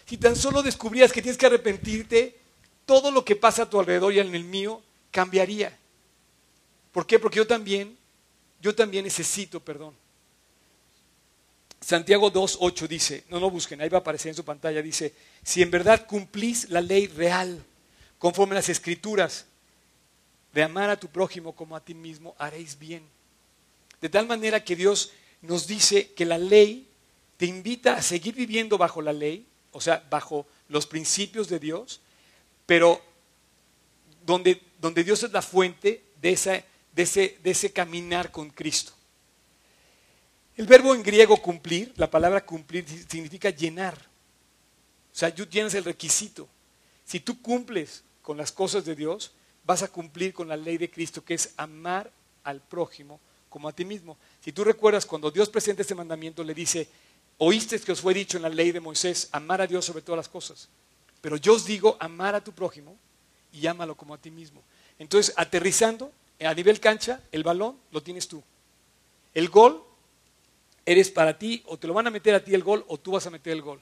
Si 0.07 0.17
tan 0.17 0.37
solo 0.37 0.63
descubrías 0.63 1.13
que 1.13 1.21
tienes 1.21 1.37
que 1.37 1.45
arrepentirte, 1.45 2.41
todo 2.87 3.11
lo 3.11 3.27
que 3.27 3.37
pasa 3.37 3.65
a 3.65 3.69
tu 3.69 3.79
alrededor 3.79 4.15
y 4.15 4.21
en 4.21 4.35
el 4.35 4.45
mío 4.45 4.81
cambiaría. 5.11 5.77
¿Por 6.93 7.07
qué? 7.07 7.19
Porque 7.19 7.37
yo 7.37 7.47
también, 7.47 7.95
yo 8.63 8.75
también 8.75 9.05
necesito 9.05 9.61
perdón. 9.61 9.95
Santiago 11.83 12.33
2.8 12.33 12.89
dice, 12.89 13.25
no 13.29 13.39
lo 13.39 13.51
busquen, 13.51 13.83
ahí 13.83 13.91
va 13.91 13.99
a 13.99 14.01
aparecer 14.01 14.31
en 14.31 14.37
su 14.37 14.47
pantalla, 14.47 14.81
dice, 14.81 15.13
si 15.45 15.61
en 15.61 15.71
verdad 15.71 16.07
cumplís 16.07 16.71
la 16.71 16.81
ley 16.81 17.07
real, 17.07 17.63
conforme 18.19 18.55
a 18.55 18.61
las 18.61 18.71
escrituras, 18.71 19.45
de 20.57 20.63
amar 20.63 20.89
a 20.89 20.99
tu 20.99 21.09
prójimo 21.09 21.53
como 21.53 21.77
a 21.77 21.85
ti 21.85 21.93
mismo, 21.93 22.35
haréis 22.39 22.79
bien. 22.79 23.07
De 24.01 24.09
tal 24.09 24.27
manera 24.27 24.65
que 24.65 24.75
Dios 24.75 25.13
nos 25.43 25.67
dice 25.67 26.15
que 26.15 26.25
la 26.25 26.39
ley 26.39 26.89
te 27.37 27.45
invita 27.45 27.95
a 27.95 28.01
seguir 28.01 28.35
viviendo 28.35 28.79
bajo 28.79 29.03
la 29.03 29.13
ley, 29.13 29.47
o 29.73 29.83
sea, 29.83 30.03
bajo 30.09 30.47
los 30.71 30.87
principios 30.87 31.51
de 31.51 31.59
Dios, 31.59 32.01
pero 32.65 33.03
donde, 34.25 34.63
donde 34.81 35.05
Dios 35.05 35.23
es 35.25 35.31
la 35.31 35.43
fuente 35.43 36.03
de 36.23 36.31
esa, 36.31 36.65
de 36.95 37.03
ese, 37.03 37.39
de 37.43 37.51
ese 37.51 37.71
caminar 37.71 38.31
con 38.31 38.49
Cristo. 38.49 38.95
El 40.57 40.65
verbo 40.65 40.95
en 40.95 41.03
griego 41.03 41.37
cumplir, 41.37 41.93
la 41.97 42.11
palabra 42.11 42.47
cumplir 42.47 42.87
significa 43.07 43.51
llenar. 43.51 43.95
O 45.13 45.19
sea, 45.19 45.35
tú 45.35 45.45
tienes 45.45 45.75
el 45.75 45.85
requisito. 45.85 46.49
Si 47.05 47.21
tú 47.21 47.43
cumples 47.43 48.05
con 48.23 48.39
las 48.39 48.53
cosas 48.53 48.87
de 48.87 48.97
Dios, 48.97 49.33
vas 49.67 49.83
a 49.83 49.89
cumplir 49.89 50.33
con 50.33 50.49
la 50.49 50.57
ley 50.57 50.79
de 50.79 50.91
Cristo, 50.91 51.25
que 51.25 51.35
es 51.35 51.53
amar 51.57 52.11
al 52.45 52.61
prójimo 52.61 53.21
como 53.49 53.69
a 53.69 53.73
ti 53.73 53.85
mismo. 53.85 54.17
Si 54.41 54.53
tú 54.53 54.63
recuerdas, 54.65 55.05
cuando 55.05 55.31
Dios 55.31 55.49
presenta 55.49 55.83
este 55.83 55.95
mandamiento, 55.95 56.45
le 56.45 56.55
dice, 56.55 56.89
oíste 57.39 57.81
que 57.81 57.93
os 57.93 58.01
fue 58.01 58.15
dicho 58.15 58.37
en 58.37 58.43
la 58.43 58.49
ley 58.49 58.71
de 58.71 58.81
Moisés, 58.81 59.29
amar 59.33 59.61
a 59.61 59.67
Dios 59.67 59.85
sobre 59.85 60.03
todas 60.03 60.19
las 60.19 60.29
cosas. 60.29 60.69
Pero 61.21 61.37
yo 61.37 61.55
os 61.55 61.67
digo, 61.67 61.97
amar 61.99 62.35
a 62.35 62.45
tu 62.45 62.53
prójimo 62.53 62.97
y 63.53 63.67
ámalo 63.67 63.97
como 63.97 64.15
a 64.15 64.19
ti 64.19 64.31
mismo. 64.31 64.63
Entonces, 64.99 65.35
aterrizando 65.37 66.13
a 66.41 66.55
nivel 66.55 66.79
cancha, 66.79 67.21
el 67.33 67.43
balón 67.43 67.77
lo 67.91 68.03
tienes 68.03 68.29
tú. 68.29 68.43
El 69.35 69.49
gol 69.49 69.83
eres 70.85 71.11
para 71.11 71.37
ti, 71.37 71.63
o 71.67 71.77
te 71.77 71.89
lo 71.89 71.95
van 71.95 72.07
a 72.07 72.11
meter 72.11 72.35
a 72.35 72.45
ti 72.45 72.55
el 72.55 72.63
gol, 72.63 72.85
o 72.89 72.99
tú 72.99 73.13
vas 73.13 73.27
a 73.27 73.31
meter 73.31 73.53
el 73.53 73.63
gol. 73.63 73.81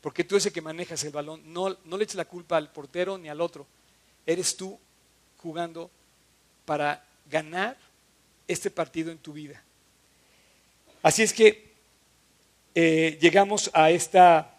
Porque 0.00 0.24
tú 0.24 0.34
eres 0.34 0.46
el 0.46 0.52
que 0.52 0.60
manejas 0.60 1.04
el 1.04 1.12
balón. 1.12 1.40
No, 1.52 1.76
no 1.84 1.96
le 1.96 2.04
eches 2.04 2.16
la 2.16 2.24
culpa 2.24 2.56
al 2.56 2.72
portero 2.72 3.16
ni 3.16 3.28
al 3.28 3.40
otro. 3.40 3.66
Eres 4.26 4.56
tú 4.56 4.78
jugando 5.44 5.90
para 6.64 7.04
ganar 7.30 7.76
este 8.48 8.70
partido 8.70 9.12
en 9.12 9.18
tu 9.18 9.34
vida. 9.34 9.62
Así 11.02 11.22
es 11.22 11.34
que 11.34 11.74
eh, 12.74 13.18
llegamos 13.20 13.70
a 13.74 13.90
esta, 13.90 14.58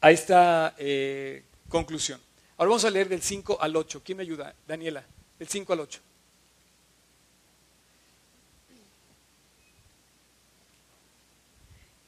a 0.00 0.10
esta 0.12 0.76
eh, 0.78 1.42
conclusión. 1.68 2.20
Ahora 2.56 2.68
vamos 2.68 2.84
a 2.84 2.90
leer 2.90 3.08
del 3.08 3.20
5 3.20 3.60
al 3.60 3.74
8. 3.74 4.02
¿Quién 4.04 4.18
me 4.18 4.22
ayuda? 4.22 4.54
Daniela, 4.68 5.04
del 5.40 5.48
5 5.48 5.72
al 5.72 5.80
8. 5.80 6.00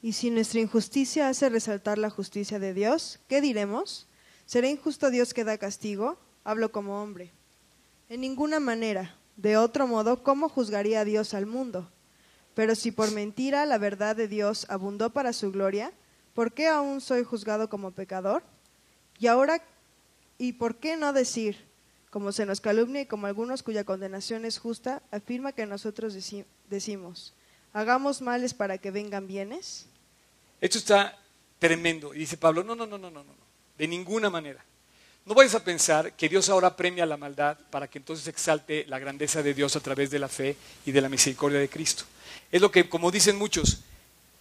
Y 0.01 0.13
si 0.13 0.29
nuestra 0.29 0.61
injusticia 0.61 1.27
hace 1.27 1.49
resaltar 1.49 1.97
la 1.97 2.09
justicia 2.09 2.59
de 2.59 2.73
Dios, 2.73 3.19
¿qué 3.27 3.41
diremos? 3.41 4.07
¿Será 4.45 4.69
injusto 4.69 5.09
Dios 5.09 5.33
que 5.33 5.43
da 5.43 5.57
castigo? 5.57 6.17
Hablo 6.45 6.71
como 6.71 7.03
hombre. 7.03 7.33
En 8.09 8.21
ninguna 8.21 8.59
manera. 8.59 9.15
De 9.35 9.57
otro 9.57 9.85
modo, 9.85 10.23
¿cómo 10.23 10.49
juzgaría 10.49 11.05
Dios 11.05 11.33
al 11.33 11.45
mundo? 11.45 11.91
Pero 12.55 12.73
si 12.73 12.91
por 12.91 13.11
mentira 13.11 13.65
la 13.65 13.77
verdad 13.77 14.15
de 14.15 14.27
Dios 14.27 14.65
abundó 14.69 15.11
para 15.11 15.31
su 15.31 15.51
gloria, 15.51 15.91
¿por 16.33 16.53
qué 16.53 16.67
aún 16.67 17.01
soy 17.01 17.23
juzgado 17.23 17.69
como 17.69 17.91
pecador? 17.91 18.41
Y 19.19 19.27
ahora, 19.27 19.61
¿y 20.39 20.53
por 20.53 20.77
qué 20.77 20.97
no 20.97 21.13
decir, 21.13 21.67
como 22.09 22.31
se 22.31 22.47
nos 22.47 22.61
calumnia 22.61 23.01
y 23.01 23.05
como 23.05 23.27
algunos 23.27 23.61
cuya 23.61 23.83
condenación 23.83 24.45
es 24.45 24.57
justa, 24.57 25.03
afirma 25.11 25.51
que 25.51 25.67
nosotros 25.67 26.17
decimos, 26.69 27.33
hagamos 27.73 28.21
males 28.21 28.55
para 28.55 28.79
que 28.79 28.89
vengan 28.89 29.27
bienes? 29.27 29.85
Esto 30.61 30.79
está 30.79 31.15
tremendo. 31.59 32.15
Y 32.15 32.19
dice 32.19 32.37
Pablo, 32.37 32.63
no, 32.63 32.75
no, 32.75 32.87
no, 32.87 32.97
no, 32.97 33.11
no, 33.11 33.23
no, 33.23 33.33
de 33.77 33.87
ninguna 33.87 34.31
manera. 34.31 34.65
No 35.27 35.33
vayas 35.33 35.55
a 35.55 35.63
pensar 35.63 36.13
que 36.13 36.29
Dios 36.29 36.47
ahora 36.47 36.77
premia 36.77 37.05
la 37.05 37.17
maldad 37.17 37.57
para 37.69 37.89
que 37.89 37.97
entonces 37.97 38.25
exalte 38.29 38.85
la 38.87 38.97
grandeza 38.97 39.43
de 39.43 39.53
Dios 39.53 39.75
a 39.75 39.81
través 39.81 40.09
de 40.09 40.19
la 40.19 40.29
fe 40.29 40.55
y 40.85 40.93
de 40.93 41.01
la 41.01 41.09
misericordia 41.09 41.59
de 41.59 41.67
Cristo. 41.67 42.05
Es 42.49 42.61
lo 42.61 42.71
que, 42.71 42.87
como 42.87 43.11
dicen 43.11 43.37
muchos, 43.37 43.79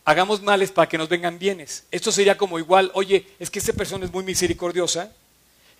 hagamos 0.04 0.42
males 0.42 0.70
para 0.70 0.88
que 0.88 0.96
nos 0.96 1.08
vengan 1.08 1.40
bienes. 1.40 1.86
Esto 1.90 2.12
sería 2.12 2.36
como 2.36 2.60
igual, 2.60 2.92
oye, 2.94 3.26
es 3.40 3.50
que 3.50 3.58
esta 3.58 3.72
persona 3.72 4.04
es 4.04 4.12
muy 4.12 4.22
misericordiosa, 4.22 5.12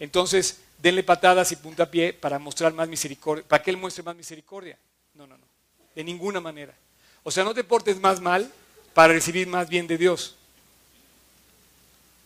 entonces 0.01 0.59
denle 0.83 1.05
patadas 1.05 1.53
y 1.53 1.57
puntapié 1.57 2.13
para 2.13 2.41
mostrar 2.41 2.75
más 2.75 2.89
misericordia, 2.89 3.45
para 3.47 3.63
que 3.63 3.71
él 3.71 3.77
muestre 3.77 4.03
más 4.03 4.17
misericordia. 4.17 4.77
No, 5.15 5.25
no, 5.25 5.39
no, 5.39 5.45
de 5.95 6.03
ninguna 6.03 6.41
manera. 6.41 6.75
O 7.23 7.31
sea, 7.31 7.45
no 7.45 7.55
te 7.55 7.63
portes 7.63 8.01
más 8.01 8.21
mal 8.21 8.53
para 8.93 9.13
recibir 9.13 9.47
más 9.47 9.69
bien 9.69 9.87
de 9.87 9.99
Dios. 9.99 10.35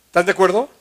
¿Estás 0.07 0.25
de 0.25 0.33
acuerdo? 0.33 0.80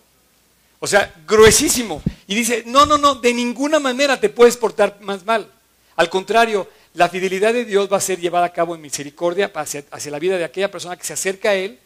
O 0.80 0.88
sea, 0.88 1.14
gruesísimo. 1.28 2.02
Y 2.28 2.36
dice, 2.36 2.64
no, 2.66 2.86
no, 2.86 2.98
no, 2.98 3.16
de 3.16 3.34
ninguna 3.34 3.80
manera 3.80 4.20
te 4.20 4.30
puedes 4.30 4.58
portar 4.58 4.98
más 5.02 5.26
mal. 5.26 5.52
Al 5.96 6.10
contrario, 6.10 6.70
la 6.94 7.10
fidelidad 7.10 7.54
de 7.54 7.66
Dios 7.66 7.92
va 7.92 7.98
a 7.98 8.02
ser 8.02 8.20
llevada 8.20 8.46
a 8.46 8.54
cabo 8.54 8.74
en 8.74 8.82
misericordia 8.82 9.52
hacia, 9.54 10.12
la 10.12 10.20
vida 10.20 10.38
de 10.38 10.46
aquella 10.46 10.72
persona 10.72 10.96
que 10.96 11.04
se 11.04 11.14
acerca 11.14 11.50
a 11.50 11.56
Él, 11.56 11.80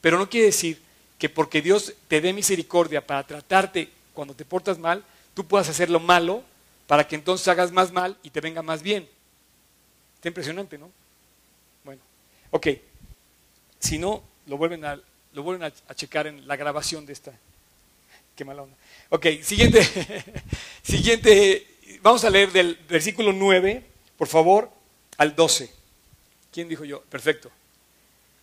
pero 0.00 0.18
no 0.18 0.30
quiere 0.30 0.46
decir 0.46 0.80
que 1.18 1.28
porque 1.28 1.60
Dios 1.60 1.94
te 2.08 2.20
dé 2.20 2.32
misericordia 2.32 3.04
para 3.04 3.26
tratarte 3.26 3.90
cuando 4.14 4.34
te 4.34 4.44
portas 4.44 4.78
mal, 4.78 5.04
tú 5.34 5.44
puedas 5.44 5.68
hacer 5.68 5.90
lo 5.90 5.98
malo 5.98 6.42
para 6.86 7.06
que 7.08 7.16
entonces 7.16 7.48
hagas 7.48 7.72
más 7.72 7.90
mal 7.90 8.16
y 8.22 8.30
te 8.30 8.40
venga 8.40 8.62
más 8.62 8.82
bien. 8.82 9.08
Está 10.14 10.28
impresionante, 10.28 10.78
¿no? 10.78 10.90
Bueno, 11.84 12.00
ok. 12.50 12.68
Si 13.80 13.98
no, 13.98 14.22
lo 14.46 14.56
vuelven 14.56 14.84
a, 14.84 15.00
lo 15.32 15.42
vuelven 15.42 15.72
a 15.88 15.94
checar 15.94 16.26
en 16.28 16.46
la 16.46 16.56
grabación 16.56 17.04
de 17.04 17.12
esta. 17.12 17.32
Qué 18.36 18.44
mala 18.44 18.62
onda. 18.62 18.76
Ok, 19.08 19.26
siguiente, 19.42 19.82
siguiente, 20.82 21.66
vamos 22.02 22.22
a 22.22 22.28
leer 22.28 22.52
del 22.52 22.78
versículo 22.86 23.32
9, 23.32 23.82
por 24.18 24.28
favor, 24.28 24.70
al 25.16 25.34
12. 25.34 25.72
¿Quién 26.52 26.68
dijo 26.68 26.84
yo? 26.84 27.00
Perfecto. 27.02 27.50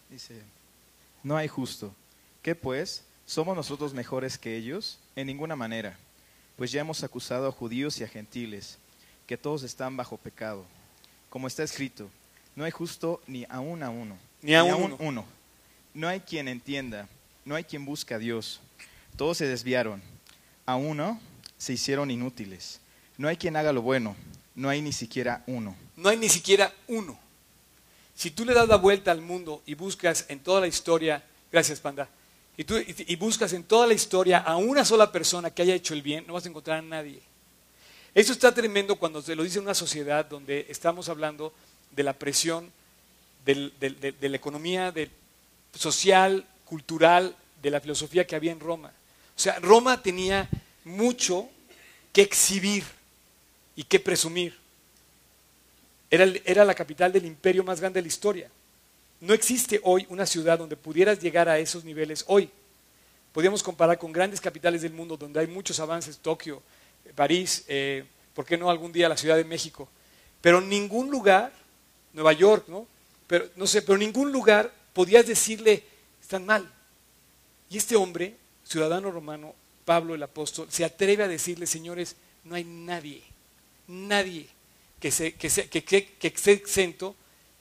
Dice, 0.10 0.42
no 1.22 1.38
hay 1.38 1.48
justo. 1.48 1.94
¿Qué 2.42 2.56
pues? 2.56 3.04
¿Somos 3.28 3.56
nosotros 3.56 3.94
mejores 3.94 4.40
que 4.40 4.58
ellos? 4.58 4.98
En 5.16 5.28
ninguna 5.28 5.56
manera, 5.56 5.96
pues 6.56 6.72
ya 6.72 6.82
hemos 6.82 7.04
acusado 7.04 7.48
a 7.48 7.52
judíos 7.52 8.00
y 8.00 8.04
a 8.04 8.08
gentiles, 8.08 8.80
que 9.28 9.38
todos 9.38 9.62
están 9.62 9.96
bajo 9.96 10.18
pecado. 10.18 10.66
Como 11.30 11.46
está 11.46 11.62
escrito, 11.62 12.10
no 12.56 12.64
hay 12.64 12.72
justo 12.72 13.22
ni 13.28 13.46
aún 13.48 13.84
a 13.84 13.92
uno. 13.92 14.18
Ni 14.42 14.56
a 14.56 14.64
uno. 14.64 14.98
uno. 15.00 15.26
No 15.94 16.08
hay 16.08 16.20
quien 16.22 16.48
entienda, 16.48 17.08
no 17.46 17.54
hay 17.54 17.64
quien 17.64 17.86
busque 17.86 18.16
a 18.16 18.20
Dios. 18.20 18.60
Todos 19.16 19.38
se 19.38 19.48
desviaron. 19.48 20.02
A 20.66 20.76
uno 20.76 21.20
se 21.58 21.74
hicieron 21.74 22.12
inútiles. 22.12 22.80
No 23.18 23.28
hay 23.28 23.38
quien 23.38 23.56
haga 23.56 23.74
lo 23.74 23.82
bueno. 23.82 24.16
No 24.56 24.70
hay 24.70 24.82
ni 24.82 24.94
siquiera 24.94 25.44
uno. 25.48 25.76
No 25.96 26.10
hay 26.10 26.18
ni 26.18 26.30
siquiera 26.30 26.74
uno. 26.88 27.20
Si 28.16 28.32
tú 28.32 28.46
le 28.46 28.54
das 28.54 28.68
la 28.68 28.78
vuelta 28.78 29.12
al 29.12 29.22
mundo 29.22 29.64
y 29.66 29.74
buscas 29.74 30.26
en 30.30 30.40
toda 30.40 30.62
la 30.62 30.68
historia, 30.68 31.24
gracias 31.52 31.80
Panda, 31.80 32.08
y, 32.56 32.66
y, 33.12 33.16
buscas 33.16 33.54
en 33.54 33.64
toda 33.64 33.88
la 33.88 33.96
historia 33.96 34.38
a 34.38 34.58
una 34.58 34.86
sola 34.86 35.12
persona 35.12 35.50
que 35.50 35.64
haya 35.64 35.74
hecho 35.74 35.96
el 35.96 36.04
bien, 36.04 36.26
no 36.28 36.34
vas 36.34 36.46
a 36.46 36.50
encontrar 36.50 36.78
a 36.78 36.82
nadie. 36.84 37.20
Eso 38.14 38.32
está 38.32 38.54
tremendo 38.54 38.98
cuando 38.98 39.24
se 39.24 39.36
lo 39.36 39.42
dice 39.42 39.60
una 39.60 39.74
sociedad 39.74 40.26
donde 40.26 40.68
estamos 40.70 41.10
hablando 41.10 41.52
de 41.90 42.04
la 42.04 42.14
presión 42.14 42.72
de, 43.46 44.14
la 44.22 44.38
economía 44.38 44.94
social, 45.74 46.46
cultural, 46.66 47.36
de 47.62 47.72
la 47.72 47.82
filosofía 47.82 48.28
que 48.28 48.36
había 48.36 48.52
en 48.52 48.60
Roma. 48.60 48.92
O 49.36 49.40
sea, 49.40 49.60
Roma 49.60 50.02
tenía 50.02 50.50
mucho 50.84 51.50
que 52.12 52.22
exhibir 52.22 52.84
y 53.76 53.84
que 53.84 54.00
presumir. 54.00 54.58
Era, 56.10 56.26
era, 56.46 56.64
la 56.64 56.76
capital 56.76 57.12
del 57.12 57.26
imperio 57.26 57.64
más 57.64 57.80
grande 57.80 57.98
de 57.98 58.04
la 58.04 58.08
historia. 58.08 58.50
No 59.20 59.34
existe 59.34 59.80
hoy 59.84 60.06
una 60.10 60.26
ciudad 60.26 60.60
donde 60.60 60.76
pudieras 60.76 61.20
llegar 61.20 61.50
a 61.50 61.58
esos 61.58 61.84
niveles 61.84 62.24
hoy. 62.28 62.50
Podríamos 63.32 63.64
comparar 63.64 63.98
con 63.98 64.12
grandes 64.12 64.40
capitales 64.40 64.84
del 64.84 64.94
mundo 64.94 65.18
donde 65.18 65.40
hay 65.40 65.48
muchos 65.48 65.80
avances, 65.80 66.20
Tokio, 66.20 66.62
París, 67.16 67.66
eh, 67.68 68.06
¿por 68.36 68.46
qué 68.46 68.58
no 68.58 68.70
algún 68.70 68.92
día 68.92 69.10
la 69.10 69.18
Ciudad 69.18 69.38
de 69.38 69.44
México? 69.44 69.90
Pero 70.40 70.62
ningún 70.62 71.10
lugar, 71.10 71.52
Nueva 72.14 72.34
York, 72.34 72.66
¿no? 72.68 72.86
Pero, 73.26 73.46
no 73.56 73.66
sé, 73.66 73.82
pero 73.82 73.98
ningún 73.98 74.32
lugar 74.32 74.72
podías 74.94 75.26
decirle, 75.26 75.84
están 76.22 76.46
mal. 76.46 76.70
Y 77.70 77.78
este 77.78 77.96
hombre 77.96 78.36
ciudadano 78.66 79.12
romano, 79.12 79.56
Pablo 79.86 80.16
el 80.16 80.24
apóstol, 80.24 80.68
se 80.70 80.86
atreve 80.86 81.24
a 81.24 81.28
decirle, 81.28 81.68
señores, 81.68 82.16
no 82.44 82.56
hay 82.56 82.64
nadie, 82.64 83.22
nadie 83.88 84.48
que, 85.00 85.12
se, 85.12 85.34
que, 85.34 85.50
se, 85.50 85.70
que, 85.70 85.84
que, 85.84 86.28
esté 86.28 86.52
exento 86.52 87.16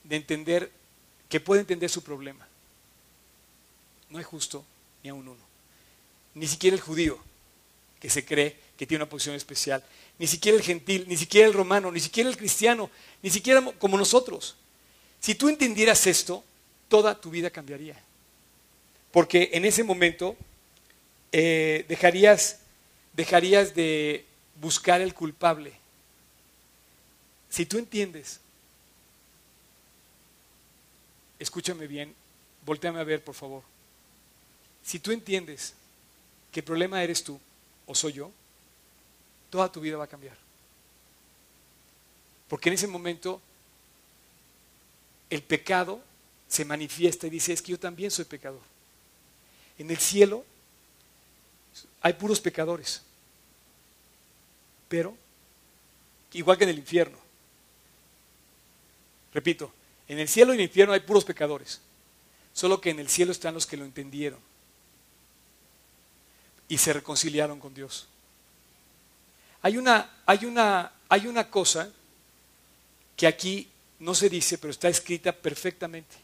de 0.05 0.17
entender, 0.17 0.71
que 1.29 1.41
pueda 1.41 1.61
entender 1.61 1.91
su 1.91 2.03
problema. 2.03 2.47
No 4.11 4.19
hay 4.19 4.25
justo 4.25 4.65
ni 5.03 5.11
a 5.11 5.15
un 5.15 5.27
uno. 5.27 5.41
Ni 6.35 6.47
siquiera 6.47 6.77
el 6.77 6.83
judío, 6.83 7.19
que 8.01 8.09
se 8.11 8.25
cree 8.25 8.57
que 8.77 8.87
tiene 8.87 9.03
una 9.03 9.11
posición 9.11 9.35
especial. 9.35 9.85
Ni 10.19 10.27
siquiera 10.27 10.57
el 10.57 10.63
gentil, 10.63 11.05
ni 11.09 11.17
siquiera 11.17 11.49
el 11.49 11.55
romano, 11.55 11.91
ni 11.91 12.01
siquiera 12.01 12.31
el 12.31 12.37
cristiano, 12.37 12.91
ni 13.23 13.31
siquiera 13.31 13.61
como 13.79 13.97
nosotros. 13.97 14.57
Si 15.21 15.35
tú 15.35 15.49
entendieras 15.49 16.07
esto, 16.07 16.45
toda 16.89 17.21
tu 17.21 17.31
vida 17.31 17.51
cambiaría. 17.51 18.01
Porque 19.11 19.51
en 19.53 19.65
ese 19.65 19.85
momento 19.85 20.37
eh, 21.33 21.87
dejarías, 21.89 22.61
dejarías 23.15 23.75
de 23.75 24.27
buscar 24.61 25.01
el 25.01 25.15
culpable. 25.15 25.73
Si 27.49 27.67
tú 27.67 27.79
entiendes, 27.79 28.41
escúchame 31.39 31.87
bien, 31.87 32.15
volteame 32.65 33.01
a 33.01 33.05
ver, 33.05 33.25
por 33.25 33.35
favor. 33.35 33.63
Si 34.83 34.99
tú 34.99 35.11
entiendes 35.11 35.75
que 36.51 36.61
el 36.61 36.65
problema 36.65 37.03
eres 37.03 37.25
tú 37.25 37.41
o 37.87 37.95
soy 37.95 38.13
yo, 38.13 38.31
toda 39.51 39.71
tu 39.71 39.81
vida 39.81 39.97
va 39.97 40.05
a 40.05 40.09
cambiar. 40.09 40.37
Porque 42.49 42.69
en 42.69 42.75
ese 42.75 42.87
momento 42.87 43.41
el 45.31 45.43
pecado 45.43 46.03
se 46.49 46.65
manifiesta 46.67 47.27
y 47.27 47.31
dice, 47.31 47.55
es 47.55 47.63
que 47.63 47.73
yo 47.73 47.79
también 47.79 48.11
soy 48.11 48.27
pecador. 48.27 48.61
En 49.79 49.91
el 49.91 49.97
cielo 49.97 50.45
hay 52.03 52.13
puros 52.15 52.41
pecadores, 52.41 53.03
pero 54.89 55.17
igual 56.33 56.59
que 56.59 56.65
en 56.65 56.71
el 56.71 56.79
infierno. 56.79 57.19
Repito, 59.33 59.73
en 60.09 60.19
el 60.19 60.29
cielo 60.29 60.53
y 60.53 60.57
en 60.57 60.61
el 60.61 60.67
infierno 60.67 60.93
hay 60.93 61.01
puros 61.01 61.25
pecadores, 61.25 61.81
solo 62.53 62.81
que 62.81 62.91
en 62.91 62.99
el 62.99 63.09
cielo 63.09 63.33
están 63.33 63.55
los 63.55 63.67
que 63.67 63.77
lo 63.77 63.85
entendieron 63.85 64.39
y 66.69 66.79
se 66.79 66.93
reconciliaron 66.93 67.61
con 67.61 67.75
Dios. 67.75 68.07
Hay 69.63 69.77
una, 69.77 70.11
hay 70.27 70.45
una, 70.45 70.93
hay 71.09 71.27
una 71.27 71.49
cosa 71.49 71.91
que 73.17 73.27
aquí 73.27 73.69
no 74.01 74.15
se 74.15 74.29
dice, 74.29 74.59
pero 74.59 74.73
está 74.73 74.89
escrita 74.89 75.33
perfectamente. 75.33 76.17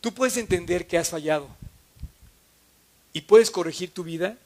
Tú 0.00 0.12
puedes 0.14 0.36
entender 0.36 0.86
que 0.86 0.98
has 0.98 1.10
fallado 1.10 1.48
y 3.12 3.22
puedes 3.22 3.50
corregir 3.50 3.92
tu 3.92 4.04
vida. 4.04 4.36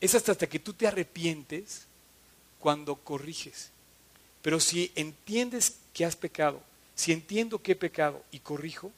Es 0.00 0.14
hasta, 0.14 0.32
hasta 0.32 0.46
que 0.46 0.58
tú 0.58 0.72
te 0.72 0.86
arrepientes 0.86 1.86
cuando 2.60 2.96
corriges. 2.96 3.70
Pero 4.42 4.60
si 4.60 4.92
entiendes 4.94 5.76
que 5.92 6.04
has 6.04 6.16
pecado, 6.16 6.62
si 6.94 7.12
entiendo 7.12 7.60
que 7.60 7.72
he 7.72 7.76
pecado 7.76 8.22
y 8.30 8.40
corrijo, 8.40 8.92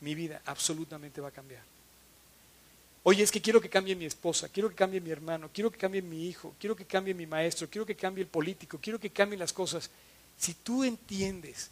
mi 0.00 0.14
vida 0.14 0.42
absolutamente 0.46 1.20
va 1.20 1.28
a 1.28 1.32
cambiar. 1.32 1.62
Oye, 3.02 3.22
es 3.22 3.30
que 3.30 3.40
quiero 3.40 3.60
que 3.60 3.68
cambie 3.68 3.94
mi 3.94 4.04
esposa, 4.04 4.48
quiero 4.48 4.68
que 4.68 4.74
cambie 4.74 5.00
mi 5.00 5.10
hermano, 5.10 5.48
quiero 5.52 5.70
que 5.70 5.78
cambie 5.78 6.02
mi 6.02 6.26
hijo, 6.26 6.54
quiero 6.58 6.74
que 6.74 6.84
cambie 6.84 7.14
mi 7.14 7.24
maestro, 7.24 7.68
quiero 7.70 7.86
que 7.86 7.94
cambie 7.94 8.22
el 8.22 8.28
político, 8.28 8.78
quiero 8.82 8.98
que 8.98 9.10
cambien 9.10 9.38
las 9.38 9.52
cosas. 9.52 9.90
Si 10.36 10.54
tú 10.54 10.82
entiendes 10.82 11.70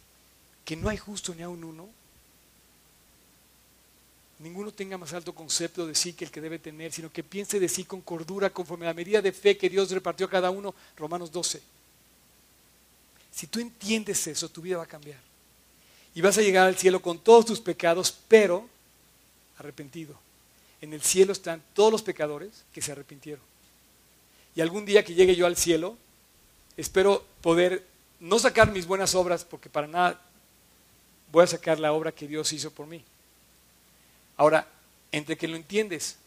que 0.63 0.77
no 0.77 0.87
hay 0.87 0.97
justo 0.97 1.35
ni 1.35 1.41
a 1.41 1.49
un 1.49 1.63
uno, 1.63 1.89
ninguno 4.39 4.71
tenga 4.71 4.97
más 4.97 5.13
alto 5.13 5.33
concepto 5.33 5.87
de 5.87 5.95
sí 5.95 6.13
que 6.13 6.25
el 6.25 6.31
que 6.31 6.41
debe 6.41 6.59
tener, 6.59 6.91
sino 6.91 7.11
que 7.11 7.23
piense 7.23 7.59
de 7.59 7.69
sí 7.69 7.85
con 7.85 8.01
cordura, 8.01 8.49
conforme 8.49 8.85
a 8.85 8.89
la 8.89 8.93
medida 8.93 9.21
de 9.21 9.31
fe 9.31 9.57
que 9.57 9.69
Dios 9.69 9.91
repartió 9.91 10.25
a 10.27 10.29
cada 10.29 10.49
uno, 10.49 10.73
Romanos 10.97 11.31
12. 11.31 11.61
Si 13.31 13.47
tú 13.47 13.59
entiendes 13.59 14.27
eso, 14.27 14.49
tu 14.49 14.61
vida 14.61 14.77
va 14.77 14.83
a 14.83 14.87
cambiar. 14.87 15.19
Y 16.13 16.21
vas 16.21 16.37
a 16.37 16.41
llegar 16.41 16.67
al 16.67 16.77
cielo 16.77 17.01
con 17.01 17.19
todos 17.19 17.45
tus 17.45 17.59
pecados, 17.59 18.17
pero 18.27 18.67
arrepentido 19.57 20.25
en 20.85 20.93
el 20.93 21.01
cielo 21.01 21.33
están 21.33 21.61
todos 21.73 21.91
los 21.91 22.01
pecadores 22.01 22.63
que 22.73 22.81
se 22.81 22.91
arrepintieron. 22.91 23.43
Y 24.55 24.61
algún 24.61 24.85
día 24.85 25.03
que 25.03 25.13
llegue 25.13 25.35
yo 25.35 25.45
al 25.45 25.57
cielo, 25.57 25.97
espero 26.77 27.25
poder 27.41 27.85
no 28.19 28.39
sacar 28.39 28.71
mis 28.71 28.85
buenas 28.85 29.15
obras, 29.15 29.43
porque 29.43 29.69
para 29.69 29.87
nada 29.87 30.21
voy 31.31 31.43
a 31.43 31.47
sacar 31.47 31.79
la 31.79 31.91
obra 31.91 32.11
que 32.11 32.27
Dios 32.27 32.53
hizo 32.53 32.71
por 32.71 32.87
mí. 32.87 33.03
Ahora, 34.37 34.67
entre 35.11 35.37
que 35.37 35.47
lo 35.47 35.55
entiendes 35.55 36.17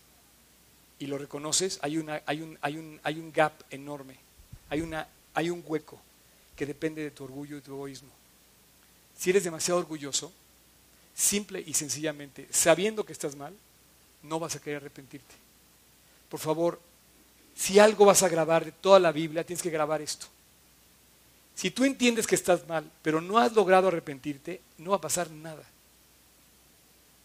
y 0.99 1.07
lo 1.07 1.19
reconoces, 1.19 1.79
hay, 1.83 1.97
hay, 2.27 2.43
un, 2.43 2.59
hay, 2.63 2.77
un, 2.77 3.01
hay 3.03 3.19
un 3.19 3.33
gap 3.33 3.53
enorme, 3.71 4.17
hay, 4.71 4.81
una, 4.81 5.07
hay 5.35 5.51
un 5.51 5.63
hueco 5.67 6.01
que 6.57 6.67
depende 6.67 7.03
de 7.03 7.11
tu 7.11 7.25
orgullo 7.25 7.57
y 7.57 7.61
tu 7.61 7.73
egoísmo. 7.73 8.11
Si 9.17 9.31
eres 9.31 9.45
demasiado 9.45 9.81
orgulloso, 9.81 10.33
simple 11.15 11.63
y 11.67 11.75
sencillamente, 11.75 12.49
sabiendo 12.51 13.05
que 13.05 13.13
estás 13.13 13.37
mal, 13.37 13.55
no 14.23 14.39
vas 14.39 14.57
a 14.57 14.61
querer 14.61 14.79
arrepentirte. 14.79 15.35
Por 16.29 16.41
favor, 16.41 16.81
si 17.57 17.79
algo 17.79 18.05
vas 18.05 18.23
a 18.23 18.29
grabar 18.29 18.65
de 18.65 18.73
toda 18.73 19.01
la 19.01 19.13
Biblia, 19.13 19.45
tienes 19.45 19.63
que 19.63 19.71
grabar 19.71 20.01
esto. 20.01 20.27
Si 21.55 21.73
tú 21.73 21.85
entiendes 21.85 22.27
que 22.27 22.37
estás 22.37 22.69
mal, 22.69 22.89
pero 23.03 23.21
no 23.21 23.39
has 23.39 23.53
logrado 23.53 23.89
arrepentirte, 23.89 24.61
no 24.79 24.91
va 24.91 24.99
a 24.99 25.01
pasar 25.01 25.29
nada. 25.31 25.65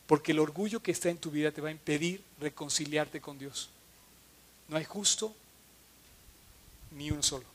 Porque 0.07 0.31
el 0.31 0.39
orgullo 0.39 0.81
que 0.81 0.91
está 0.91 1.09
en 1.09 1.17
tu 1.17 1.31
vida 1.31 1.51
te 1.51 1.61
va 1.61 1.69
a 1.69 1.71
impedir 1.71 2.23
reconciliarte 2.39 3.21
con 3.21 3.37
Dios. 3.37 3.69
No 4.67 4.77
hay 4.77 4.85
justo 4.85 5.33
ni 6.91 7.11
uno 7.11 7.23
solo. 7.23 7.45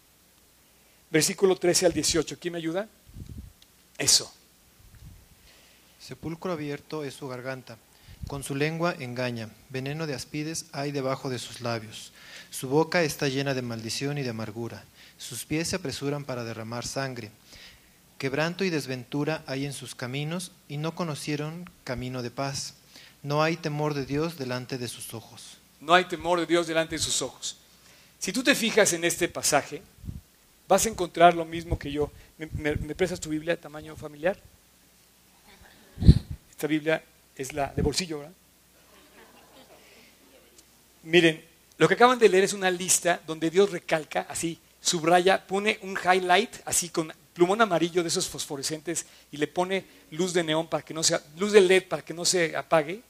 Versículo 1.11 1.57
13 1.57 1.87
al 1.87 1.93
18. 1.93 2.39
¿Quién 2.39 2.53
me 2.53 2.59
ayuda? 2.59 2.89
Eso. 3.97 4.33
Sepulcro 6.01 6.53
abierto 6.53 7.05
es 7.05 7.15
su 7.15 7.29
garganta 7.29 7.79
con 8.29 8.45
su 8.45 8.55
lengua 8.55 8.95
engaña, 8.99 9.49
veneno 9.71 10.07
de 10.07 10.15
aspides 10.15 10.67
hay 10.73 10.93
debajo 10.93 11.31
de 11.31 11.39
sus 11.39 11.63
labios. 11.63 12.13
Su 12.51 12.69
boca 12.69 13.03
está 13.03 13.27
llena 13.29 13.55
de 13.55 13.63
maldición 13.63 14.19
y 14.19 14.23
de 14.23 14.29
amargura. 14.29 14.85
Sus 15.17 15.47
pies 15.47 15.69
se 15.69 15.77
apresuran 15.77 16.25
para 16.25 16.45
derramar 16.45 16.87
sangre. 16.87 17.31
Quebranto 18.19 18.65
y 18.65 18.71
desventura 18.71 19.45
hay 19.47 19.65
en 19.65 19.73
sus 19.73 19.95
caminos 19.95 20.51
y 20.69 20.77
no 20.77 20.97
conocieron 20.97 21.71
camino 21.85 22.21
de 22.23 22.33
paz. 22.33 22.75
No 23.23 23.45
hay 23.45 23.57
temor 23.57 23.95
de 23.95 24.07
Dios 24.07 24.37
delante 24.37 24.77
de 24.77 24.89
sus 24.89 25.15
ojos. 25.15 25.59
No 25.81 25.95
hay 25.95 26.05
temor 26.07 26.41
de 26.41 26.47
Dios 26.47 26.67
delante 26.67 26.97
de 26.97 26.99
sus 26.99 27.23
ojos. 27.23 27.59
Si 28.19 28.33
tú 28.33 28.43
te 28.43 28.57
fijas 28.57 28.93
en 28.93 29.05
este 29.05 29.29
pasaje, 29.29 29.83
vas 30.67 30.85
a 30.85 30.89
encontrar 30.89 31.35
lo 31.35 31.45
mismo 31.45 31.79
que 31.79 31.93
yo. 31.93 32.11
¿Me, 32.37 32.77
prestas 32.95 33.21
tu 33.21 33.29
Biblia 33.29 33.55
de 33.55 33.63
tamaño 33.63 33.95
familiar? 33.95 34.37
Esta 36.51 36.67
Biblia 36.67 37.03
es 37.37 37.53
la 37.53 37.73
de 37.73 37.83
bolsillo, 37.83 38.19
¿verdad? 38.19 38.35
Miren, 41.05 41.45
lo 41.77 41.87
que 41.87 41.95
acaban 41.95 42.19
de 42.19 42.29
leer 42.29 42.43
es 42.43 42.53
una 42.53 42.71
lista 42.73 43.21
donde 43.25 43.49
Dios 43.49 43.71
recalca, 43.71 44.27
así, 44.29 44.59
subraya, 44.81 45.47
pone 45.47 45.79
un 45.83 45.97
highlight, 45.97 46.57
así 46.65 46.89
con 46.89 47.13
plumón 47.39 47.63
amarillo 47.63 48.03
de 48.03 48.09
esos 48.09 48.29
fosforescentes 48.29 49.07
y 49.31 49.37
le 49.37 49.47
pone 49.47 49.85
luz 50.11 50.33
de 50.33 50.43
neón 50.43 50.67
para 50.67 50.85
que 50.85 50.93
no 50.93 51.05
sea, 51.05 51.23
luz 51.37 51.53
de 51.53 51.61
LED 51.61 51.85
para 51.85 52.05
que 52.05 52.13
no 52.13 52.25
se 52.25 52.57
apague. 52.57 53.01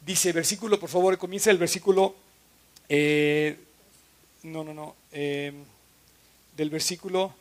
Dice, 0.00 0.32
versículo, 0.32 0.80
por 0.80 0.88
favor, 0.88 1.18
comienza 1.18 1.50
el 1.50 1.58
versículo, 1.58 2.16
eh, 2.88 3.58
no, 4.44 4.64
no, 4.64 4.72
no, 4.72 4.96
eh, 5.12 5.52
del 6.56 6.70
versículo 6.70 7.34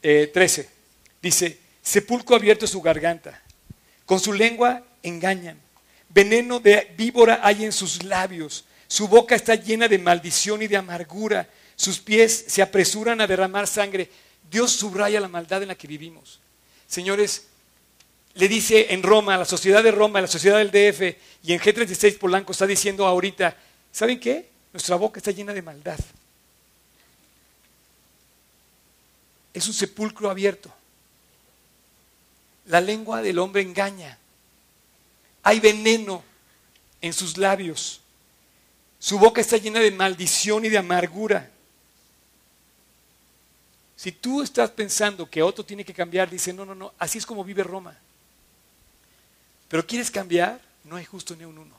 13. 0.00 0.60
Eh, 0.62 0.68
Dice, 1.22 1.60
Sepulcro 1.80 2.34
abierto 2.34 2.66
su 2.66 2.82
garganta. 2.82 3.40
Con 4.04 4.18
su 4.18 4.32
lengua 4.32 4.82
engañan. 5.04 5.60
Veneno 6.08 6.58
de 6.58 6.92
víbora 6.96 7.38
hay 7.40 7.64
en 7.64 7.70
sus 7.70 8.02
labios. 8.02 8.64
Su 8.88 9.06
boca 9.06 9.36
está 9.36 9.54
llena 9.54 9.86
de 9.86 9.98
maldición 9.98 10.60
y 10.60 10.66
de 10.66 10.76
amargura. 10.76 11.48
Sus 11.82 11.98
pies 11.98 12.44
se 12.46 12.62
apresuran 12.62 13.20
a 13.20 13.26
derramar 13.26 13.66
sangre. 13.66 14.08
Dios 14.48 14.70
subraya 14.70 15.18
la 15.18 15.26
maldad 15.26 15.62
en 15.62 15.66
la 15.66 15.74
que 15.74 15.88
vivimos. 15.88 16.38
Señores, 16.86 17.46
le 18.34 18.46
dice 18.46 18.94
en 18.94 19.02
Roma, 19.02 19.34
a 19.34 19.38
la 19.38 19.44
sociedad 19.44 19.82
de 19.82 19.90
Roma, 19.90 20.20
a 20.20 20.22
la 20.22 20.28
sociedad 20.28 20.58
del 20.58 20.70
DF 20.70 21.18
y 21.42 21.52
en 21.52 21.58
G36 21.58 22.18
Polanco 22.18 22.52
está 22.52 22.68
diciendo 22.68 23.04
ahorita, 23.04 23.56
¿saben 23.90 24.20
qué? 24.20 24.48
Nuestra 24.72 24.94
boca 24.94 25.18
está 25.18 25.32
llena 25.32 25.52
de 25.52 25.60
maldad. 25.60 25.98
Es 29.52 29.66
un 29.66 29.74
sepulcro 29.74 30.30
abierto. 30.30 30.72
La 32.66 32.80
lengua 32.80 33.22
del 33.22 33.40
hombre 33.40 33.60
engaña. 33.60 34.18
Hay 35.42 35.58
veneno 35.58 36.22
en 37.00 37.12
sus 37.12 37.38
labios. 37.38 38.02
Su 39.00 39.18
boca 39.18 39.40
está 39.40 39.56
llena 39.56 39.80
de 39.80 39.90
maldición 39.90 40.64
y 40.64 40.68
de 40.68 40.78
amargura. 40.78 41.50
Si 44.02 44.10
tú 44.10 44.42
estás 44.42 44.68
pensando 44.68 45.30
que 45.30 45.44
otro 45.44 45.64
tiene 45.64 45.84
que 45.84 45.94
cambiar, 45.94 46.28
dice, 46.28 46.52
no, 46.52 46.64
no, 46.64 46.74
no, 46.74 46.92
así 46.98 47.18
es 47.18 47.24
como 47.24 47.44
vive 47.44 47.62
Roma. 47.62 47.96
Pero 49.68 49.86
quieres 49.86 50.10
cambiar, 50.10 50.60
no 50.82 50.96
hay 50.96 51.04
justo 51.04 51.36
ni 51.36 51.44
un 51.44 51.56
uno. 51.56 51.76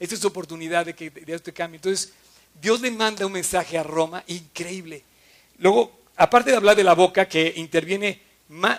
Esta 0.00 0.16
es 0.16 0.20
tu 0.20 0.26
oportunidad 0.26 0.86
de 0.86 0.96
que 0.96 1.08
Dios 1.08 1.40
te 1.44 1.52
cambie. 1.52 1.76
Entonces, 1.76 2.12
Dios 2.60 2.80
le 2.80 2.90
manda 2.90 3.24
un 3.24 3.30
mensaje 3.30 3.78
a 3.78 3.84
Roma 3.84 4.24
increíble. 4.26 5.04
Luego, 5.58 5.96
aparte 6.16 6.50
de 6.50 6.56
hablar 6.56 6.74
de 6.74 6.82
la 6.82 6.94
boca, 6.94 7.28
que 7.28 7.52
interviene 7.54 8.20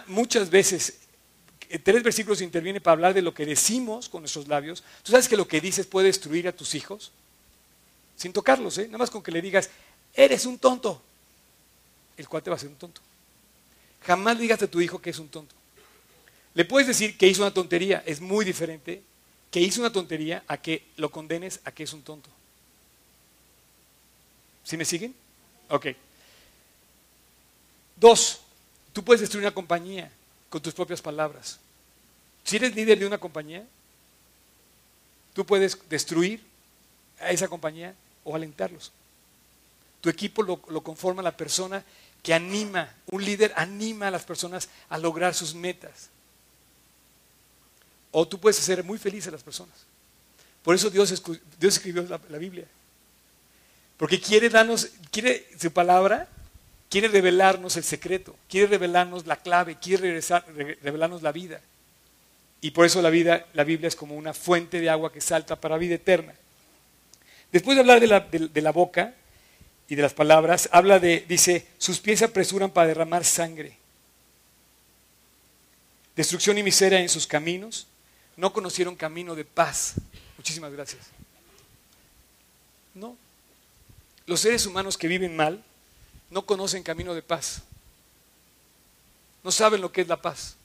muchas 0.08 0.49
veces 0.49 0.97
tres 1.82 2.03
versículos 2.03 2.41
interviene 2.41 2.82
para 2.82 2.95
hablar 2.95 3.13
de 3.13 3.21
lo 3.21 3.34
que 3.34 3.45
decimos 3.45 4.10
con 4.10 4.23
nuestros 4.23 4.49
labios. 4.49 4.84
¿Tú 5.03 5.13
sabes 5.13 5.30
que 5.30 5.38
lo 5.38 5.47
que 5.47 5.62
dices 5.62 5.86
puede 5.86 6.08
destruir 6.08 6.49
a 6.49 6.51
tus 6.51 6.75
hijos? 6.75 7.13
Sin 8.17 8.34
tocarlos, 8.34 8.77
¿eh? 8.77 8.88
Nada 8.88 8.97
más 8.97 9.10
con 9.10 9.23
que 9.23 9.32
le 9.32 9.41
digas, 9.41 9.69
eres 10.13 10.45
un 10.45 10.58
tonto. 10.58 11.01
El 12.17 12.27
cual 12.27 12.43
te 12.43 12.49
va 12.49 12.56
a 12.56 12.60
ser 12.60 12.69
un 12.69 12.75
tonto. 12.75 13.01
Jamás 14.03 14.39
digas 14.39 14.62
a 14.62 14.67
tu 14.67 14.82
hijo 14.82 14.99
que 14.99 15.12
es 15.12 15.19
un 15.19 15.30
tonto. 15.30 15.56
Le 16.53 16.65
puedes 16.65 16.88
decir 16.88 17.17
que 17.17 17.27
hizo 17.27 17.43
una 17.43 17.53
tontería, 17.53 18.03
es 18.06 18.19
muy 18.19 18.43
diferente 18.43 19.03
que 19.51 19.60
hizo 19.60 19.80
una 19.80 19.91
tontería 19.91 20.43
a 20.47 20.58
que 20.58 20.84
lo 20.97 21.12
condenes 21.12 21.60
a 21.63 21.71
que 21.71 21.84
es 21.84 21.93
un 21.93 22.01
tonto. 22.01 22.30
¿Sí 24.63 24.75
me 24.75 24.86
siguen? 24.86 25.15
Ok. 25.69 25.88
Dos, 27.95 28.41
tú 28.93 29.03
puedes 29.03 29.21
destruir 29.21 29.45
una 29.45 29.53
compañía 29.53 30.12
con 30.49 30.62
tus 30.62 30.73
propias 30.73 31.01
palabras. 31.01 31.60
Si 32.43 32.56
eres 32.56 32.75
líder 32.75 32.99
de 32.99 33.08
una 33.08 33.17
compañía, 33.17 33.65
tú 35.34 35.45
puedes 35.45 35.77
destruir 35.89 36.41
a 37.19 37.32
esa 37.32 37.47
compañía 37.47 37.93
o 38.23 38.36
alentarlos. 38.36 38.91
Tu 40.01 40.10
equipo 40.10 40.43
lo 40.43 40.84
conforma 40.84 41.21
la 41.21 41.36
persona 41.36 41.84
que 42.23 42.34
anima, 42.34 42.93
un 43.08 43.23
líder 43.23 43.53
anima 43.56 44.08
a 44.08 44.12
las 44.12 44.23
personas 44.23 44.69
a 44.89 44.97
lograr 44.97 45.34
sus 45.34 45.56
metas. 45.56 46.10
O 48.12 48.27
tú 48.27 48.39
puedes 48.39 48.60
hacer 48.60 48.84
muy 48.84 48.97
feliz 48.97 49.27
a 49.27 49.32
las 49.32 49.43
personas. 49.43 49.75
Por 50.63 50.75
eso 50.75 50.89
Dios, 50.89 51.10
Dios 51.60 51.75
escribió 51.75 52.03
la, 52.03 52.19
la 52.30 52.38
Biblia. 52.38 52.65
Porque 53.97 54.19
quiere 54.19 54.49
darnos, 54.49 54.89
quiere 55.12 55.47
su 55.60 55.71
palabra, 55.71 56.27
quiere 56.89 57.08
revelarnos 57.08 57.77
el 57.77 57.84
secreto, 57.84 58.36
quiere 58.49 58.67
revelarnos 58.67 59.25
la 59.25 59.38
clave, 59.38 59.77
quiere 59.80 60.03
regresar- 60.03 60.45
re- 60.56 60.77
revelarnos 60.84 61.21
la 61.21 61.32
vida. 61.32 61.62
Y 62.60 62.71
por 62.71 62.86
eso 62.86 63.01
la 63.01 63.10
vida, 63.10 63.45
la 63.53 63.63
Biblia 63.63 63.88
es 63.88 63.95
como 63.95 64.15
una 64.15 64.34
fuente 64.34 64.80
de 64.80 64.89
agua 64.89 65.12
que 65.13 65.21
salta 65.21 65.60
para 65.60 65.77
vida 65.77 65.95
eterna. 65.95 66.34
Después 67.51 67.75
de 67.75 67.82
hablar 67.82 67.99
de 67.99 68.08
la, 68.08 68.19
de 68.19 68.62
la 68.62 68.71
boca 68.71 69.13
y 69.89 69.95
de 69.95 70.02
las 70.02 70.13
palabras, 70.13 70.67
habla 70.71 71.00
de, 71.00 71.26
dice, 71.28 71.67
sus 71.78 72.00
pies 72.00 72.19
se 72.19 72.26
apresuran 72.26 72.71
para 72.71 72.88
derramar 72.88 73.23
sangre. 73.23 73.78
Destrucción 76.15 76.58
y 76.58 76.63
miseria 76.63 77.00
en 77.00 77.10
sus 77.10 77.28
caminos. 77.28 77.88
No 78.36 78.52
conocieron 78.52 78.95
camino 78.95 79.36
de 79.36 79.45
paz. 79.45 79.93
Muchísimas 80.36 80.71
gracias. 80.73 81.08
No. 82.93 83.15
Los 84.26 84.41
seres 84.41 84.65
humanos 84.65 84.97
que 84.97 85.08
viven 85.08 85.36
mal 85.36 85.63
no 86.30 86.45
conocen 86.45 86.84
camino 86.84 87.13
de 87.13 87.21
paz. 87.21 87.62
No 89.43 89.52
saben 89.52 89.80
lo 89.80 89.91
que 89.91 90.02
es 90.02 90.08
la 90.08 90.21
paz. 90.21 90.58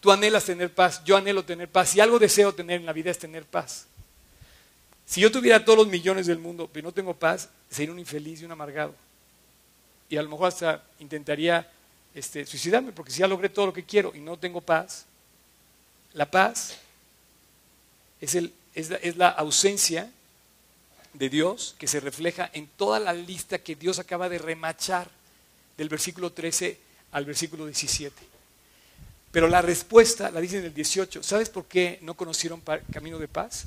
Tú 0.00 0.10
anhelas 0.10 0.44
tener 0.44 0.74
paz, 0.74 1.02
yo 1.04 1.16
anhelo 1.16 1.44
tener 1.44 1.68
paz. 1.68 1.90
Si 1.90 2.00
algo 2.00 2.18
deseo 2.18 2.54
tener 2.54 2.80
en 2.80 2.86
la 2.86 2.92
vida 2.92 3.10
es 3.10 3.18
tener 3.18 3.44
paz. 3.44 3.86
Si 5.10 5.20
yo 5.20 5.32
tuviera 5.32 5.64
todos 5.64 5.76
los 5.76 5.88
millones 5.88 6.28
del 6.28 6.38
mundo, 6.38 6.70
pero 6.72 6.86
no 6.86 6.92
tengo 6.92 7.14
paz, 7.14 7.48
sería 7.68 7.90
un 7.90 7.98
infeliz 7.98 8.40
y 8.40 8.44
un 8.44 8.52
amargado. 8.52 8.94
Y 10.08 10.16
a 10.16 10.22
lo 10.22 10.28
mejor 10.28 10.46
hasta 10.46 10.84
intentaría 11.00 11.68
este, 12.14 12.46
suicidarme, 12.46 12.92
porque 12.92 13.10
si 13.10 13.18
ya 13.18 13.26
logré 13.26 13.48
todo 13.48 13.66
lo 13.66 13.72
que 13.72 13.82
quiero 13.82 14.12
y 14.14 14.20
no 14.20 14.38
tengo 14.38 14.60
paz, 14.60 15.06
la 16.12 16.30
paz 16.30 16.76
es, 18.20 19.16
la, 19.16 19.30
ausencia 19.30 20.08
de 21.14 21.28
Dios 21.28 21.74
que 21.76 21.88
se 21.88 21.98
refleja 21.98 22.48
en 22.52 22.68
toda 22.68 23.00
la 23.00 23.12
lista 23.12 23.58
que 23.58 23.74
Dios 23.74 23.98
acaba 23.98 24.28
de 24.28 24.38
remachar 24.38 25.10
del 25.76 25.88
versículo 25.88 26.30
13 26.30 26.78
al 27.10 27.24
versículo 27.24 27.66
17. 27.66 28.14
Pero 29.32 29.48
la 29.48 29.60
respuesta 29.60 30.30
la 30.30 30.40
dice 30.40 30.58
en 30.58 30.66
el 30.66 30.74
18. 30.74 31.24
¿Sabes 31.24 31.48
por 31.48 31.64
qué 31.64 31.98
no 32.02 32.14
conocieron 32.14 32.62
camino 32.92 33.18
de 33.18 33.26
paz? 33.26 33.66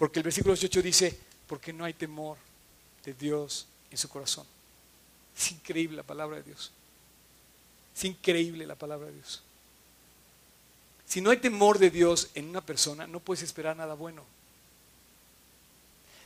Porque 0.00 0.18
el 0.18 0.22
versículo 0.22 0.54
18 0.54 0.80
dice, 0.80 1.18
porque 1.46 1.74
no 1.74 1.84
hay 1.84 1.92
temor 1.92 2.38
de 3.04 3.12
Dios 3.12 3.66
en 3.90 3.98
su 3.98 4.08
corazón. 4.08 4.46
Es 5.36 5.52
increíble 5.52 5.98
la 5.98 6.02
palabra 6.02 6.38
de 6.38 6.42
Dios. 6.42 6.72
Es 7.94 8.04
increíble 8.04 8.66
la 8.66 8.76
palabra 8.76 9.08
de 9.08 9.12
Dios. 9.16 9.42
Si 11.04 11.20
no 11.20 11.28
hay 11.28 11.36
temor 11.36 11.78
de 11.78 11.90
Dios 11.90 12.30
en 12.34 12.48
una 12.48 12.62
persona, 12.62 13.06
no 13.06 13.20
puedes 13.20 13.42
esperar 13.42 13.76
nada 13.76 13.92
bueno. 13.92 14.24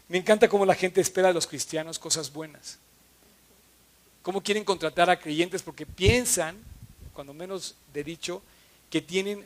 Me 0.07 0.19
encanta 0.19 0.49
cómo 0.49 0.65
la 0.65 0.77
gente 0.77 1.01
espera 1.01 1.31
a 1.31 1.33
los 1.33 1.49
cristianos 1.49 1.99
cosas 1.99 2.33
buenas. 2.33 2.79
Cómo 4.23 4.41
quieren 4.41 4.63
contratar 4.63 5.11
a 5.11 5.19
creyentes 5.19 5.65
porque 5.65 5.85
piensan, 5.85 6.63
cuando 7.13 7.35
menos 7.35 7.75
de 7.93 8.05
dicho, 8.05 8.41
que 8.89 9.03
tienen 9.03 9.45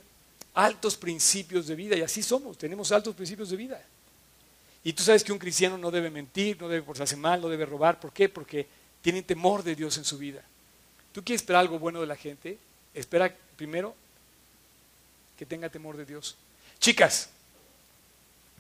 altos 0.53 0.99
principios 0.99 1.67
de 1.67 1.77
vida. 1.77 1.97
Y 1.97 2.03
así 2.03 2.23
somos, 2.23 2.59
tenemos 2.59 2.93
altos 2.93 3.15
principios 3.15 3.49
de 3.49 3.57
vida. 3.57 3.83
Y 4.85 4.93
tú 4.93 5.03
sabes 5.03 5.25
que 5.25 5.33
un 5.33 5.39
cristiano 5.39 5.77
no 5.77 5.91
debe 5.91 6.11
mentir, 6.11 6.61
no 6.61 6.69
debe 6.69 6.83
portarse 6.83 7.17
mal, 7.17 7.41
no 7.41 7.49
debe 7.49 7.67
robar. 7.67 8.01
¿Por 8.01 8.13
qué? 8.13 8.29
Porque 8.29 8.67
tienen 9.03 9.25
temor 9.25 9.63
de 9.63 9.75
Dios 9.75 9.97
en 9.99 10.05
su 10.05 10.19
vida. 10.19 10.43
¿Tú 11.13 11.23
quieres 11.23 11.43
esperar 11.43 11.61
algo 11.61 11.79
bueno 11.79 12.01
de 12.01 12.07
la 12.07 12.17
gente? 12.17 12.59
Espera 12.95 13.35
primero 13.57 13.95
que 15.37 15.47
tenga 15.47 15.69
temor 15.69 15.97
de 15.97 16.05
Dios. 16.05 16.37
Chicas, 16.79 17.31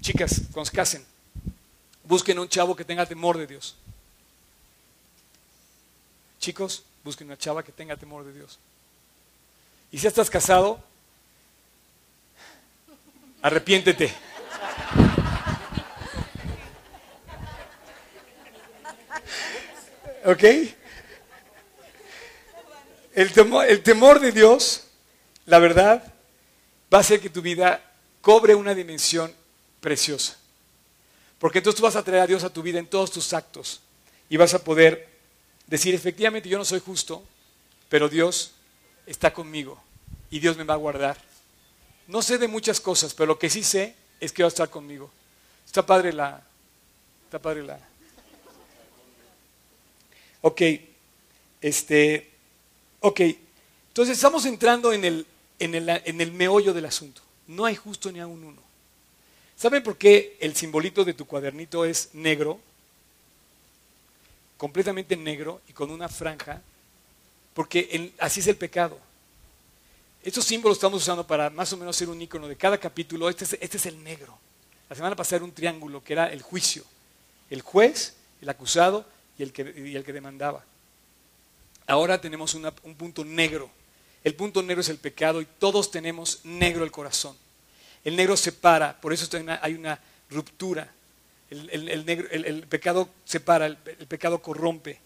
chicas, 0.00 0.42
cuando 0.52 0.70
se 0.70 0.76
casen, 0.76 1.04
busquen 2.04 2.38
un 2.38 2.48
chavo 2.48 2.74
que 2.74 2.85
tenga 2.85 3.07
temor 3.07 3.38
de 3.38 3.46
Dios. 3.46 3.76
Chicos, 6.40 6.85
busquen 7.04 7.26
una 7.26 7.38
chava 7.38 7.62
que 7.62 7.72
tenga 7.72 7.96
temor 7.96 8.24
de 8.24 8.33
Dios. 8.33 8.59
Y 9.90 9.98
si 9.98 10.07
estás 10.07 10.31
casado, 10.31 10.83
arrepiéntete. 13.42 14.12
¿Ok? 20.24 20.44
El 23.14 23.33
temor, 23.83 24.20
de 24.20 24.33
Dios, 24.33 24.85
la 25.46 25.59
verdad, 25.59 26.14
va 26.92 26.98
a 26.98 27.00
hacer 27.00 27.20
que 27.20 27.31
tu 27.31 27.42
vida 27.42 27.83
cobre 28.20 28.54
una 28.54 28.74
dimensión 28.74 29.35
preciosa. 29.81 30.37
Porque 31.38 31.59
entonces 31.59 31.78
tú 31.78 31.83
vas 31.83 31.96
a 31.96 32.04
traer 32.04 32.22
a 32.22 32.26
Dios 32.26 32.44
a 32.44 32.52
tu 32.52 32.62
vida 32.62 32.78
en 32.78 32.87
todos 32.87 33.11
tus 33.11 33.33
actos 33.33 33.81
y 34.28 34.37
vas 34.37 34.54
a 34.54 34.62
poder 34.62 35.09
decir, 35.66 35.94
efectivamente, 35.94 36.48
yo 36.48 36.59
no 36.59 36.64
soy 36.64 36.81
justo, 36.81 37.24
pero 37.88 38.09
Dios 38.09 38.52
está 39.07 39.33
conmigo 39.33 39.83
y 40.31 40.38
Dios 40.40 40.57
me 40.57 40.64
va 40.64 40.74
a 40.74 40.78
guardar. 40.78 41.16
No 42.07 42.22
sé 42.22 42.38
de 42.38 42.48
muchas 42.48 42.81
cosas, 42.81 43.14
pero 43.14 43.26
lo 43.26 43.38
que 43.38 43.50
sí 43.50 43.62
sé 43.62 43.94
es 44.20 44.33
que 44.33 44.42
va 44.42 44.46
a 44.46 44.48
estar 44.48 44.70
conmigo. 44.70 45.11
Está 45.66 45.85
padre 45.85 46.12
la... 46.12 46.42
Está 47.24 47.38
padre 47.38 47.62
la... 47.62 47.78
Ok, 50.42 50.62
este... 51.61 52.31
Ok, 53.01 53.20
entonces 53.88 54.16
estamos 54.16 54.44
entrando 54.44 54.92
en 54.92 55.05
el, 55.05 55.27
en 55.59 55.74
el, 55.74 55.88
en 55.88 56.20
el 56.20 56.33
meollo 56.33 56.72
del 56.72 56.87
asunto. 56.87 57.22
No 57.46 57.64
hay 57.64 57.77
justo 57.77 58.11
ni 58.11 58.20
a 58.20 58.27
un 58.27 58.42
uno. 58.44 58.62
¿Saben 59.57 59.83
por 59.83 59.96
qué 59.96 60.37
el 60.40 60.55
simbolito 60.55 61.05
de 61.05 61.14
tu 61.14 61.27
cuadernito 61.27 61.85
es 61.85 62.11
negro? 62.12 62.61
Completamente 64.57 65.16
negro 65.16 65.61
y 65.68 65.72
con 65.72 65.90
una 65.90 66.09
franja. 66.09 66.61
Porque 67.55 67.88
el- 67.92 68.12
así 68.18 68.40
es 68.40 68.46
el 68.48 68.57
pecado. 68.57 68.98
Estos 70.22 70.44
símbolos 70.44 70.79
estamos 70.79 71.03
usando 71.03 71.27
para 71.27 71.51
más 71.51 71.72
o 71.72 71.77
menos 71.77 71.96
ser 71.96 72.09
un 72.09 72.20
icono 72.20 72.48
de 72.48 72.57
cada 72.57 72.79
capítulo. 72.79 73.29
Este 73.29 73.44
es, 73.44 73.57
este 73.61 73.77
es 73.77 73.87
el 73.87 74.03
negro. 74.03 74.37
La 74.88 74.96
semana 74.96 75.16
pasada 75.16 75.37
era 75.37 75.44
un 75.44 75.53
triángulo 75.53 76.03
que 76.03 76.12
era 76.12 76.33
el 76.33 76.42
juicio. 76.42 76.85
El 77.51 77.62
juez, 77.62 78.14
el 78.42 78.48
acusado 78.48 79.07
y 79.38 79.42
el 79.42 79.53
que, 79.53 79.72
y 79.77 79.96
el 79.96 80.05
que 80.05 80.12
demandaba. 80.12 80.64
Ahora 81.87 82.20
tenemos 82.20 82.55
un 82.55 82.94
punto 82.96 83.24
negro. 83.24 83.70
El 84.22 84.35
punto 84.35 84.62
negro 84.62 84.81
es 84.83 84.88
el 84.88 84.98
pecado 84.98 85.40
y 85.40 85.46
todos 85.46 85.90
tenemos 85.90 86.40
negro 86.44 86.85
el 86.85 86.90
corazón. 86.90 87.37
El 88.05 88.16
negro 88.16 88.37
separa, 88.37 89.01
por 89.01 89.12
eso 89.12 89.27
hay 89.62 89.74
una, 89.74 90.01
ruptura. 90.29 90.92
El, 91.51 92.66
pecado 92.68 93.09
separa, 93.24 93.66
el, 93.66 93.77
pecado 93.77 94.42
corrompe. 94.42 95.01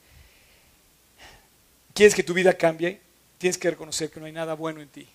¿Quieres 1.94 2.14
que 2.14 2.22
tu 2.22 2.34
vida 2.34 2.54
cambie? 2.54 3.00
Tienes 3.38 3.58
que 3.58 3.70
reconocer 3.70 4.10
que 4.10 4.18
no 4.18 4.26
hay 4.26 4.32
nada 4.32 4.54
bueno 4.54 4.80
en 4.80 4.88
ti. 4.88 5.06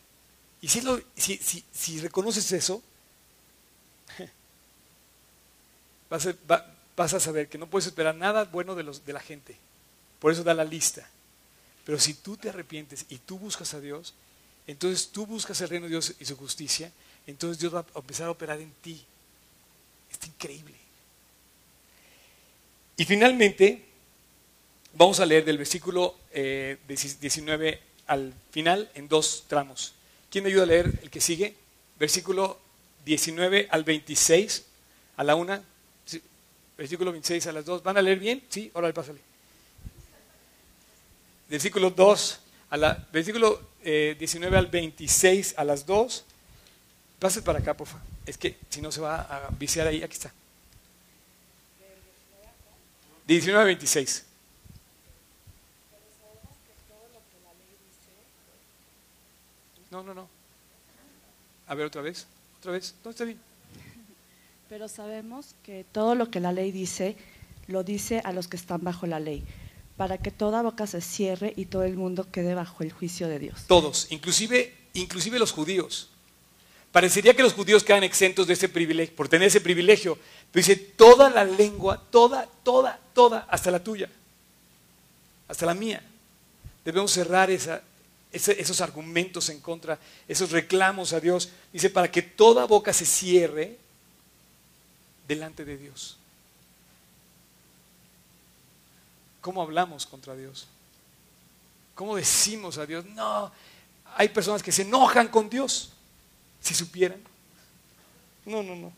Y 0.62 0.68
si, 0.70 1.64
si- 1.72 2.00
reconoces 2.00 2.52
eso, 2.52 2.82
vas 6.10 6.28
a, 6.28 6.36
va- 6.50 6.77
vas 6.98 7.13
a 7.13 7.19
saber 7.19 7.48
que 7.48 7.60
no 7.60 7.69
puedes 7.69 7.85
esperar 7.85 8.15
nada 8.15 8.43
bueno 8.45 8.75
de, 8.75 8.83
los, 8.83 9.06
de 9.06 9.13
la 9.13 9.19
gente. 9.19 9.56
Por 10.19 10.31
eso 10.33 10.43
da 10.43 10.56
la 10.56 10.65
lista. 10.65 11.08
Pero 11.85 12.00
si 12.00 12.15
tú 12.15 12.35
te 12.35 12.50
arrepientes 12.50 13.06
y 13.08 13.19
tú 13.19 13.37
buscas 13.37 13.73
a 13.75 13.79
Dios, 13.79 14.15
entonces 14.65 15.10
tú 15.10 15.25
buscas 15.25 15.62
el 15.62 15.69
reino 15.69 15.85
de 15.85 15.91
Dios 15.91 16.15
y 16.19 16.25
su 16.25 16.35
justicia, 16.35 16.91
entonces 17.27 17.60
Dios 17.60 17.73
va 17.73 17.85
a 17.93 18.00
empezar 18.00 18.27
a 18.27 18.31
operar 18.31 18.60
en 18.60 18.71
ti. 18.81 19.06
Es 20.12 20.27
increíble. 20.27 20.75
Y 22.98 23.06
finalmente, 23.06 23.85
vamos 24.95 25.19
a 25.19 25.25
leer 25.25 25.45
del 25.45 25.60
versículo 25.60 26.15
eh, 26.31 26.77
19 26.87 27.79
al 28.08 28.33
final 28.50 28.89
en 28.95 29.08
dos 29.08 29.45
tramos. 29.48 29.93
¿Quién 30.31 30.43
me 30.43 30.50
ayuda 30.50 30.63
a 30.63 30.67
leer 30.67 31.00
el 31.04 31.12
que 31.12 31.21
sigue? 31.21 31.56
Versículo 32.00 32.60
19 33.06 33.67
al 33.69 33.83
26, 33.83 34.65
a 35.15 35.23
la 35.23 35.35
una. 35.35 35.62
Sí, 36.78 36.82
Versículo 36.84 37.12
26 37.12 37.48
a 37.48 37.52
las 37.52 37.65
dos. 37.65 37.82
¿Van 37.82 37.98
a 37.98 38.02
leer 38.02 38.19
bien? 38.19 38.44
Sí, 38.50 38.69
órale, 38.73 38.94
pásale. 38.94 39.19
Versículo 41.50 41.90
2, 41.90 42.40
a 42.69 42.78
la, 42.78 43.08
versículo 43.12 43.62
eh, 43.84 44.15
19 44.19 44.58
al 44.58 44.67
26 44.67 45.56
a 45.58 45.63
las 45.63 45.86
2. 45.86 46.25
Pase 47.19 47.42
para 47.42 47.60
acá, 47.60 47.75
porfa. 47.75 48.00
Es 48.25 48.38
que 48.38 48.58
si 48.69 48.82
no 48.82 48.92
se 48.92 49.02
va 49.02 49.21
a 49.21 49.50
viciar 49.58 49.88
ahí, 49.88 50.04
aquí 50.04 50.13
está. 50.13 50.32
19 53.25 53.62
a 53.62 53.65
26. 53.65 54.25
No, 59.90 60.04
no, 60.04 60.13
no. 60.13 60.30
A 61.67 61.75
ver 61.75 61.88
otra 61.88 62.02
vez. 62.02 62.28
Otra 62.60 62.73
vez. 62.73 62.94
No 63.04 63.12
está 63.12 63.23
bien. 63.23 63.46
Pero 64.70 64.90
sabemos 64.90 65.56
que 65.63 65.86
todo 65.94 66.13
lo 66.13 66.30
que 66.30 66.42
la 66.42 66.52
ley 66.52 66.72
dice, 66.72 67.15
lo 67.68 67.84
dice 67.84 68.22
a 68.26 68.34
los 68.34 68.50
que 68.50 68.58
están 68.58 68.84
bajo 68.84 69.08
la 69.08 69.18
ley, 69.18 69.46
para 69.96 70.18
que 70.18 70.30
toda 70.30 70.62
boca 70.62 70.86
se 70.88 71.00
cierre 71.00 71.54
y 71.56 71.65
todo 71.65 71.84
el 71.84 71.96
mundo 71.96 72.28
quede 72.30 72.54
bajo 72.54 72.84
el 72.84 72.92
juicio 72.92 73.30
de 73.30 73.40
Dios. 73.40 73.63
Todos, 73.68 74.08
inclusive, 74.10 74.76
inclusive 74.94 75.40
los 75.40 75.54
judíos. 75.54 76.10
Parecería 76.92 77.34
que 77.34 77.44
los 77.44 77.54
judíos 77.54 77.82
quedan 77.86 78.04
exentos 78.04 78.46
de 78.46 78.54
ese 78.54 78.68
privilegio, 78.68 79.15
por 79.15 79.30
tener 79.30 79.48
ese 79.48 79.62
privilegio. 79.62 80.18
Pero 80.52 80.68
dice, 80.68 80.76
toda 80.76 81.30
la 81.30 81.46
lengua, 81.46 82.04
toda, 82.12 82.46
toda, 82.63 83.00
toda, 83.13 83.48
hasta 83.50 83.72
la 83.72 83.82
tuya, 83.82 84.10
hasta 85.48 85.65
la 85.65 85.76
mía. 85.76 86.04
Debemos 86.84 87.12
cerrar 87.12 87.50
esos 87.50 88.82
argumentos 88.82 89.48
en 89.48 89.62
contra, 89.62 89.98
esos 90.28 90.52
reclamos 90.52 91.13
a 91.13 91.22
Dios. 91.22 91.52
Dice, 91.72 91.90
para 91.90 92.12
que 92.12 92.22
toda 92.22 92.65
boca 92.65 92.92
se 92.92 93.06
cierre 93.06 93.87
delante 95.28 95.65
de 95.65 95.78
Dios. 95.78 96.17
¿Cómo 99.42 99.62
hablamos 99.62 100.06
contra 100.06 100.36
Dios? 100.36 100.67
¿Cómo 101.96 102.15
decimos 102.15 102.78
a 102.78 102.86
Dios? 102.86 103.06
No, 103.06 103.52
hay 104.15 104.30
personas 104.30 104.62
que 104.62 104.71
se 104.71 104.84
enojan 104.84 105.28
con 105.28 105.50
Dios, 105.50 105.92
si 106.62 106.73
supieran. 106.73 107.19
No, 108.46 108.63
no, 108.63 108.75
no. 108.75 108.92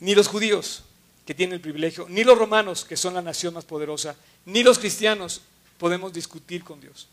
Ni 0.00 0.14
los 0.14 0.28
judíos, 0.28 0.82
que 1.26 1.34
tienen 1.34 1.54
el 1.54 1.60
privilegio, 1.60 2.06
ni 2.08 2.24
los 2.24 2.36
romanos, 2.36 2.84
que 2.84 2.96
son 2.96 3.14
la 3.14 3.22
nación 3.22 3.54
más 3.54 3.64
poderosa, 3.64 4.16
ni 4.46 4.62
los 4.62 4.78
cristianos 4.78 5.42
podemos 5.78 6.12
discutir 6.12 6.64
con 6.64 6.80
Dios. 6.80 7.08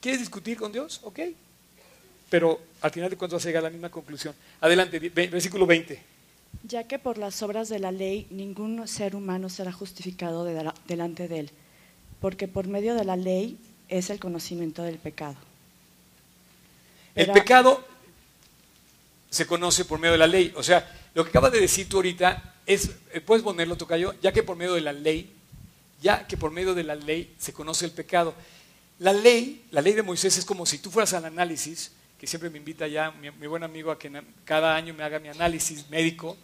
¿Quieres 0.00 0.20
discutir 0.20 0.58
con 0.58 0.72
Dios? 0.72 1.00
Ok. 1.04 1.20
Pero 2.28 2.60
al 2.80 2.90
final 2.90 3.10
de 3.10 3.16
cuentas 3.16 3.38
vas 3.38 3.44
a 3.44 3.48
llegar 3.48 3.62
a 3.62 3.68
la 3.68 3.70
misma 3.70 3.90
conclusión. 3.90 4.34
Adelante, 4.60 4.98
versículo 4.98 5.66
20. 5.66 6.11
Ya 6.64 6.84
que 6.84 6.98
por 6.98 7.18
las 7.18 7.42
obras 7.42 7.68
de 7.68 7.78
la 7.78 7.90
ley 7.92 8.26
ningún 8.30 8.86
ser 8.86 9.16
humano 9.16 9.48
será 9.48 9.72
justificado 9.72 10.44
de- 10.44 10.72
delante 10.86 11.28
de 11.28 11.40
él, 11.40 11.50
porque 12.20 12.46
por 12.48 12.66
medio 12.68 12.94
de 12.94 13.04
la 13.04 13.16
ley 13.16 13.58
es 13.88 14.10
el 14.10 14.20
conocimiento 14.20 14.82
del 14.82 14.98
pecado. 14.98 15.36
El 17.14 17.30
pecado 17.32 17.84
se 19.28 19.46
conoce 19.46 19.84
por 19.84 19.98
medio 19.98 20.12
de 20.12 20.18
la 20.18 20.26
ley. 20.26 20.52
O 20.56 20.62
sea, 20.62 20.88
lo 21.14 21.24
que 21.24 21.30
acabas 21.30 21.52
de 21.52 21.60
decir 21.60 21.88
tú 21.88 21.96
ahorita 21.96 22.54
es, 22.64 22.90
eh, 23.12 23.20
puedes 23.20 23.42
ponerlo, 23.42 23.76
Tocayo, 23.76 24.14
ya 24.22 24.32
que 24.32 24.42
por 24.42 24.56
medio 24.56 24.74
de 24.74 24.80
la 24.82 24.92
ley, 24.92 25.30
ya 26.00 26.26
que 26.26 26.36
por 26.36 26.50
medio 26.52 26.74
de 26.74 26.84
la 26.84 26.94
ley 26.94 27.34
se 27.38 27.52
conoce 27.52 27.84
el 27.84 27.90
pecado. 27.90 28.34
La 28.98 29.12
ley, 29.12 29.64
la 29.70 29.80
ley 29.82 29.92
de 29.94 30.02
Moisés 30.02 30.36
es 30.38 30.44
como 30.44 30.64
si 30.64 30.78
tú 30.78 30.90
fueras 30.90 31.12
al 31.12 31.24
análisis, 31.24 31.92
que 32.22 32.28
siempre 32.28 32.50
me 32.50 32.58
invita 32.58 32.86
ya 32.86 33.10
mi, 33.10 33.48
buen 33.48 33.64
amigo 33.64 33.90
a 33.90 33.98
que 33.98 34.08
cada 34.44 34.76
año 34.76 34.94
me 34.94 35.02
haga 35.02 35.18
mi 35.18 35.26
análisis 35.26 35.90
médico. 35.90 36.36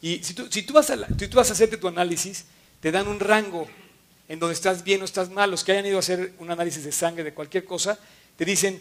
Y 0.00 0.24
si 0.24 0.32
tú, 0.32 0.50
si, 0.50 0.62
tú 0.62 0.72
vas 0.72 0.88
a 0.88 0.96
si 1.08 1.28
tú 1.28 1.36
vas 1.36 1.50
a 1.50 1.52
hacerte 1.52 1.76
tu 1.76 1.88
análisis, 1.88 2.46
te 2.80 2.90
dan 2.90 3.06
un 3.06 3.20
rango 3.20 3.68
en 4.30 4.38
donde 4.38 4.54
estás 4.54 4.82
bien 4.82 5.02
o 5.02 5.04
estás 5.04 5.28
mal. 5.28 5.50
Los 5.50 5.62
que 5.62 5.72
hayan 5.72 5.84
ido 5.84 5.98
a 5.98 5.98
hacer 5.98 6.32
un 6.38 6.50
análisis 6.50 6.84
de 6.84 6.90
sangre 6.90 7.22
de 7.22 7.34
cualquier 7.34 7.66
cosa, 7.66 7.98
te 8.34 8.46
dicen, 8.46 8.80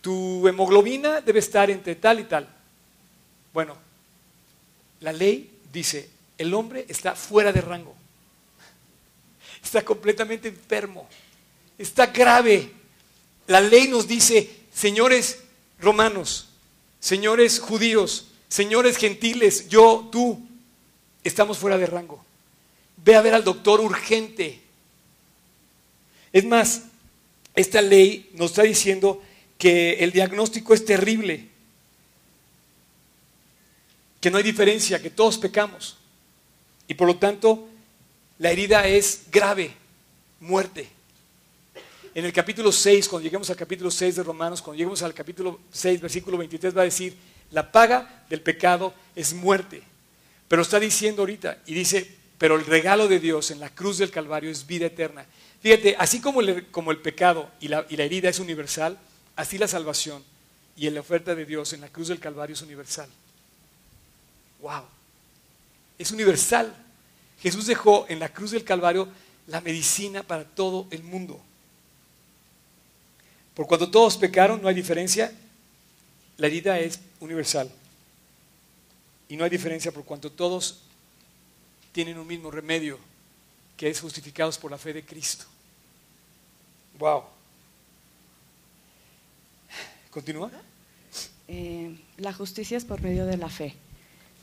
tu 0.00 0.46
hemoglobina 0.46 1.20
debe 1.20 1.40
estar 1.40 1.68
entre 1.68 1.96
tal 1.96 2.20
y 2.20 2.24
tal. 2.26 2.48
Bueno, 3.52 3.76
la 5.00 5.12
ley 5.12 5.50
dice, 5.72 6.08
el 6.38 6.54
hombre 6.54 6.86
está 6.88 7.16
fuera 7.16 7.52
de 7.52 7.60
rango. 7.60 7.96
Está 9.64 9.84
completamente 9.84 10.46
enfermo. 10.46 11.08
Está 11.76 12.06
grave. 12.06 12.70
La 13.48 13.60
ley 13.60 13.88
nos 13.88 14.06
dice, 14.06 14.48
señores 14.72 15.47
romanos, 15.80 16.48
señores 17.00 17.60
judíos, 17.60 18.28
señores 18.48 18.96
gentiles, 18.96 19.68
yo, 19.68 20.08
tú, 20.10 20.46
estamos 21.24 21.58
fuera 21.58 21.78
de 21.78 21.86
rango. 21.86 22.24
Ve 22.96 23.14
a 23.14 23.22
ver 23.22 23.34
al 23.34 23.44
doctor 23.44 23.80
urgente. 23.80 24.60
Es 26.32 26.44
más, 26.44 26.82
esta 27.54 27.80
ley 27.80 28.30
nos 28.34 28.50
está 28.50 28.62
diciendo 28.62 29.22
que 29.56 29.94
el 29.94 30.12
diagnóstico 30.12 30.74
es 30.74 30.84
terrible, 30.84 31.48
que 34.20 34.30
no 34.30 34.38
hay 34.38 34.44
diferencia, 34.44 35.00
que 35.00 35.10
todos 35.10 35.38
pecamos. 35.38 35.96
Y 36.86 36.94
por 36.94 37.06
lo 37.06 37.16
tanto, 37.16 37.68
la 38.38 38.50
herida 38.50 38.86
es 38.86 39.22
grave, 39.30 39.72
muerte. 40.40 40.88
En 42.18 42.24
el 42.24 42.32
capítulo 42.32 42.72
6, 42.72 43.06
cuando 43.06 43.22
lleguemos 43.22 43.48
al 43.48 43.54
capítulo 43.54 43.92
6 43.92 44.16
de 44.16 44.24
Romanos, 44.24 44.60
cuando 44.60 44.76
lleguemos 44.76 45.00
al 45.04 45.14
capítulo 45.14 45.60
6, 45.70 46.00
versículo 46.00 46.36
23, 46.36 46.76
va 46.76 46.80
a 46.80 46.84
decir, 46.86 47.16
la 47.52 47.70
paga 47.70 48.24
del 48.28 48.40
pecado 48.40 48.92
es 49.14 49.32
muerte. 49.34 49.84
Pero 50.48 50.62
está 50.62 50.80
diciendo 50.80 51.22
ahorita, 51.22 51.58
y 51.64 51.74
dice, 51.74 52.12
pero 52.36 52.56
el 52.56 52.66
regalo 52.66 53.06
de 53.06 53.20
Dios 53.20 53.52
en 53.52 53.60
la 53.60 53.70
cruz 53.72 53.98
del 53.98 54.10
Calvario 54.10 54.50
es 54.50 54.66
vida 54.66 54.86
eterna. 54.86 55.26
Fíjate, 55.60 55.94
así 55.96 56.20
como 56.20 56.40
el, 56.40 56.98
pecado 56.98 57.52
y 57.60 57.68
la 57.68 57.84
herida 57.88 58.28
es 58.28 58.40
universal, 58.40 58.98
así 59.36 59.56
la 59.56 59.68
salvación 59.68 60.24
y 60.76 60.90
la 60.90 60.98
oferta 60.98 61.36
de 61.36 61.46
Dios 61.46 61.72
en 61.72 61.82
la 61.82 61.88
cruz 61.88 62.08
del 62.08 62.18
Calvario 62.18 62.54
es 62.54 62.62
universal. 62.62 63.08
¡Wow! 64.60 64.82
Es 65.96 66.10
universal. 66.10 66.74
Jesús 67.40 67.68
dejó 67.68 68.06
en 68.08 68.18
la 68.18 68.30
cruz 68.30 68.50
del 68.50 68.64
Calvario 68.64 69.06
la 69.46 69.60
medicina 69.60 70.24
para 70.24 70.42
todo 70.42 70.88
el 70.90 71.04
mundo. 71.04 71.44
Por 73.58 73.66
cuando 73.66 73.90
todos 73.90 74.16
pecaron, 74.16 74.62
no 74.62 74.68
hay 74.68 74.74
diferencia. 74.76 75.32
La 76.36 76.46
herida 76.46 76.78
es 76.78 77.00
universal. 77.18 77.68
Y 79.28 79.36
no 79.36 79.42
hay 79.42 79.50
diferencia 79.50 79.90
por 79.90 80.04
cuanto 80.04 80.30
todos 80.30 80.82
tienen 81.90 82.20
un 82.20 82.26
mismo 82.28 82.52
remedio, 82.52 83.00
que 83.76 83.90
es 83.90 84.00
justificados 84.00 84.58
por 84.58 84.70
la 84.70 84.78
fe 84.78 84.92
de 84.92 85.04
Cristo. 85.04 85.44
Wow. 87.00 87.24
¿Continúa? 90.12 90.52
Eh, 91.48 91.98
la 92.18 92.32
justicia 92.32 92.76
es 92.76 92.84
por 92.84 93.02
medio 93.02 93.26
de 93.26 93.38
la 93.38 93.48
fe. 93.48 93.74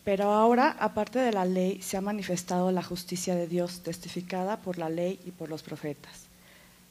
Pero 0.04 0.34
ahora, 0.34 0.76
aparte 0.78 1.20
de 1.20 1.32
la 1.32 1.46
ley, 1.46 1.82
se 1.82 1.96
ha 1.96 2.02
manifestado 2.02 2.70
la 2.74 2.84
justicia 2.84 3.34
de 3.34 3.48
Dios, 3.48 3.82
testificada 3.82 4.58
por 4.58 4.78
la 4.78 4.90
ley 4.90 5.22
y 5.26 5.32
por 5.32 5.48
los 5.48 5.64
profetas. 5.64 6.35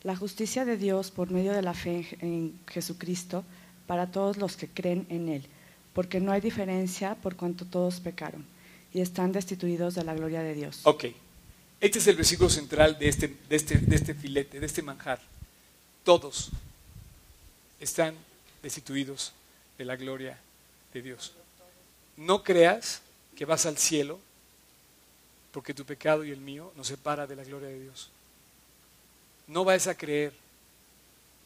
La 0.05 0.15
justicia 0.15 0.67
de 0.67 0.77
Dios 0.77 1.11
por 1.11 1.31
medio 1.31 1.53
de 1.53 1.63
la 1.63 1.73
fe 1.73 2.07
en, 2.21 2.61
Jesucristo 2.69 3.43
para 3.87 4.11
todos 4.13 4.37
los 4.37 4.57
que 4.57 4.69
creen 4.69 5.07
en 5.09 5.31
Él, 5.31 5.47
porque 5.95 6.21
no 6.21 6.31
hay 6.31 6.43
diferencia 6.43 7.15
por 7.17 7.37
cuanto 7.37 7.65
todos 7.65 8.01
pecaron 8.01 8.45
y 8.93 9.01
están 9.01 9.33
destituidos 9.33 9.95
de 9.95 10.05
la 10.05 10.15
gloria 10.15 10.43
de 10.43 10.55
Dios. 10.55 10.81
Ok. 10.85 11.07
Este 11.81 11.99
es 11.99 12.07
el 12.07 12.17
versículo 12.17 12.51
central 12.51 12.99
de 12.99 13.09
este, 13.09 13.29
de 13.49 13.57
este, 13.57 13.79
de 13.79 13.97
este 13.97 14.15
filete, 14.15 14.61
de 14.61 14.67
este 14.67 14.83
manjar. 14.83 15.21
Todos 16.05 16.51
están 17.81 18.15
destituidos 18.63 19.33
de 19.79 19.87
la 19.87 19.97
gloria 19.97 20.39
de 20.93 21.03
Dios. 21.03 21.33
No 22.17 22.43
creas 22.43 23.01
que 23.37 23.45
vas 23.47 23.67
al 23.67 23.79
cielo 23.79 24.21
porque 25.51 25.73
tu 25.73 25.85
pecado 25.85 26.25
y 26.25 26.31
el 26.31 26.41
mío 26.41 26.73
nos 26.77 26.89
separa 26.89 27.27
de 27.27 27.37
la 27.37 27.45
gloria 27.45 27.69
de 27.69 27.81
Dios. 27.81 28.11
No 29.47 29.65
vayas 29.65 29.87
a 29.87 29.97
creer 29.97 30.33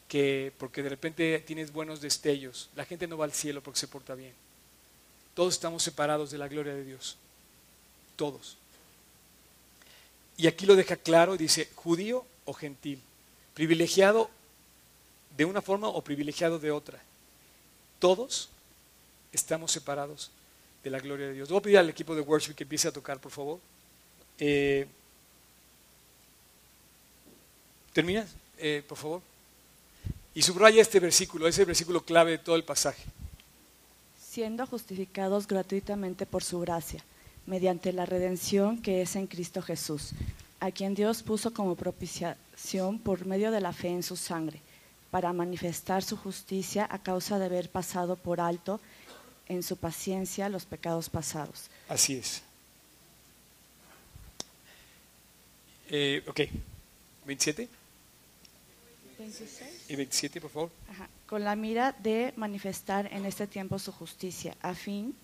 que 0.09 0.53
porque 0.59 0.83
de 0.83 0.89
repente 0.89 1.39
tienes 1.47 1.73
buenos 1.73 2.01
destellos, 2.01 2.71
la 2.75 2.85
gente 2.85 3.07
no 3.07 3.19
va 3.19 3.27
al 3.27 3.33
cielo 3.33 3.63
porque 3.63 3.81
se 3.81 3.89
porta 3.89 4.15
bien. 4.15 4.33
Todos 5.35 5.55
estamos 5.55 5.83
separados 5.83 6.31
de 6.31 6.39
la 6.39 6.49
gloria 6.49 6.75
de 6.75 6.85
Dios. 6.85 7.17
Todos. 8.17 8.57
Y 10.37 10.47
aquí 10.47 10.67
lo 10.67 10.77
deja 10.77 10.97
claro, 10.97 11.37
dice, 11.37 11.69
judío 11.75 12.25
o 12.45 12.53
gentil, 12.53 13.01
privilegiado 13.55 14.31
de 15.37 15.45
una 15.45 15.63
forma 15.63 15.89
o 15.89 16.03
privilegiado 16.03 16.59
de 16.59 16.71
otra. 16.71 17.01
Todos 17.99 18.49
estamos 19.33 19.73
separados 19.73 20.31
de 20.83 20.91
la 20.91 21.01
gloria 21.01 21.27
de 21.27 21.35
Dios. 21.35 21.49
Voy 21.49 21.59
a 21.59 21.63
pedir 21.63 21.79
al 21.79 21.91
equipo 21.91 22.15
de 22.15 22.23
worship 22.23 22.55
que 22.55 22.65
empiece 22.65 22.89
a 22.89 22.93
tocar, 22.93 23.21
por 23.21 23.33
favor. 23.33 23.61
Eh, 24.39 24.87
¿Terminas? 27.99 28.31
Eh, 28.59 28.85
por 28.89 28.97
favor. 28.97 29.23
Y 30.33 30.43
subraya 30.43 30.81
este 30.81 31.01
versículo, 31.01 31.49
ese 31.49 31.65
versículo 31.65 32.01
clave 32.01 32.31
de 32.31 32.39
todo 32.39 32.55
el 32.55 32.63
pasaje. 32.63 33.03
siendo 34.21 34.69
justificados 34.69 35.49
gratuitamente 35.49 36.25
por 36.25 36.45
su 36.45 36.61
gracia, 36.61 37.03
mediante 37.45 37.93
la 37.93 38.07
redención 38.07 38.81
que 38.81 39.03
es 39.03 39.17
en 39.17 39.27
Cristo 39.27 39.63
Jesús, 39.63 40.13
a 40.61 40.71
quien 40.71 40.95
Dios 40.95 41.25
puso 41.25 41.53
como 41.53 41.75
propiciación 41.75 43.01
por 43.01 43.27
medio 43.27 43.51
de 43.51 43.61
la 43.61 43.73
fe 43.73 43.89
en 43.89 44.05
su 44.05 44.15
sangre, 44.15 44.61
para 45.11 45.33
manifestar 45.33 46.05
su 46.05 46.17
justicia 46.17 46.87
a 46.89 47.03
causa 47.03 47.41
de 47.41 47.47
haber 47.47 47.69
pasado 47.69 48.15
por 48.15 48.41
alto 48.41 48.81
en 49.49 49.65
su 49.65 49.77
paciencia 49.77 50.49
los 50.49 50.67
pecados 50.67 51.11
pasados. 51.11 51.69
Así 51.89 52.15
es. 52.15 52.43
Eh, 55.91 56.23
ok. 56.29 56.43
27 57.27 57.78
y 59.89 59.97
27, 59.97 60.41
por 60.41 60.51
favor. 60.51 60.71
Ajá. 60.91 61.09
Con 61.27 61.45
la 61.45 61.57
mira 61.57 61.93
de 61.93 62.33
manifestar 62.37 63.13
en 63.13 63.27
este 63.27 63.47
tiempo 63.47 63.79
su 63.79 63.93
justicia, 63.93 64.57
a 64.63 64.75
fin 64.75 65.15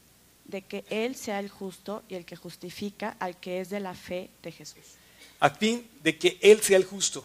de 0.45 0.62
que 0.62 0.84
Él 0.90 1.14
sea 1.14 1.38
el 1.40 1.49
justo 1.49 2.03
y 2.09 2.14
el 2.14 2.24
que 2.24 2.36
justifica 2.36 3.16
al 3.18 3.38
que 3.38 3.61
es 3.61 3.70
de 3.70 3.80
la 3.80 3.95
fe 3.95 4.30
de 4.42 4.53
Jesús. 4.53 4.82
a 5.40 5.51
fin 5.51 5.86
de 6.03 6.18
que 6.18 6.38
Él 6.40 6.61
sea 6.61 6.76
el 6.76 6.84
justo. 6.84 7.24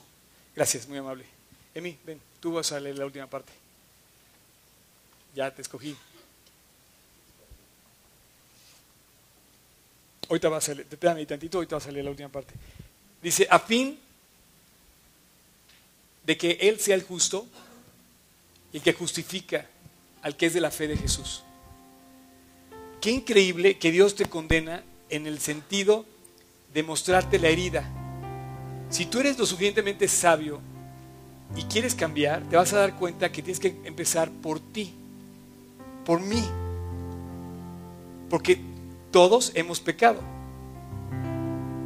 Gracias, 0.56 0.88
muy 0.88 0.98
amable. 0.98 1.26
Emi, 1.74 1.98
ven, 2.06 2.20
tú 2.40 2.54
vas 2.54 2.72
a 2.72 2.80
leer 2.80 2.98
la 2.98 3.06
última 3.06 3.28
parte. 3.28 3.52
Ya 5.36 5.54
te 5.54 5.62
escogí. 5.62 5.96
Ahorita 10.30 10.50
vas 10.50 10.70
a 10.70 10.74
leer, 10.76 10.88
espérame 10.90 11.26
tantito, 11.26 11.58
ahorita 11.58 11.76
vas 11.76 11.88
a 11.88 11.92
leer 11.92 12.06
la 12.06 12.12
última 12.12 12.30
parte. 12.30 12.54
Dice, 13.22 13.48
a 13.50 13.60
fin 13.60 14.00
de 16.30 16.38
que 16.38 16.60
Él 16.62 16.80
sea 16.80 16.94
el 16.94 17.02
justo 17.02 17.48
y 18.72 18.82
que 18.82 18.94
justifica 18.94 19.66
al 20.22 20.38
que 20.38 20.46
es 20.46 20.54
de 20.54 20.62
la 20.62 20.70
fe 20.70 20.88
de 20.88 20.96
Jesús. 20.96 21.42
Qué 23.02 23.10
increíble 23.10 23.80
que 23.80 23.90
Dios 23.90 24.14
te 24.14 24.26
condena 24.26 24.84
en 25.10 25.26
el 25.26 25.40
sentido 25.40 26.06
de 26.72 26.84
mostrarte 26.84 27.40
la 27.40 27.48
herida. 27.48 27.90
Si 28.92 29.08
tú 29.08 29.22
eres 29.22 29.40
lo 29.40 29.48
suficientemente 29.48 30.08
sabio 30.08 30.62
y 31.56 31.64
quieres 31.64 31.96
cambiar, 31.96 32.48
te 32.48 32.58
vas 32.58 32.74
a 32.74 32.78
dar 32.78 32.96
cuenta 32.96 33.32
que 33.32 33.42
tienes 33.42 33.60
que 33.60 33.76
empezar 33.84 34.30
por 34.30 34.60
ti, 34.60 34.94
por 36.06 36.22
mí. 36.22 36.44
Porque 38.30 38.62
todos 39.10 39.52
hemos 39.56 39.80
pecado 39.80 40.22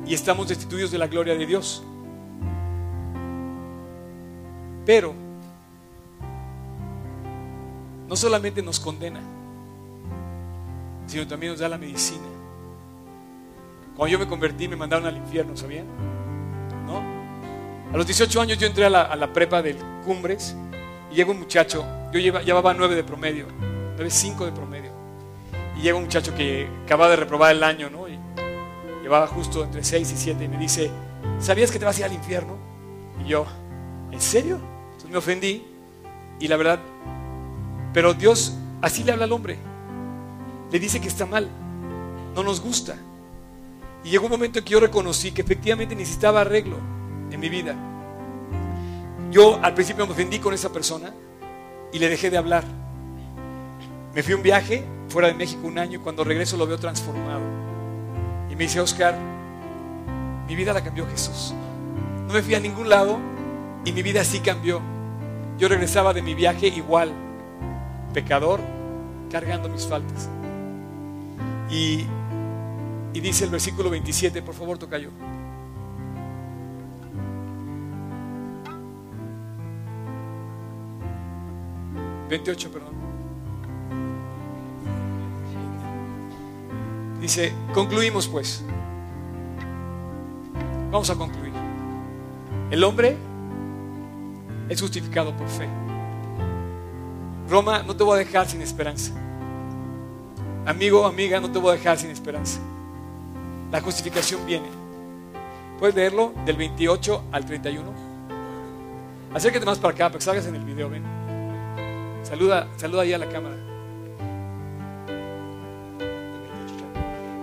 y 0.05 0.13
estamos 0.13 0.49
destituidos 0.49 0.91
de 0.91 0.97
la 0.97 1.07
gloria 1.07 1.33
de 1.33 1.45
Dios. 1.45 1.81
Pero 4.85 5.13
no 8.07 8.15
solamente 8.15 8.61
nos 8.61 8.79
condena, 8.79 9.21
sino 11.07 11.27
también 11.27 11.53
nos 11.53 11.59
da 11.59 11.69
la 11.69 11.77
medicina. 11.77 12.27
Cuando 13.95 14.11
yo 14.11 14.19
me 14.19 14.27
convertí 14.27 14.67
me 14.67 14.75
mandaron 14.75 15.05
al 15.05 15.17
infierno, 15.17 15.55
¿sabían? 15.55 15.85
¿No? 16.85 17.01
A 17.93 17.97
los 17.97 18.05
18 18.05 18.41
años 18.41 18.57
yo 18.57 18.67
entré 18.67 18.85
a 18.85 18.89
la, 18.89 19.33
prepa 19.33 19.61
del 19.61 19.77
Cumbres 20.03 20.55
y 21.11 21.15
llega 21.15 21.31
un 21.31 21.39
muchacho, 21.39 21.85
yo 22.11 22.19
llevaba 22.19 22.73
9 22.73 22.95
de 22.95 23.03
promedio, 23.03 23.47
9.5 23.97 24.45
de 24.45 24.51
promedio. 24.51 24.91
Y 25.77 25.81
llega 25.81 25.97
un 25.97 26.03
muchacho 26.03 26.35
que 26.35 26.67
acaba 26.85 27.09
de 27.09 27.15
reprobar 27.15 27.55
el 27.55 27.63
año, 27.63 27.89
¿no? 27.89 28.07
Y 28.07 28.19
llevaba 29.01 29.27
justo 29.27 29.63
entre 29.63 29.83
6 29.83 30.11
y 30.11 30.17
7 30.17 30.43
y 30.43 30.47
me 30.47 30.57
dice, 30.57 30.89
¿sabías 31.39 31.71
que 31.71 31.79
te 31.79 31.85
vas 31.85 31.95
a 31.97 31.99
ir 31.99 32.05
al 32.05 32.13
infierno? 32.13 32.57
Y 33.23 33.29
yo, 33.29 33.45
¿en 34.11 34.21
serio? 34.21 34.72
Me 35.09 35.17
ofendí 35.17 35.63
y 36.39 36.47
la 36.47 36.57
verdad, 36.57 36.79
pero 37.93 38.13
Dios 38.13 38.53
así 38.81 39.03
le 39.03 39.11
habla 39.11 39.25
al 39.25 39.31
hombre. 39.31 39.57
Le 40.71 40.79
dice 40.79 40.99
que 40.99 41.07
está 41.07 41.25
mal, 41.25 41.49
no 42.35 42.43
nos 42.43 42.59
gusta. 42.59 42.95
Y 44.03 44.09
llegó 44.09 44.25
un 44.25 44.31
momento 44.31 44.59
en 44.59 44.65
que 44.65 44.71
yo 44.71 44.79
reconocí 44.79 45.31
que 45.31 45.43
efectivamente 45.43 45.95
necesitaba 45.95 46.41
arreglo 46.41 46.77
en 47.31 47.39
mi 47.39 47.47
vida. 47.47 47.75
Yo 49.31 49.59
al 49.61 49.73
principio 49.73 50.05
me 50.05 50.13
ofendí 50.13 50.39
con 50.39 50.53
esa 50.53 50.71
persona 50.71 51.13
y 51.91 51.99
le 51.99 52.09
dejé 52.09 52.29
de 52.29 52.37
hablar. 52.37 52.63
Me 54.13 54.23
fui 54.23 54.33
a 54.33 54.37
un 54.37 54.43
viaje 54.43 54.83
fuera 55.09 55.27
de 55.27 55.33
México 55.35 55.67
un 55.67 55.77
año 55.77 55.99
y 55.99 56.01
cuando 56.01 56.23
regreso 56.23 56.57
lo 56.57 56.67
veo 56.67 56.77
transformado. 56.77 57.41
Y 58.49 58.55
me 58.55 58.63
dice, 58.63 58.79
Oscar, 58.79 59.17
mi 60.47 60.55
vida 60.55 60.73
la 60.73 60.83
cambió 60.83 61.07
Jesús. 61.07 61.53
No 62.27 62.33
me 62.33 62.41
fui 62.41 62.55
a 62.55 62.59
ningún 62.59 62.89
lado 62.89 63.17
y 63.85 63.91
mi 63.91 64.01
vida 64.01 64.23
sí 64.23 64.39
cambió. 64.39 64.92
Yo 65.57 65.67
regresaba 65.67 66.13
de 66.13 66.21
mi 66.21 66.33
viaje 66.33 66.67
igual, 66.67 67.11
pecador, 68.13 68.59
cargando 69.29 69.69
mis 69.69 69.85
faltas. 69.87 70.29
Y 71.69 72.05
y 73.13 73.19
dice 73.19 73.45
el 73.45 73.51
versículo 73.51 73.89
27, 73.91 74.41
por 74.41 74.55
favor, 74.55 74.77
toca 74.77 74.97
yo. 74.97 75.09
...28, 82.29 82.69
perdón. 82.71 82.93
Dice, 87.21 87.53
concluimos 87.75 88.27
pues. 88.27 88.63
Vamos 90.89 91.11
a 91.11 91.15
concluir. 91.15 91.53
El 92.71 92.83
hombre 92.83 93.17
es 94.69 94.81
justificado 94.81 95.35
por 95.35 95.47
fe. 95.47 95.67
Roma, 97.49 97.83
no 97.83 97.95
te 97.95 98.03
voy 98.03 98.15
a 98.15 98.25
dejar 98.25 98.47
sin 98.47 98.61
esperanza. 98.61 99.13
Amigo, 100.65 101.05
amiga, 101.05 101.39
no 101.39 101.51
te 101.51 101.59
voy 101.59 101.71
a 101.71 101.77
dejar 101.77 101.97
sin 101.97 102.09
esperanza. 102.09 102.59
La 103.71 103.81
justificación 103.81 104.45
viene. 104.45 104.67
¿Puedes 105.79 105.95
leerlo 105.95 106.33
del 106.45 106.55
28 106.55 107.23
al 107.31 107.45
31? 107.45 107.93
Acércate 109.33 109.65
más 109.65 109.79
para 109.79 109.93
acá 109.93 110.05
para 110.07 110.19
que 110.19 110.25
salgas 110.25 110.45
en 110.45 110.55
el 110.55 110.63
video, 110.63 110.89
ven. 110.89 111.03
Saluda, 112.23 112.69
saluda 112.77 113.01
ahí 113.01 113.13
a 113.13 113.17
la 113.17 113.27
cámara. 113.27 113.55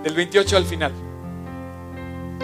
Del 0.03 0.15
28 0.15 0.57
al 0.57 0.65
final. 0.65 0.91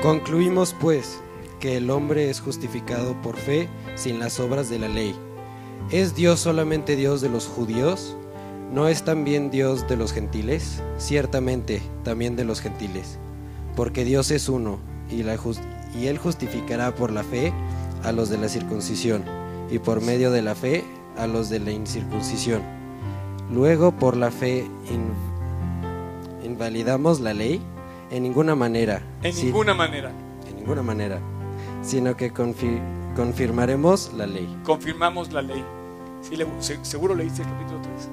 Concluimos 0.03 0.75
pues 0.79 1.19
que 1.59 1.77
el 1.77 1.89
hombre 1.89 2.29
es 2.29 2.39
justificado 2.39 3.19
por 3.21 3.35
fe 3.37 3.67
sin 3.95 4.19
las 4.19 4.39
obras 4.39 4.69
de 4.69 4.79
la 4.79 4.87
ley. 4.87 5.15
¿Es 5.91 6.15
Dios 6.15 6.39
solamente 6.39 6.95
Dios 6.95 7.21
de 7.21 7.29
los 7.29 7.47
judíos? 7.47 8.15
¿No 8.73 8.87
es 8.87 9.03
también 9.03 9.49
Dios 9.49 9.87
de 9.87 9.95
los 9.95 10.11
gentiles? 10.11 10.81
Ciertamente, 10.97 11.81
también 12.03 12.35
de 12.35 12.43
los 12.43 12.61
gentiles 12.61 13.17
porque 13.77 14.03
Dios 14.03 14.31
es 14.31 14.49
uno, 14.49 14.79
y, 15.07 15.21
la 15.21 15.37
y 15.95 16.07
Él 16.07 16.17
justificará 16.17 16.95
por 16.95 17.11
la 17.11 17.23
fe 17.23 17.53
a 18.03 18.11
los 18.11 18.27
de 18.27 18.39
la 18.39 18.49
circuncisión, 18.49 19.23
y 19.69 19.77
por 19.77 20.01
medio 20.01 20.31
de 20.31 20.41
la 20.41 20.55
fe 20.55 20.83
a 21.15 21.27
los 21.27 21.49
de 21.49 21.59
la 21.59 21.71
incircuncisión. 21.71 22.63
Luego, 23.53 23.91
por 23.91 24.17
la 24.17 24.31
fe, 24.31 24.65
invalidamos 26.43 27.19
la 27.19 27.35
ley 27.35 27.61
en 28.09 28.23
ninguna 28.23 28.55
manera. 28.55 29.03
En 29.21 29.35
ninguna 29.35 29.75
manera. 29.75 30.11
En 30.49 30.55
ninguna 30.57 30.81
manera. 30.81 31.21
Sino 31.81 32.15
que 32.17 32.31
confirmaremos 32.31 34.11
la 34.13 34.27
ley. 34.27 34.47
Confirmamos 34.63 35.31
la 35.31 35.41
ley. 35.41 35.63
seguro 36.81 37.15
leíste 37.15 37.41
el 37.41 37.47
capítulo 37.47 37.81
3. 37.81 38.09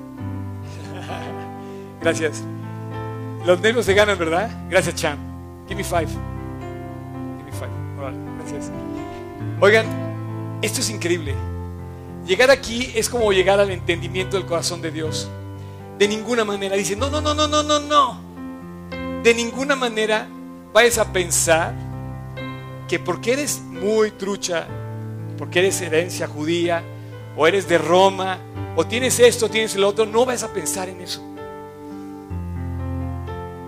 Gracias. 2.01 2.43
Los 3.45 3.61
negros 3.61 3.85
se 3.85 3.95
ganan, 3.95 4.19
¿verdad? 4.19 4.51
Gracias, 4.71 4.95
Chan. 4.95 5.19
Give 5.69 5.77
me 5.77 5.85
five. 5.85 6.07
Give 6.07 7.45
me 7.45 7.53
five. 7.53 7.71
gracias. 8.39 8.71
Oigan, 9.61 9.87
esto 10.63 10.81
es 10.81 10.89
increíble. 10.89 11.35
Llegar 12.27 12.51
aquí 12.51 12.91
es 12.95 13.11
como 13.11 13.33
llegar 13.33 13.61
al 13.61 13.71
entendimiento 13.71 14.39
del 14.39 14.47
corazón 14.47 14.81
de 14.81 14.91
Dios. 14.91 15.29
De 15.99 16.09
ninguna 16.09 16.45
manera. 16.45 16.75
Dice, 16.77 16.97
no, 16.97 17.11
no, 17.11 17.21
no, 17.21 17.35
no, 17.35 17.47
no, 17.47 17.63
no, 17.63 17.81
no. 17.81 18.21
De 19.23 19.35
ninguna 19.35 19.77
manera 19.77 20.27
vayas 20.73 20.99
a 20.99 21.13
pensar 21.13 21.75
que 22.89 22.99
porque 22.99 23.33
eres 23.33 23.61
muy 23.61 24.11
trucha, 24.13 24.67
porque 25.39 25.61
eres 25.61 25.81
herencia 25.81 26.27
judía, 26.27 26.83
o 27.37 27.47
eres 27.47 27.69
de 27.69 27.79
Roma, 27.79 28.39
o 28.77 28.87
tienes 28.87 29.19
esto, 29.21 29.49
tienes 29.49 29.75
lo 29.77 29.89
otro, 29.89 30.07
no 30.07 30.25
vas 30.25 30.43
a 30.43 30.53
pensar 30.53 30.89
en 30.89 31.01
eso. 31.01 31.23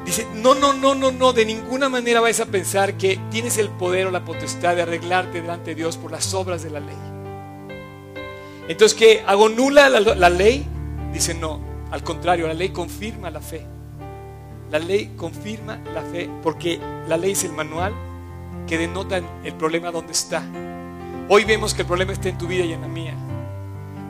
Dice, 0.05 0.27
no, 0.35 0.55
no, 0.55 0.73
no, 0.73 0.95
no, 0.95 1.11
no, 1.11 1.33
de 1.33 1.45
ninguna 1.45 1.89
manera 1.89 2.21
vais 2.21 2.39
a 2.39 2.47
pensar 2.47 2.95
que 2.95 3.19
tienes 3.31 3.59
el 3.59 3.69
poder 3.71 4.07
o 4.07 4.11
la 4.13 4.25
potestad 4.25 4.77
de 4.77 4.83
arreglarte 4.83 5.43
delante 5.43 5.71
de 5.71 5.75
Dios 5.75 5.97
por 5.97 6.13
las 6.13 6.33
obras 6.33 6.63
de 6.63 6.71
la 6.71 6.79
ley. 6.79 6.97
Entonces, 8.69 8.97
¿qué? 8.97 9.25
¿Hago 9.27 9.49
nula 9.49 9.89
la, 9.89 10.01
la 10.01 10.31
ley? 10.31 10.65
Dice, 11.13 11.35
no, 11.35 11.61
al 11.91 12.05
contrario, 12.05 12.47
la 12.47 12.55
ley 12.55 12.69
confirma 12.69 13.31
la 13.31 13.41
fe. 13.41 13.67
La 14.71 14.79
ley 14.79 15.13
confirma 15.17 15.81
la 15.93 16.03
fe 16.03 16.29
porque 16.43 16.79
la 17.09 17.17
ley 17.17 17.33
es 17.33 17.45
el 17.45 17.53
manual 17.53 17.93
que 18.67 18.79
denota 18.79 19.21
el 19.45 19.55
problema 19.55 19.91
donde 19.91 20.13
está. 20.13 20.43
Hoy 21.29 21.45
vemos 21.45 21.75
que 21.75 21.83
el 21.83 21.89
problema 21.89 22.13
está 22.13 22.29
en 22.29 22.39
tu 22.39 22.47
vida 22.47 22.65
y 22.65 22.73
en 22.73 22.81
la 22.81 22.89
mía, 22.89 23.15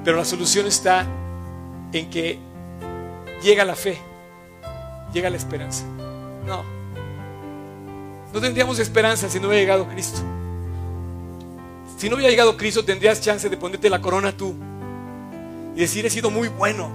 pero 0.04 0.16
la 0.16 0.24
solución 0.24 0.66
está 0.66 1.06
en 1.92 2.10
que 2.10 2.38
llega 3.42 3.64
la 3.64 3.74
fe 3.74 3.98
llega 5.16 5.30
la 5.30 5.36
esperanza. 5.36 5.84
No. 6.46 6.62
No 8.32 8.40
tendríamos 8.40 8.78
esperanza 8.78 9.28
si 9.28 9.40
no 9.40 9.48
hubiera 9.48 9.62
llegado 9.62 9.88
Cristo. 9.88 10.20
Si 11.96 12.08
no 12.08 12.16
hubiera 12.16 12.30
llegado 12.30 12.56
Cristo, 12.56 12.84
tendrías 12.84 13.20
chance 13.22 13.48
de 13.48 13.56
ponerte 13.56 13.88
la 13.88 14.00
corona 14.00 14.36
tú 14.36 14.54
y 15.74 15.80
decir, 15.80 16.04
he 16.04 16.10
sido 16.10 16.30
muy 16.30 16.48
bueno, 16.48 16.90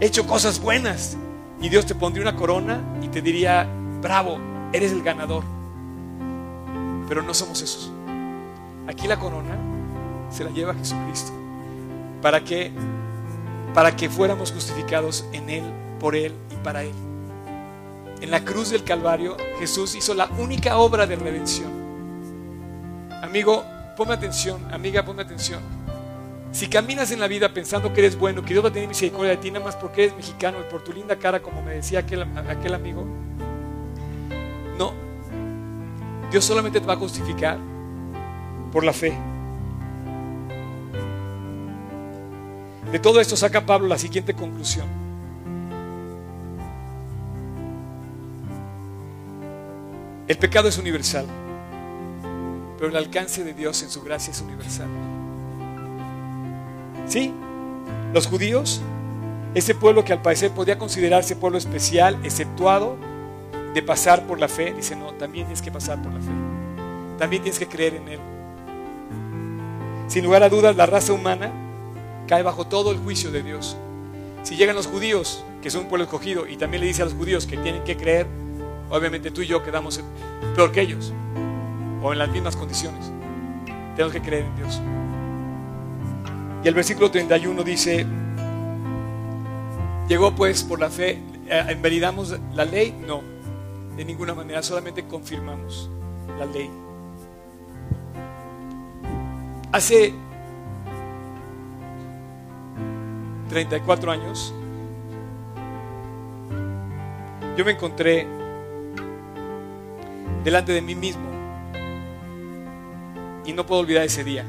he 0.00 0.06
hecho 0.06 0.26
cosas 0.26 0.60
buenas. 0.60 1.16
Y 1.60 1.68
Dios 1.68 1.86
te 1.86 1.94
pondría 1.94 2.22
una 2.22 2.36
corona 2.36 2.80
y 3.02 3.08
te 3.08 3.22
diría, 3.22 3.68
bravo, 4.00 4.38
eres 4.72 4.92
el 4.92 5.02
ganador. 5.02 5.44
Pero 7.10 7.22
no 7.22 7.34
somos 7.34 7.60
esos. 7.60 7.90
Aquí 8.86 9.08
la 9.08 9.18
corona 9.18 9.58
se 10.30 10.44
la 10.44 10.50
lleva 10.50 10.74
Jesucristo. 10.74 11.32
¿Para 12.22 12.44
que 12.44 12.70
Para 13.74 13.96
que 13.96 14.08
fuéramos 14.08 14.52
justificados 14.52 15.26
en 15.32 15.50
Él, 15.50 15.64
por 15.98 16.14
Él 16.14 16.32
y 16.52 16.54
para 16.62 16.84
Él. 16.84 16.94
En 18.20 18.30
la 18.30 18.44
cruz 18.44 18.70
del 18.70 18.84
Calvario 18.84 19.36
Jesús 19.58 19.96
hizo 19.96 20.14
la 20.14 20.26
única 20.38 20.78
obra 20.78 21.04
de 21.08 21.16
redención. 21.16 21.72
Amigo, 23.22 23.64
ponme 23.96 24.14
atención, 24.14 24.72
amiga, 24.72 25.04
ponme 25.04 25.22
atención. 25.22 25.60
Si 26.52 26.68
caminas 26.68 27.10
en 27.10 27.18
la 27.18 27.26
vida 27.26 27.52
pensando 27.52 27.92
que 27.92 28.02
eres 28.02 28.16
bueno, 28.16 28.42
que 28.42 28.54
Dios 28.54 28.64
va 28.64 28.68
a 28.68 28.72
tener 28.72 28.88
misericordia 28.88 29.30
de 29.30 29.36
ti, 29.38 29.50
nada 29.50 29.64
más 29.64 29.74
porque 29.74 30.04
eres 30.04 30.16
mexicano 30.16 30.58
y 30.60 30.70
por 30.70 30.84
tu 30.84 30.92
linda 30.92 31.16
cara, 31.16 31.42
como 31.42 31.60
me 31.60 31.74
decía 31.74 31.98
aquel, 31.98 32.22
aquel 32.48 32.72
amigo, 32.72 33.04
no. 34.78 35.09
Dios 36.30 36.44
solamente 36.44 36.80
te 36.80 36.86
va 36.86 36.94
a 36.94 36.96
justificar 36.96 37.58
por 38.72 38.84
la 38.84 38.92
fe. 38.92 39.16
De 42.92 42.98
todo 42.98 43.20
esto 43.20 43.36
saca 43.36 43.66
Pablo 43.66 43.88
la 43.88 43.98
siguiente 43.98 44.34
conclusión. 44.34 44.86
El 50.28 50.38
pecado 50.38 50.68
es 50.68 50.78
universal, 50.78 51.26
pero 52.78 52.90
el 52.90 52.96
alcance 52.96 53.42
de 53.42 53.52
Dios 53.52 53.82
en 53.82 53.90
su 53.90 54.02
gracia 54.02 54.30
es 54.30 54.40
universal. 54.40 54.88
Sí, 57.08 57.34
los 58.14 58.28
judíos, 58.28 58.80
ese 59.54 59.74
pueblo 59.74 60.04
que 60.04 60.12
al 60.12 60.22
parecer 60.22 60.52
podía 60.52 60.78
considerarse 60.78 61.34
pueblo 61.34 61.58
especial, 61.58 62.16
exceptuado 62.22 63.09
de 63.74 63.82
pasar 63.82 64.26
por 64.26 64.38
la 64.40 64.48
fe, 64.48 64.72
dice, 64.72 64.96
no, 64.96 65.12
también 65.14 65.46
tienes 65.46 65.62
que 65.62 65.70
pasar 65.70 66.02
por 66.02 66.12
la 66.12 66.20
fe. 66.20 66.30
También 67.18 67.42
tienes 67.42 67.58
que 67.58 67.66
creer 67.66 67.94
en 67.94 68.08
Él. 68.08 68.20
Sin 70.08 70.24
lugar 70.24 70.42
a 70.42 70.48
dudas, 70.48 70.74
la 70.74 70.86
raza 70.86 71.12
humana 71.12 71.52
cae 72.26 72.42
bajo 72.42 72.66
todo 72.66 72.90
el 72.90 72.98
juicio 72.98 73.30
de 73.30 73.42
Dios. 73.42 73.76
Si 74.42 74.56
llegan 74.56 74.74
los 74.74 74.86
judíos, 74.86 75.44
que 75.62 75.70
son 75.70 75.82
un 75.82 75.88
pueblo 75.88 76.04
escogido, 76.04 76.46
y 76.48 76.56
también 76.56 76.80
le 76.80 76.86
dice 76.88 77.02
a 77.02 77.04
los 77.04 77.14
judíos 77.14 77.46
que 77.46 77.56
tienen 77.56 77.84
que 77.84 77.96
creer, 77.96 78.26
obviamente 78.90 79.30
tú 79.30 79.42
y 79.42 79.46
yo 79.46 79.62
quedamos 79.62 80.00
peor 80.56 80.72
que 80.72 80.80
ellos, 80.80 81.12
o 82.02 82.12
en 82.12 82.18
las 82.18 82.30
mismas 82.30 82.56
condiciones. 82.56 83.12
Tenemos 83.94 84.12
que 84.12 84.20
creer 84.20 84.44
en 84.44 84.56
Dios. 84.56 84.80
Y 86.64 86.68
el 86.68 86.74
versículo 86.74 87.10
31 87.10 87.62
dice, 87.62 88.06
llegó 90.08 90.34
pues 90.34 90.64
por 90.64 90.80
la 90.80 90.90
fe, 90.90 91.20
eh, 91.46 91.64
¿envalidamos 91.68 92.36
la 92.54 92.64
ley? 92.64 92.94
No, 93.06 93.22
de 93.96 94.04
ninguna 94.04 94.34
manera, 94.34 94.62
solamente 94.62 95.04
confirmamos 95.06 95.90
la 96.38 96.46
ley. 96.46 96.70
Hace 99.72 100.14
34 103.48 104.10
años, 104.10 104.54
yo 107.56 107.64
me 107.64 107.72
encontré 107.72 108.26
delante 110.44 110.72
de 110.72 110.80
mí 110.80 110.94
mismo 110.94 111.28
y 113.44 113.52
no 113.52 113.66
puedo 113.66 113.82
olvidar 113.82 114.04
ese 114.04 114.24
día. 114.24 114.44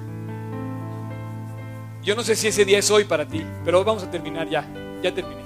Yo 2.03 2.15
no 2.15 2.23
sé 2.23 2.35
si 2.35 2.47
ese 2.47 2.65
día 2.65 2.79
es 2.79 2.89
hoy 2.89 3.03
para 3.03 3.27
ti, 3.27 3.45
pero 3.63 3.83
vamos 3.83 4.03
a 4.03 4.09
terminar 4.09 4.49
ya, 4.49 4.65
ya 5.03 5.13
terminé. 5.13 5.41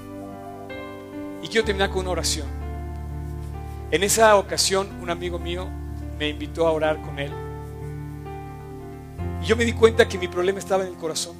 Y 1.41 1.47
quiero 1.47 1.65
terminar 1.65 1.89
con 1.89 2.01
una 2.01 2.11
oración. 2.11 2.54
En 3.91 4.03
esa 4.03 4.35
ocasión 4.35 4.89
un 4.99 5.11
amigo 5.11 5.37
mío 5.37 5.67
me 6.17 6.29
invitó 6.29 6.65
a 6.67 6.71
orar 6.71 6.99
con 7.01 7.19
él. 7.19 7.31
Y 9.41 9.45
yo 9.45 9.55
me 9.55 9.63
di 9.63 9.73
cuenta 9.73 10.07
que 10.07 10.17
mi 10.17 10.27
problema 10.27 10.57
estaba 10.57 10.83
en 10.83 10.89
el 10.89 10.95
corazón. 10.97 11.35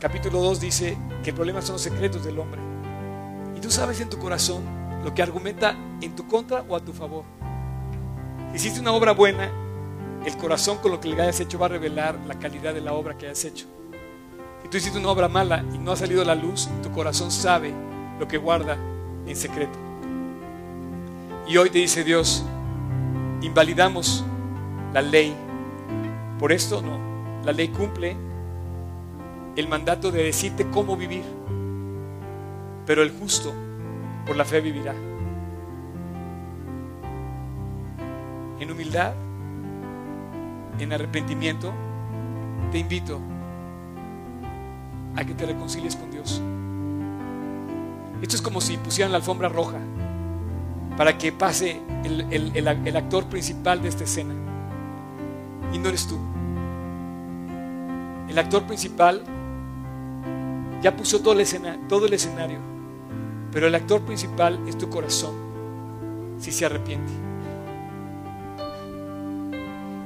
Capítulo 0.00 0.40
2 0.40 0.60
dice 0.60 0.98
que 1.22 1.30
el 1.30 1.36
problema 1.36 1.62
son 1.62 1.74
los 1.74 1.82
secretos 1.82 2.24
del 2.24 2.38
hombre. 2.38 2.60
Y 3.56 3.60
tú 3.60 3.70
sabes 3.70 4.00
en 4.00 4.10
tu 4.10 4.18
corazón 4.18 4.64
lo 5.04 5.14
que 5.14 5.22
argumenta 5.22 5.76
en 6.00 6.16
tu 6.16 6.26
contra 6.26 6.64
o 6.68 6.74
a 6.74 6.80
tu 6.80 6.92
favor. 6.92 7.24
Si 8.50 8.56
hiciste 8.56 8.80
una 8.80 8.92
obra 8.92 9.12
buena, 9.12 9.50
el 10.26 10.36
corazón 10.36 10.78
con 10.78 10.90
lo 10.90 11.00
que 11.00 11.08
le 11.08 11.22
hayas 11.22 11.38
hecho 11.38 11.60
va 11.60 11.66
a 11.66 11.70
revelar 11.70 12.18
la 12.26 12.38
calidad 12.40 12.74
de 12.74 12.80
la 12.80 12.92
obra 12.92 13.16
que 13.16 13.26
hayas 13.26 13.44
hecho. 13.44 13.66
Si 14.62 14.68
tú 14.68 14.78
hiciste 14.78 14.98
una 14.98 15.10
obra 15.10 15.28
mala 15.28 15.64
y 15.72 15.78
no 15.78 15.92
ha 15.92 15.96
salido 15.96 16.22
a 16.22 16.24
la 16.24 16.34
luz, 16.34 16.68
tu 16.82 16.90
corazón 16.90 17.30
sabe 17.30 17.72
lo 18.18 18.26
que 18.26 18.36
guarda 18.36 18.76
en 19.26 19.36
secreto. 19.36 19.83
Y 21.46 21.58
hoy 21.58 21.68
te 21.68 21.78
dice 21.78 22.04
Dios, 22.04 22.42
invalidamos 23.42 24.24
la 24.94 25.02
ley. 25.02 25.36
Por 26.38 26.52
esto 26.52 26.80
no, 26.80 26.98
la 27.44 27.52
ley 27.52 27.68
cumple 27.68 28.16
el 29.54 29.68
mandato 29.68 30.10
de 30.10 30.22
decirte 30.22 30.66
cómo 30.70 30.96
vivir, 30.96 31.22
pero 32.86 33.02
el 33.02 33.10
justo 33.10 33.52
por 34.26 34.36
la 34.36 34.46
fe 34.46 34.62
vivirá. 34.62 34.94
En 38.58 38.70
humildad, 38.70 39.12
en 40.78 40.92
arrepentimiento, 40.94 41.74
te 42.72 42.78
invito 42.78 43.20
a 45.14 45.24
que 45.24 45.34
te 45.34 45.44
reconcilies 45.44 45.94
con 45.94 46.10
Dios. 46.10 46.40
Esto 48.22 48.36
es 48.36 48.40
como 48.40 48.62
si 48.62 48.78
pusieran 48.78 49.12
la 49.12 49.18
alfombra 49.18 49.50
roja 49.50 49.78
para 50.96 51.18
que 51.18 51.32
pase 51.32 51.80
el, 52.04 52.96
actor 52.96 53.26
principal 53.26 53.82
de 53.82 53.88
esta 53.88 54.04
escena. 54.04 54.34
Y 55.72 55.78
no 55.78 55.88
eres 55.88 56.06
tú. 56.06 56.18
El 58.28 58.38
actor 58.38 58.62
principal 58.64 59.22
ya 60.80 60.96
puso 60.96 61.20
todo 61.20 61.38
el, 61.38 61.46
todo 61.88 62.06
el 62.06 62.12
escenario, 62.12 62.58
pero 63.52 63.66
el 63.66 63.74
actor 63.74 64.02
principal 64.02 64.60
es 64.68 64.76
tu 64.78 64.88
corazón, 64.88 65.34
si 66.38 66.52
se 66.52 66.66
arrepiente. 66.66 67.12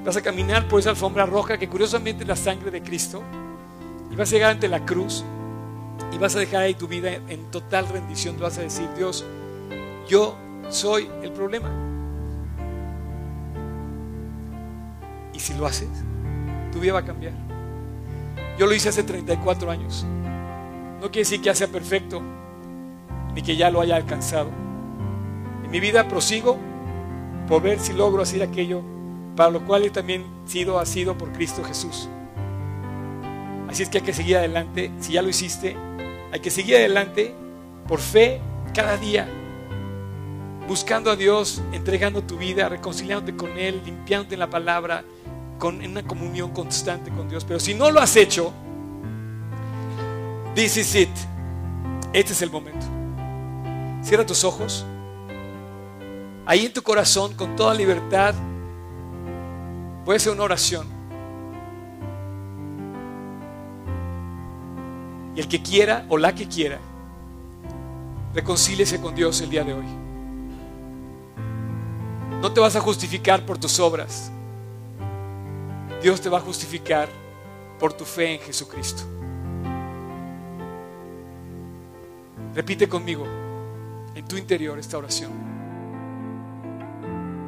Vas 0.04 0.16
a 0.16 0.22
caminar 0.22 0.68
por 0.68 0.80
esa 0.80 0.90
alfombra 0.90 1.26
roja 1.26 1.58
que 1.58 1.68
curiosamente 1.68 2.22
es 2.22 2.28
la 2.28 2.36
sangre 2.36 2.70
de 2.70 2.82
Cristo 2.82 3.22
y 4.10 4.16
vas 4.16 4.30
a 4.30 4.32
llegar 4.32 4.52
ante 4.52 4.68
la 4.68 4.86
cruz 4.86 5.24
y 6.12 6.18
vas 6.18 6.34
a 6.34 6.38
dejar 6.38 6.62
ahí 6.62 6.74
tu 6.74 6.88
vida 6.88 7.14
en 7.14 7.50
total 7.50 7.88
rendición. 7.88 8.38
Vas 8.40 8.56
a 8.56 8.62
decir, 8.62 8.88
Dios, 8.96 9.26
yo 10.08 10.36
soy 10.68 11.08
el 11.22 11.32
problema. 11.32 11.70
Y 15.32 15.40
si 15.40 15.54
lo 15.54 15.66
haces, 15.66 15.88
tu 16.72 16.80
vida 16.80 16.92
va 16.92 17.00
a 17.00 17.04
cambiar. 17.04 17.32
Yo 18.58 18.66
lo 18.66 18.74
hice 18.74 18.88
hace 18.88 19.02
34 19.02 19.70
años. 19.70 20.04
No 21.00 21.06
quiere 21.10 21.20
decir 21.20 21.40
que 21.40 21.54
sea 21.54 21.68
perfecto, 21.68 22.20
ni 23.34 23.42
que 23.42 23.56
ya 23.56 23.70
lo 23.70 23.80
haya 23.80 23.96
alcanzado. 23.96 24.50
En 25.64 25.70
mi 25.70 25.80
vida 25.80 26.08
prosigo 26.08 26.58
por 27.46 27.62
ver 27.62 27.78
si 27.78 27.92
logro 27.92 28.22
hacer 28.22 28.42
aquello 28.42 28.82
para 29.36 29.50
lo 29.50 29.64
cual 29.64 29.84
he 29.84 29.90
también 29.90 30.24
sido, 30.46 30.80
ha 30.80 30.86
sido 30.86 31.16
por 31.16 31.32
Cristo 31.32 31.62
Jesús. 31.62 32.08
Así 33.68 33.84
es 33.84 33.88
que 33.88 33.98
hay 33.98 34.04
que 34.04 34.12
seguir 34.12 34.38
adelante. 34.38 34.90
Si 34.98 35.12
ya 35.12 35.22
lo 35.22 35.28
hiciste, 35.28 35.76
hay 36.32 36.40
que 36.40 36.50
seguir 36.50 36.76
adelante 36.76 37.34
por 37.86 38.00
fe 38.00 38.40
cada 38.74 38.96
día 38.96 39.28
buscando 40.68 41.10
a 41.10 41.16
Dios, 41.16 41.62
entregando 41.72 42.22
tu 42.22 42.36
vida, 42.36 42.68
reconciliándote 42.68 43.34
con 43.34 43.58
Él, 43.58 43.80
limpiándote 43.86 44.34
en 44.34 44.40
la 44.40 44.50
palabra, 44.50 45.02
con, 45.58 45.82
en 45.82 45.92
una 45.92 46.06
comunión 46.06 46.50
constante 46.50 47.10
con 47.10 47.26
Dios. 47.28 47.44
Pero 47.44 47.58
si 47.58 47.72
no 47.72 47.90
lo 47.90 48.00
has 48.00 48.14
hecho, 48.16 48.52
this 50.54 50.76
is 50.76 50.94
it. 50.94 51.08
Este 52.12 52.34
es 52.34 52.42
el 52.42 52.50
momento. 52.50 52.86
Cierra 54.02 54.26
tus 54.26 54.44
ojos. 54.44 54.84
Ahí 56.44 56.66
en 56.66 56.72
tu 56.72 56.82
corazón, 56.82 57.32
con 57.34 57.56
toda 57.56 57.72
libertad, 57.72 58.34
puede 60.04 60.18
ser 60.18 60.34
una 60.34 60.42
oración. 60.42 60.86
Y 65.34 65.40
el 65.40 65.48
que 65.48 65.62
quiera 65.62 66.04
o 66.10 66.18
la 66.18 66.34
que 66.34 66.46
quiera, 66.46 66.78
reconcíliese 68.34 69.00
con 69.00 69.14
Dios 69.14 69.40
el 69.40 69.48
día 69.48 69.64
de 69.64 69.72
hoy. 69.72 70.07
No 72.40 72.52
te 72.52 72.60
vas 72.60 72.76
a 72.76 72.80
justificar 72.80 73.44
por 73.44 73.58
tus 73.58 73.80
obras. 73.80 74.30
Dios 76.00 76.20
te 76.20 76.28
va 76.28 76.38
a 76.38 76.40
justificar 76.40 77.08
por 77.80 77.92
tu 77.92 78.04
fe 78.04 78.34
en 78.34 78.40
Jesucristo. 78.40 79.02
Repite 82.54 82.88
conmigo 82.88 83.26
en 84.14 84.24
tu 84.26 84.36
interior 84.36 84.78
esta 84.78 84.98
oración. 84.98 85.32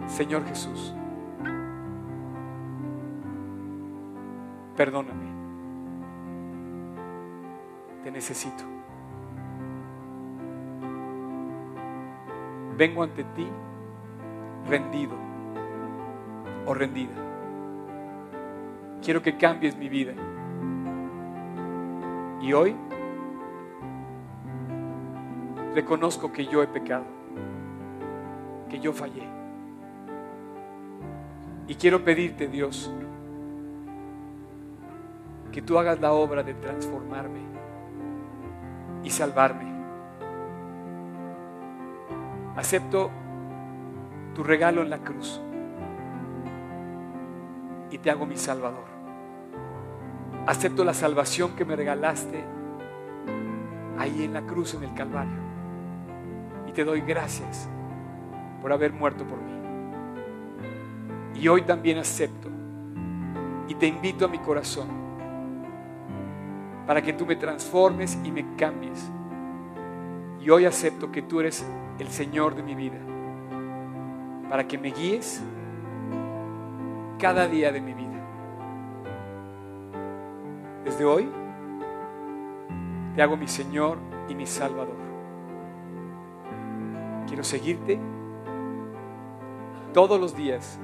Señor 0.09 0.45
Jesús, 0.47 0.93
perdóname. 4.77 5.31
Te 8.03 8.11
necesito. 8.11 8.65
Vengo 12.77 13.05
ante 13.05 13.23
ti 13.23 13.47
rendido 14.67 15.15
o 16.67 16.75
rendida. 16.75 17.15
Quiero 19.03 19.23
que 19.23 19.37
cambies 19.37 19.77
mi 19.77 19.89
vida. 19.89 20.13
Y 22.43 22.53
hoy 22.53 22.77
reconozco 25.75 26.33
que 26.33 26.47
yo 26.47 26.63
he 26.63 26.67
pecado, 26.67 27.05
que 28.69 28.81
yo 28.81 28.93
fallé. 28.93 29.27
Y 31.69 31.75
quiero 31.77 32.05
pedirte, 32.05 32.49
Dios, 32.49 32.93
que 35.53 35.63
tú 35.63 35.79
hagas 35.79 36.01
la 36.01 36.13
obra 36.13 36.43
de 36.43 36.55
transformarme 36.55 37.41
y 39.05 39.11
salvarme. 39.11 39.71
Acepto 42.57 43.11
tu 44.35 44.43
regalo 44.43 44.83
en 44.83 44.91
la 44.91 44.99
cruz 44.99 45.41
y 47.91 47.99
te 47.99 48.11
hago 48.11 48.27
mi 48.27 48.37
Salvador. 48.37 48.85
Acepto 50.47 50.85
la 50.85 50.95
salvación 50.95 51.55
que 51.57 51.65
me 51.65 51.77
regalaste 51.77 52.45
ahí 53.99 54.25
en 54.25 54.33
la 54.33 54.43
cruz, 54.43 54.75
en 54.75 54.85
el 54.85 54.95
Calvario. 54.95 55.39
Y 56.67 56.73
te 56.73 56.85
doy 56.85 57.01
gracias 57.01 57.69
por 58.63 58.73
haber 58.73 58.93
muerto 58.93 59.25
por 59.25 59.39
mí. 59.39 59.53
Y 61.35 61.49
hoy 61.49 61.63
también 61.63 61.99
acepto 61.99 62.49
y 63.69 63.75
te 63.75 63.87
invito 63.87 64.25
a 64.25 64.29
mi 64.29 64.39
corazón 64.39 64.89
para 66.87 67.03
que 67.03 67.13
tú 67.13 67.25
me 67.25 67.37
transformes 67.37 68.19
y 68.25 68.33
me 68.33 68.57
cambies. 68.57 69.11
Y 70.41 70.51
hoy 70.51 70.65
acepto 70.65 71.13
que 71.13 71.23
tú 71.23 71.41
eres 71.41 71.65
el 71.99 72.09
Señor 72.09 72.55
de 72.55 72.63
mi 72.63 72.75
vida, 72.75 72.99
para 74.51 74.67
que 74.67 74.77
me 74.77 74.91
guíes 74.91 75.41
cada 77.21 77.47
día 77.47 77.71
de 77.71 77.81
mi 77.81 77.95
vida. 77.95 78.11
Desde 80.85 81.05
hoy 81.05 81.31
te 83.15 83.23
hago 83.23 83.37
mi 83.37 83.47
Señor 83.47 83.99
y 84.29 84.35
mi 84.35 84.47
Salvador. 84.47 84.97
Quiero 87.29 87.45
seguirte 87.45 88.01
todos 89.95 90.21
los 90.21 90.35
días 90.35 90.81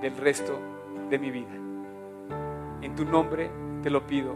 del 0.00 0.16
resto 0.16 0.58
de 1.10 1.18
mi 1.18 1.30
vida. 1.30 1.54
En 2.80 2.94
tu 2.94 3.04
nombre 3.04 3.50
te 3.82 3.90
lo 3.90 4.06
pido, 4.06 4.34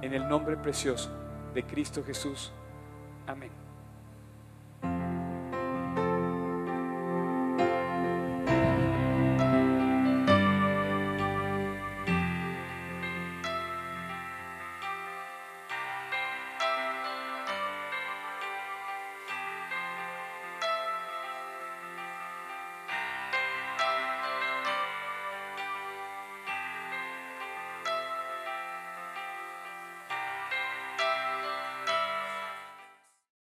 en 0.00 0.14
el 0.14 0.26
nombre 0.26 0.56
precioso 0.56 1.10
de 1.52 1.62
Cristo 1.62 2.02
Jesús. 2.02 2.52
Amén. 3.26 3.59